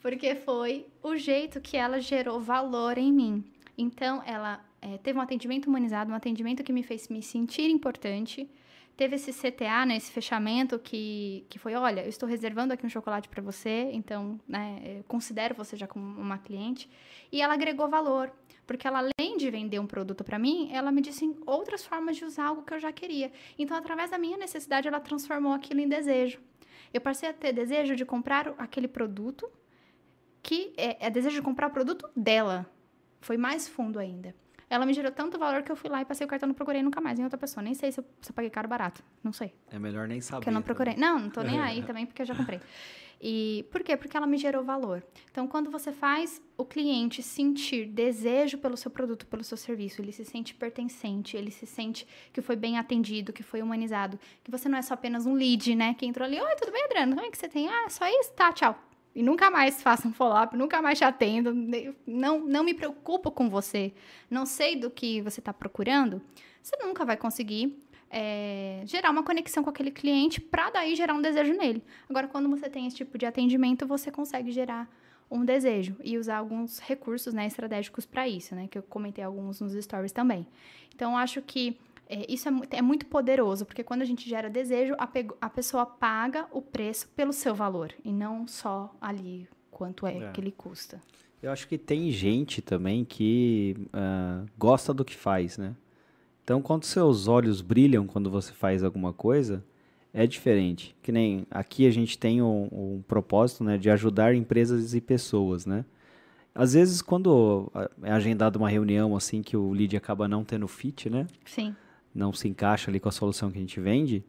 porque 0.00 0.34
foi 0.34 0.86
o 1.02 1.16
jeito 1.16 1.60
que 1.60 1.76
ela 1.76 2.00
gerou 2.00 2.40
valor 2.40 2.96
em 2.98 3.12
mim. 3.12 3.44
Então, 3.76 4.22
ela 4.24 4.64
é, 4.80 4.98
teve 4.98 5.18
um 5.18 5.22
atendimento 5.22 5.66
humanizado, 5.66 6.10
um 6.10 6.14
atendimento 6.14 6.62
que 6.62 6.72
me 6.72 6.82
fez 6.82 7.08
me 7.08 7.22
sentir 7.22 7.70
importante. 7.70 8.48
Teve 8.96 9.16
esse 9.16 9.30
CTA, 9.30 9.84
né, 9.84 9.96
esse 9.96 10.10
fechamento 10.10 10.78
que, 10.78 11.44
que 11.50 11.58
foi, 11.58 11.74
olha, 11.74 12.00
eu 12.00 12.08
estou 12.08 12.26
reservando 12.26 12.72
aqui 12.72 12.86
um 12.86 12.88
chocolate 12.88 13.28
para 13.28 13.42
você, 13.42 13.90
então, 13.92 14.40
né, 14.48 14.80
eu 14.84 15.04
considero 15.04 15.54
você 15.54 15.76
já 15.76 15.86
como 15.86 16.18
uma 16.18 16.38
cliente. 16.38 16.88
E 17.30 17.42
ela 17.42 17.52
agregou 17.52 17.88
valor, 17.88 18.32
porque 18.66 18.88
ela, 18.88 19.00
além 19.00 19.36
de 19.36 19.50
vender 19.50 19.78
um 19.78 19.86
produto 19.86 20.24
para 20.24 20.38
mim, 20.38 20.70
ela 20.72 20.90
me 20.90 21.02
disse 21.02 21.30
outras 21.44 21.84
formas 21.84 22.16
de 22.16 22.24
usar 22.24 22.46
algo 22.46 22.62
que 22.62 22.72
eu 22.72 22.80
já 22.80 22.90
queria. 22.90 23.30
Então, 23.58 23.76
através 23.76 24.10
da 24.10 24.16
minha 24.16 24.38
necessidade, 24.38 24.88
ela 24.88 24.98
transformou 24.98 25.52
aquilo 25.52 25.80
em 25.80 25.88
desejo. 25.88 26.40
Eu 26.92 27.00
passei 27.00 27.28
a 27.28 27.34
ter 27.34 27.52
desejo 27.52 27.94
de 27.94 28.04
comprar 28.06 28.54
aquele 28.56 28.88
produto, 28.88 29.46
que 30.42 30.72
é, 30.76 31.06
é 31.06 31.10
desejo 31.10 31.36
de 31.36 31.42
comprar 31.42 31.66
o 31.66 31.70
produto 31.70 32.08
dela. 32.16 32.66
Foi 33.20 33.36
mais 33.36 33.66
fundo 33.68 33.98
ainda. 33.98 34.34
ela 34.68 34.84
me 34.84 34.92
gerou 34.92 35.12
tanto 35.12 35.38
valor 35.38 35.62
que 35.62 35.70
eu 35.70 35.76
fui 35.76 35.88
lá 35.88 36.00
e 36.00 36.04
passei 36.04 36.24
o 36.26 36.28
cartão, 36.28 36.46
não 36.48 36.54
procurei 36.54 36.82
nunca 36.82 37.00
mais 37.00 37.18
em 37.18 37.24
outra 37.24 37.38
pessoa. 37.38 37.62
Nem 37.62 37.74
sei 37.74 37.92
se 37.92 38.00
eu, 38.00 38.04
se 38.20 38.30
eu 38.30 38.34
paguei 38.34 38.50
caro 38.50 38.66
ou 38.66 38.70
barato. 38.70 39.02
Não 39.22 39.32
sei. 39.32 39.54
É 39.70 39.78
melhor 39.78 40.08
nem 40.08 40.20
saber. 40.20 40.40
Porque 40.40 40.48
eu 40.50 40.54
não 40.54 40.62
procurei. 40.62 40.94
também. 40.94 41.08
Não, 41.08 41.18
não 41.20 41.30
tô 41.30 41.42
nem 41.42 41.58
aí 41.62 41.82
também, 41.82 42.04
porque 42.06 42.22
eu 42.22 42.26
já 42.26 42.34
comprei. 42.34 42.60
E 43.18 43.64
por 43.72 43.82
quê? 43.82 43.96
Porque 43.96 44.14
ela 44.14 44.26
me 44.26 44.36
gerou 44.36 44.62
valor. 44.62 45.02
Então, 45.30 45.46
quando 45.48 45.70
você 45.70 45.90
faz 45.90 46.42
o 46.58 46.66
cliente 46.66 47.22
sentir 47.22 47.86
desejo 47.86 48.58
pelo 48.58 48.76
seu 48.76 48.90
produto, 48.90 49.26
pelo 49.26 49.42
seu 49.42 49.56
serviço, 49.56 50.02
ele 50.02 50.12
se 50.12 50.22
sente 50.24 50.54
pertencente, 50.54 51.34
ele 51.34 51.50
se 51.50 51.64
sente 51.66 52.06
que 52.30 52.42
foi 52.42 52.56
bem 52.56 52.76
atendido, 52.76 53.32
que 53.32 53.42
foi 53.42 53.62
humanizado, 53.62 54.20
que 54.44 54.50
você 54.50 54.68
não 54.68 54.76
é 54.76 54.82
só 54.82 54.92
apenas 54.94 55.24
um 55.24 55.32
lead, 55.32 55.74
né? 55.74 55.94
Que 55.94 56.04
entrou 56.04 56.26
ali, 56.26 56.38
oi, 56.38 56.56
tudo 56.56 56.70
bem, 56.72 56.84
Adriano? 56.84 57.14
Como 57.14 57.26
é 57.26 57.30
que 57.30 57.38
você 57.38 57.48
tem? 57.48 57.68
Ah, 57.68 57.88
só 57.88 58.06
isso? 58.06 58.32
Tá, 58.34 58.52
tchau. 58.52 58.78
E 59.16 59.22
nunca 59.22 59.50
mais 59.50 59.82
faço 59.82 60.06
um 60.06 60.12
follow-up, 60.12 60.54
nunca 60.54 60.82
mais 60.82 60.98
te 60.98 61.04
atendo, 61.04 61.50
não, 62.06 62.38
não 62.40 62.62
me 62.62 62.74
preocupo 62.74 63.30
com 63.30 63.48
você, 63.48 63.94
não 64.30 64.44
sei 64.44 64.76
do 64.76 64.90
que 64.90 65.22
você 65.22 65.40
está 65.40 65.54
procurando, 65.54 66.20
você 66.62 66.76
nunca 66.84 67.02
vai 67.02 67.16
conseguir 67.16 67.82
é, 68.10 68.82
gerar 68.84 69.10
uma 69.10 69.22
conexão 69.22 69.64
com 69.64 69.70
aquele 69.70 69.90
cliente 69.90 70.38
para 70.38 70.68
daí 70.68 70.94
gerar 70.94 71.14
um 71.14 71.22
desejo 71.22 71.54
nele. 71.54 71.82
Agora, 72.10 72.28
quando 72.28 72.50
você 72.50 72.68
tem 72.68 72.86
esse 72.86 72.96
tipo 72.96 73.16
de 73.16 73.24
atendimento, 73.24 73.86
você 73.86 74.10
consegue 74.10 74.52
gerar 74.52 74.86
um 75.30 75.46
desejo 75.46 75.96
e 76.04 76.18
usar 76.18 76.36
alguns 76.36 76.78
recursos 76.78 77.32
né, 77.32 77.46
estratégicos 77.46 78.04
para 78.04 78.28
isso, 78.28 78.54
né? 78.54 78.68
Que 78.70 78.76
eu 78.76 78.82
comentei 78.82 79.24
alguns 79.24 79.62
nos 79.62 79.72
stories 79.82 80.12
também. 80.12 80.46
Então, 80.94 81.16
acho 81.16 81.40
que 81.40 81.78
é, 82.08 82.32
isso 82.32 82.48
é, 82.48 82.52
é, 82.70 82.82
muito 82.82 83.06
poderoso, 83.06 83.64
porque 83.64 83.82
quando 83.82 84.02
a 84.02 84.04
gente 84.04 84.28
gera 84.28 84.48
desejo, 84.48 84.94
a, 84.98 85.08
a, 85.40 85.50
pessoa 85.50 85.84
paga 85.84 86.46
o 86.52 86.62
preço 86.62 87.08
pelo 87.16 87.32
seu 87.32 87.54
valor 87.54 87.92
e 88.04 88.12
não 88.12 88.46
só 88.46 88.94
ali 89.00 89.48
quanto 89.70 90.06
é, 90.06 90.18
é. 90.18 90.30
que 90.30 90.40
ele 90.40 90.52
custa. 90.52 91.00
Eu 91.42 91.50
acho 91.50 91.68
que 91.68 91.76
tem 91.76 92.10
gente 92.10 92.62
também 92.62 93.04
que 93.04 93.76
uh, 93.88 94.46
gosta 94.56 94.94
do 94.94 95.04
que 95.04 95.14
faz, 95.14 95.58
né? 95.58 95.74
Então, 96.42 96.62
quando 96.62 96.84
seus 96.84 97.26
olhos 97.26 97.60
brilham 97.60 98.06
quando 98.06 98.30
você 98.30 98.52
faz 98.52 98.84
alguma 98.84 99.12
coisa, 99.12 99.64
é 100.14 100.26
diferente. 100.26 100.96
Que 101.02 101.10
nem 101.10 101.44
aqui 101.50 101.86
a 101.86 101.90
gente 101.90 102.16
tem 102.16 102.40
um, 102.40 102.68
um 102.72 103.04
propósito 103.06 103.64
né, 103.64 103.76
de 103.76 103.90
ajudar 103.90 104.34
empresas 104.34 104.94
e 104.94 105.00
pessoas, 105.00 105.66
né? 105.66 105.84
Às 106.54 106.72
vezes, 106.72 107.02
quando 107.02 107.70
é 108.02 108.10
agendada 108.10 108.58
uma 108.58 108.68
reunião 108.68 109.14
assim 109.14 109.42
que 109.42 109.56
o 109.56 109.72
lead 109.72 109.94
acaba 109.94 110.26
não 110.26 110.42
tendo 110.42 110.66
fit, 110.66 111.10
né? 111.10 111.26
Sim. 111.44 111.74
Não 112.16 112.32
se 112.32 112.48
encaixa 112.48 112.90
ali 112.90 112.98
com 112.98 113.10
a 113.10 113.12
solução 113.12 113.50
que 113.50 113.58
a 113.58 113.60
gente 113.60 113.78
vende, 113.78 114.24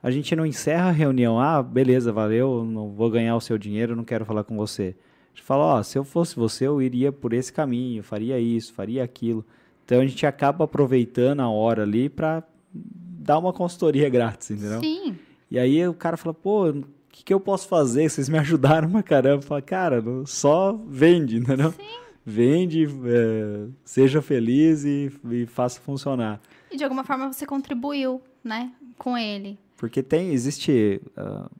a 0.00 0.10
gente 0.10 0.34
não 0.36 0.46
encerra 0.46 0.88
a 0.88 0.92
reunião. 0.92 1.40
Ah, 1.40 1.62
beleza, 1.62 2.12
valeu, 2.12 2.64
não 2.64 2.90
vou 2.90 3.10
ganhar 3.10 3.34
o 3.34 3.40
seu 3.40 3.58
dinheiro, 3.58 3.96
não 3.96 4.04
quero 4.04 4.24
falar 4.24 4.44
com 4.44 4.56
você. 4.56 4.94
A 5.32 5.34
gente 5.34 5.44
fala, 5.44 5.64
ó, 5.64 5.78
oh, 5.78 5.82
se 5.82 5.98
eu 5.98 6.04
fosse 6.04 6.36
você, 6.36 6.66
eu 6.66 6.80
iria 6.80 7.10
por 7.10 7.32
esse 7.32 7.52
caminho, 7.52 8.02
faria 8.02 8.38
isso, 8.38 8.72
faria 8.72 9.02
aquilo. 9.02 9.44
Então 9.84 10.00
a 10.00 10.06
gente 10.06 10.24
acaba 10.24 10.64
aproveitando 10.64 11.40
a 11.40 11.48
hora 11.48 11.82
ali 11.82 12.08
para 12.08 12.42
dar 12.72 13.38
uma 13.38 13.52
consultoria 13.52 14.08
grátis, 14.10 14.50
entendeu? 14.50 14.80
Sim. 14.80 15.16
E 15.50 15.58
aí 15.58 15.86
o 15.86 15.94
cara 15.94 16.16
fala, 16.16 16.34
pô, 16.34 16.68
o 16.68 16.84
que, 17.10 17.24
que 17.24 17.34
eu 17.34 17.40
posso 17.40 17.68
fazer? 17.68 18.08
Vocês 18.08 18.28
me 18.28 18.38
ajudaram 18.38 18.90
pra 18.90 19.02
caramba. 19.02 19.42
Fala, 19.42 19.62
cara, 19.62 20.02
só 20.26 20.78
vende, 20.88 21.36
entendeu? 21.38 21.72
Sim. 21.72 22.02
Vende, 22.24 22.88
é, 23.04 23.66
seja 23.84 24.22
feliz 24.22 24.84
e, 24.84 25.10
e 25.30 25.46
faça 25.46 25.80
funcionar. 25.80 26.40
E 26.72 26.76
de 26.76 26.84
alguma 26.84 27.04
forma 27.04 27.32
você 27.32 27.44
contribuiu, 27.44 28.22
né, 28.42 28.72
com 28.98 29.16
ele. 29.16 29.58
Porque 29.76 30.02
tem, 30.02 30.30
existe, 30.30 31.00
uh, 31.16 31.50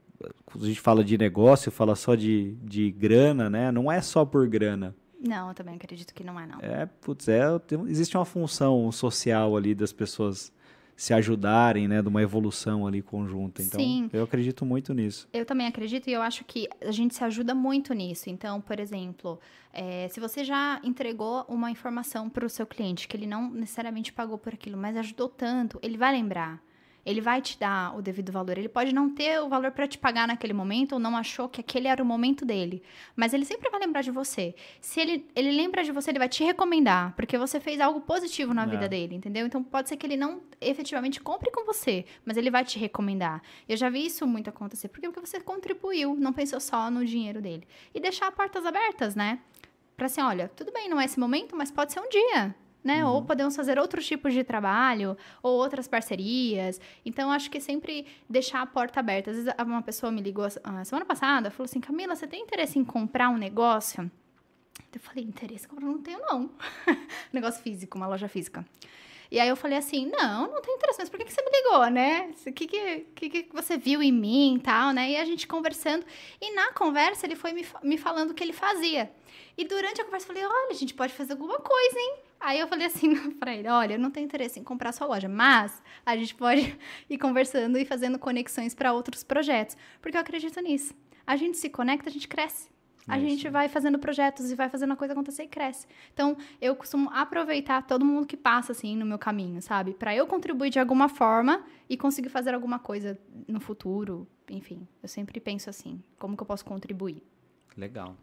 quando 0.44 0.64
a 0.64 0.68
gente 0.68 0.80
fala 0.80 1.04
de 1.04 1.18
negócio, 1.18 1.70
fala 1.70 1.94
só 1.94 2.14
de, 2.14 2.52
de 2.62 2.90
grana, 2.90 3.50
né? 3.50 3.70
Não 3.72 3.90
é 3.90 4.00
só 4.00 4.24
por 4.24 4.48
grana. 4.48 4.94
Não, 5.20 5.48
eu 5.48 5.54
também 5.54 5.76
acredito 5.76 6.12
que 6.14 6.24
não 6.24 6.38
é, 6.38 6.46
não. 6.46 6.58
É, 6.60 6.86
putz, 6.86 7.28
é, 7.28 7.58
tem, 7.60 7.80
existe 7.88 8.16
uma 8.16 8.24
função 8.24 8.90
social 8.90 9.56
ali 9.56 9.74
das 9.74 9.92
pessoas 9.92 10.52
se 10.96 11.12
ajudarem, 11.12 11.88
né, 11.88 12.00
de 12.02 12.08
uma 12.08 12.22
evolução 12.22 12.86
ali 12.86 13.02
conjunta. 13.02 13.62
Então, 13.62 13.80
Sim. 13.80 14.08
eu 14.12 14.22
acredito 14.22 14.64
muito 14.64 14.92
nisso. 14.94 15.28
Eu 15.32 15.44
também 15.44 15.66
acredito 15.66 16.08
e 16.08 16.12
eu 16.12 16.22
acho 16.22 16.44
que 16.44 16.68
a 16.80 16.90
gente 16.90 17.14
se 17.14 17.24
ajuda 17.24 17.54
muito 17.54 17.92
nisso. 17.92 18.30
Então, 18.30 18.60
por 18.60 18.78
exemplo, 18.78 19.40
é, 19.72 20.08
se 20.08 20.20
você 20.20 20.44
já 20.44 20.80
entregou 20.84 21.44
uma 21.48 21.70
informação 21.70 22.28
para 22.28 22.46
o 22.46 22.48
seu 22.48 22.66
cliente 22.66 23.08
que 23.08 23.16
ele 23.16 23.26
não 23.26 23.50
necessariamente 23.50 24.12
pagou 24.12 24.38
por 24.38 24.54
aquilo, 24.54 24.76
mas 24.76 24.96
ajudou 24.96 25.28
tanto, 25.28 25.78
ele 25.82 25.96
vai 25.96 26.12
lembrar 26.12 26.62
ele 27.04 27.20
vai 27.20 27.40
te 27.40 27.58
dar 27.58 27.96
o 27.96 28.02
devido 28.02 28.32
valor. 28.32 28.56
Ele 28.56 28.68
pode 28.68 28.94
não 28.94 29.10
ter 29.10 29.40
o 29.40 29.48
valor 29.48 29.70
para 29.70 29.86
te 29.86 29.98
pagar 29.98 30.26
naquele 30.26 30.52
momento 30.52 30.92
ou 30.92 30.98
não 30.98 31.16
achou 31.16 31.48
que 31.48 31.60
aquele 31.60 31.88
era 31.88 32.02
o 32.02 32.06
momento 32.06 32.44
dele, 32.44 32.82
mas 33.14 33.34
ele 33.34 33.44
sempre 33.44 33.70
vai 33.70 33.80
lembrar 33.80 34.02
de 34.02 34.10
você. 34.10 34.54
Se 34.80 35.00
ele, 35.00 35.26
ele 35.34 35.52
lembra 35.52 35.82
de 35.82 35.92
você, 35.92 36.10
ele 36.10 36.18
vai 36.18 36.28
te 36.28 36.42
recomendar, 36.42 37.14
porque 37.14 37.36
você 37.36 37.60
fez 37.60 37.80
algo 37.80 38.00
positivo 38.00 38.54
na 38.54 38.62
é. 38.62 38.66
vida 38.66 38.88
dele, 38.88 39.14
entendeu? 39.14 39.46
Então 39.46 39.62
pode 39.62 39.88
ser 39.88 39.96
que 39.96 40.06
ele 40.06 40.16
não 40.16 40.40
efetivamente 40.60 41.20
compre 41.20 41.50
com 41.50 41.64
você, 41.64 42.04
mas 42.24 42.36
ele 42.36 42.50
vai 42.50 42.64
te 42.64 42.78
recomendar. 42.78 43.42
Eu 43.68 43.76
já 43.76 43.88
vi 43.88 44.06
isso 44.06 44.26
muito 44.26 44.48
acontecer, 44.48 44.88
porque 44.88 45.02
porque 45.12 45.26
você 45.26 45.40
contribuiu, 45.40 46.14
não 46.14 46.32
pensou 46.32 46.60
só 46.60 46.90
no 46.90 47.04
dinheiro 47.04 47.40
dele. 47.40 47.66
E 47.94 48.00
deixar 48.00 48.30
portas 48.32 48.64
abertas, 48.64 49.14
né? 49.14 49.40
Para 49.96 50.06
assim, 50.06 50.22
olha, 50.22 50.48
tudo 50.48 50.72
bem, 50.72 50.88
não 50.88 51.00
é 51.00 51.04
esse 51.04 51.20
momento, 51.20 51.54
mas 51.54 51.70
pode 51.70 51.92
ser 51.92 52.00
um 52.00 52.08
dia 52.08 52.54
né? 52.82 53.04
Uhum. 53.04 53.12
Ou 53.12 53.22
podemos 53.24 53.54
fazer 53.54 53.78
outros 53.78 54.06
tipos 54.06 54.32
de 54.32 54.42
trabalho, 54.44 55.16
ou 55.42 55.52
outras 55.52 55.86
parcerias. 55.86 56.80
Então, 57.04 57.30
acho 57.30 57.50
que 57.50 57.60
sempre 57.60 58.06
deixar 58.28 58.62
a 58.62 58.66
porta 58.66 59.00
aberta. 59.00 59.30
Às 59.30 59.36
vezes, 59.36 59.54
uma 59.64 59.82
pessoa 59.82 60.10
me 60.10 60.20
ligou 60.20 60.44
a 60.44 60.84
semana 60.84 61.06
passada, 61.06 61.50
falou 61.50 61.64
assim, 61.64 61.80
Camila, 61.80 62.14
você 62.16 62.26
tem 62.26 62.42
interesse 62.42 62.78
em 62.78 62.84
comprar 62.84 63.28
um 63.28 63.36
negócio? 63.36 64.10
Eu 64.94 65.00
falei, 65.00 65.24
interesse 65.24 65.66
comprar? 65.66 65.86
Não 65.86 65.98
tenho, 65.98 66.20
não. 66.20 66.50
negócio 67.32 67.62
físico, 67.62 67.96
uma 67.96 68.06
loja 68.06 68.28
física. 68.28 68.64
E 69.32 69.40
aí 69.40 69.48
eu 69.48 69.56
falei 69.56 69.78
assim, 69.78 70.10
não, 70.10 70.52
não 70.52 70.60
tem 70.60 70.74
interesse, 70.74 70.98
mas 70.98 71.08
por 71.08 71.18
que, 71.18 71.24
que 71.24 71.32
você 71.32 71.42
me 71.42 71.50
ligou, 71.50 71.86
né? 71.86 72.30
O 72.46 72.52
que, 72.52 72.66
que, 72.66 73.06
que, 73.14 73.30
que 73.44 73.46
você 73.50 73.78
viu 73.78 74.02
em 74.02 74.12
mim 74.12 74.56
e 74.56 74.60
tal, 74.60 74.92
né? 74.92 75.12
E 75.12 75.16
a 75.16 75.24
gente 75.24 75.46
conversando. 75.46 76.04
E 76.38 76.54
na 76.54 76.70
conversa 76.74 77.24
ele 77.24 77.34
foi 77.34 77.54
me, 77.54 77.64
me 77.82 77.96
falando 77.96 78.32
o 78.32 78.34
que 78.34 78.44
ele 78.44 78.52
fazia. 78.52 79.10
E 79.56 79.64
durante 79.64 80.02
a 80.02 80.04
conversa 80.04 80.26
eu 80.26 80.34
falei, 80.34 80.44
olha, 80.44 80.72
a 80.72 80.74
gente 80.74 80.92
pode 80.92 81.14
fazer 81.14 81.32
alguma 81.32 81.58
coisa, 81.58 81.98
hein? 81.98 82.16
Aí 82.42 82.58
eu 82.58 82.66
falei 82.66 82.86
assim 82.86 83.14
pra 83.38 83.54
ele: 83.54 83.68
olha, 83.68 83.94
eu 83.94 83.98
não 83.98 84.10
tenho 84.10 84.24
interesse 84.24 84.58
em 84.58 84.64
comprar 84.64 84.92
sua 84.92 85.06
loja, 85.06 85.28
mas 85.28 85.82
a 86.04 86.16
gente 86.16 86.34
pode 86.34 86.76
ir 87.08 87.18
conversando 87.18 87.78
e 87.78 87.84
fazendo 87.84 88.18
conexões 88.18 88.74
para 88.74 88.92
outros 88.92 89.22
projetos. 89.22 89.76
Porque 90.00 90.16
eu 90.16 90.20
acredito 90.20 90.60
nisso. 90.60 90.94
A 91.26 91.36
gente 91.36 91.56
se 91.56 91.70
conecta, 91.70 92.10
a 92.10 92.12
gente 92.12 92.26
cresce. 92.26 92.70
A 93.08 93.18
gente 93.18 93.48
vai 93.48 93.68
fazendo 93.68 93.98
projetos 93.98 94.50
e 94.50 94.54
vai 94.54 94.68
fazendo 94.68 94.92
a 94.92 94.96
coisa 94.96 95.12
acontecer 95.12 95.42
e 95.42 95.48
cresce. 95.48 95.88
Então, 96.14 96.36
eu 96.60 96.76
costumo 96.76 97.10
aproveitar 97.12 97.82
todo 97.82 98.04
mundo 98.04 98.26
que 98.26 98.36
passa, 98.36 98.70
assim, 98.70 98.96
no 98.96 99.04
meu 99.04 99.18
caminho, 99.18 99.60
sabe? 99.60 99.92
Para 99.92 100.14
eu 100.14 100.24
contribuir 100.24 100.70
de 100.70 100.78
alguma 100.78 101.08
forma 101.08 101.64
e 101.88 101.96
conseguir 101.96 102.28
fazer 102.28 102.54
alguma 102.54 102.78
coisa 102.78 103.18
no 103.48 103.60
futuro. 103.60 104.26
Enfim, 104.48 104.86
eu 105.02 105.08
sempre 105.08 105.40
penso 105.40 105.68
assim: 105.68 106.02
como 106.18 106.36
que 106.36 106.42
eu 106.42 106.46
posso 106.46 106.64
contribuir? 106.64 107.22
Legal. 107.76 108.16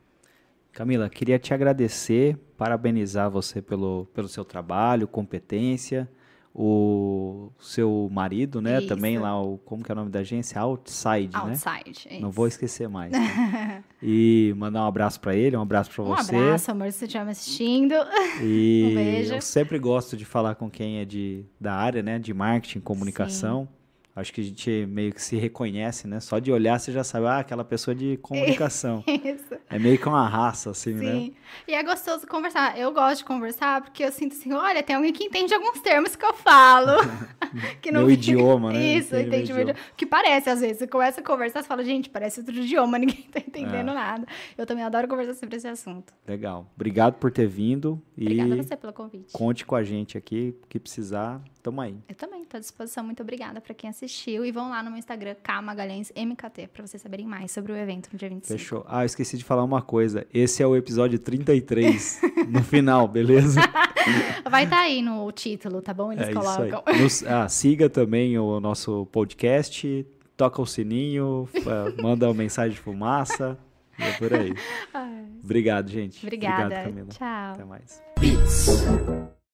Camila, 0.72 1.10
queria 1.10 1.40
te 1.40 1.54
agradecer, 1.54 2.38
parabenizar 2.58 3.30
você 3.30 3.62
pelo, 3.62 4.08
pelo 4.14 4.28
seu 4.28 4.46
trabalho, 4.46 5.08
competência, 5.08 6.10
o 6.54 7.52
seu 7.60 8.10
marido, 8.12 8.62
né? 8.62 8.80
Isso. 8.80 8.88
Também 8.88 9.18
lá, 9.18 9.40
o, 9.42 9.58
como 9.60 9.84
que 9.84 9.92
é 9.92 9.94
o 9.94 9.96
nome 9.96 10.10
da 10.10 10.20
agência? 10.20 10.60
Outside, 10.60 11.30
Outside 11.34 11.66
né? 11.66 11.82
Outside, 11.88 12.20
Não 12.20 12.32
vou 12.32 12.48
esquecer 12.48 12.90
mais. 12.90 13.12
Né? 13.12 13.84
e 14.02 14.54
mandar 14.58 14.84
um 14.84 14.88
abraço 14.88 15.20
para 15.20 15.36
ele, 15.36 15.56
um 15.56 15.62
abraço 15.62 15.92
para 15.92 16.04
você. 16.04 16.36
Um 16.36 16.40
abraço, 16.42 16.72
amor, 16.72 16.92
se 16.92 17.00
você 17.00 17.06
estiver 17.06 17.26
me 17.26 17.32
assistindo. 17.32 17.94
E 18.42 18.90
um 18.92 18.96
beijo. 18.96 19.36
Eu 19.36 19.42
sempre 19.42 19.80
gosto 19.80 20.18
de 20.18 20.26
falar 20.26 20.56
com 20.56 20.70
quem 20.70 21.00
é 21.00 21.06
de, 21.06 21.46
da 21.60 21.74
área, 21.74 22.02
né? 22.02 22.20
De 22.20 22.34
marketing, 22.34 22.80
comunicação. 22.80 23.68
Sim. 23.72 23.79
Acho 24.16 24.34
que 24.34 24.42
a 24.42 24.44
gente 24.44 24.86
meio 24.88 25.14
que 25.14 25.22
se 25.22 25.38
reconhece, 25.38 26.08
né? 26.08 26.20
Só 26.20 26.40
de 26.40 26.52
olhar 26.52 26.80
você 26.80 26.92
já 26.92 27.04
sabe, 27.04 27.28
ah, 27.28 27.40
aquela 27.40 27.64
pessoa 27.64 27.96
de 27.96 28.18
comunicação. 28.18 29.04
Isso. 29.08 29.56
É 29.70 29.80
meio 29.80 29.98
que 29.98 30.08
uma 30.08 30.28
raça, 30.28 30.72
assim, 30.72 30.98
Sim. 30.98 31.06
né? 31.06 31.12
Sim. 31.12 31.36
E 31.68 31.74
é 31.74 31.84
gostoso 31.84 32.28
conversar. 32.28 32.78
Eu 32.78 32.92
gosto 32.92 33.20
de 33.20 33.26
conversar 33.26 33.82
porque 33.82 34.04
eu 34.04 34.12
sinto 34.12 34.34
assim, 34.34 34.52
olha, 34.54 34.84
tem 34.84 34.96
alguém 34.96 35.14
que 35.14 35.24
entende 35.24 35.54
alguns 35.54 35.80
termos 35.82 36.16
que 36.16 36.26
eu 36.26 36.34
falo. 36.34 36.98
que 37.82 37.92
não 37.92 38.02
meu 38.02 38.10
fica... 38.10 38.32
idioma, 38.32 38.74
né? 38.74 38.98
Isso, 38.98 39.16
entende, 39.16 39.28
entende 39.28 39.54
meu 39.54 39.62
idioma. 39.62 39.80
Que 39.96 40.06
parece, 40.06 40.50
às 40.50 40.60
vezes. 40.60 40.78
Você 40.78 40.88
começa 40.88 41.22
a 41.22 41.24
conversar, 41.24 41.62
você 41.62 41.68
fala, 41.68 41.84
gente, 41.84 42.10
parece 42.10 42.40
outro 42.40 42.56
idioma, 42.56 42.98
ninguém 42.98 43.24
tá 43.32 43.40
entendendo 43.40 43.92
é. 43.92 43.94
nada. 43.94 44.28
Eu 44.58 44.66
também 44.66 44.84
adoro 44.84 45.08
conversar 45.08 45.34
sobre 45.34 45.56
esse 45.56 45.68
assunto. 45.68 46.14
Legal. 46.28 46.70
Obrigado 46.76 47.16
por 47.16 47.32
ter 47.32 47.48
vindo. 47.48 48.02
Obrigada 48.18 48.54
a 48.54 48.58
você 48.58 48.76
pelo 48.76 48.94
convite. 48.94 49.32
Conte 49.32 49.66
com 49.66 49.76
a 49.76 49.84
gente 49.84 50.18
aqui, 50.18 50.56
que 50.68 50.80
precisar, 50.80 51.42
tamo 51.62 51.82
aí. 51.82 51.98
Eu 52.08 52.16
também, 52.16 52.46
tô 52.46 52.58
à 52.58 52.60
disposição. 52.60 53.04
Muito 53.04 53.22
obrigada 53.22 53.62
para 53.62 53.74
quem 53.74 53.90
assistiu. 53.90 54.46
E 54.46 54.52
vão 54.52 54.70
lá 54.70 54.82
no 54.84 54.90
meu 54.90 55.00
Instagram, 55.00 55.36
K 55.42 55.62
Magalhães 55.62 56.12
MKT, 56.16 56.68
para 56.68 56.86
vocês 56.86 57.02
saberem 57.02 57.26
mais 57.26 57.52
sobre 57.52 57.72
o 57.72 57.76
evento 57.76 58.10
no 58.12 58.18
dia 58.18 58.30
25. 58.30 58.58
Fechou. 58.58 58.86
Ah, 58.88 59.04
eu 59.04 59.06
esqueci 59.06 59.38
de 59.38 59.44
falar 59.44 59.64
uma 59.64 59.82
coisa. 59.82 60.26
Esse 60.34 60.64
é 60.64 60.68
o 60.68 60.76
episódio 60.76 61.20
33, 61.20 62.22
no 62.50 62.64
final, 62.64 63.08
beleza? 63.08 63.62
Vai 64.50 64.64
estar 64.64 64.78
tá 64.78 64.82
aí 64.84 65.02
no 65.02 65.32
título, 65.32 65.82
tá 65.82 65.94
bom? 65.94 66.12
Eles 66.12 66.28
é 66.28 66.34
colocam. 66.34 66.84
Nos, 67.00 67.24
ah, 67.24 67.48
siga 67.48 67.90
também 67.90 68.38
o 68.38 68.60
nosso 68.60 69.06
podcast, 69.08 70.06
toca 70.36 70.62
o 70.62 70.66
sininho, 70.66 71.48
manda 72.02 72.28
uma 72.28 72.34
mensagem 72.34 72.74
de 72.74 72.80
fumaça. 72.80 73.58
E 73.98 74.04
é 74.04 74.12
por 74.14 74.34
aí. 74.34 74.54
Ai. 74.94 75.26
Obrigado, 75.44 75.90
gente. 75.90 76.26
Obrigada. 76.26 76.64
Obrigado, 76.64 76.84
Camila. 76.86 77.08
Tchau. 77.10 77.54
Até 77.54 77.66
mais. 77.66 79.30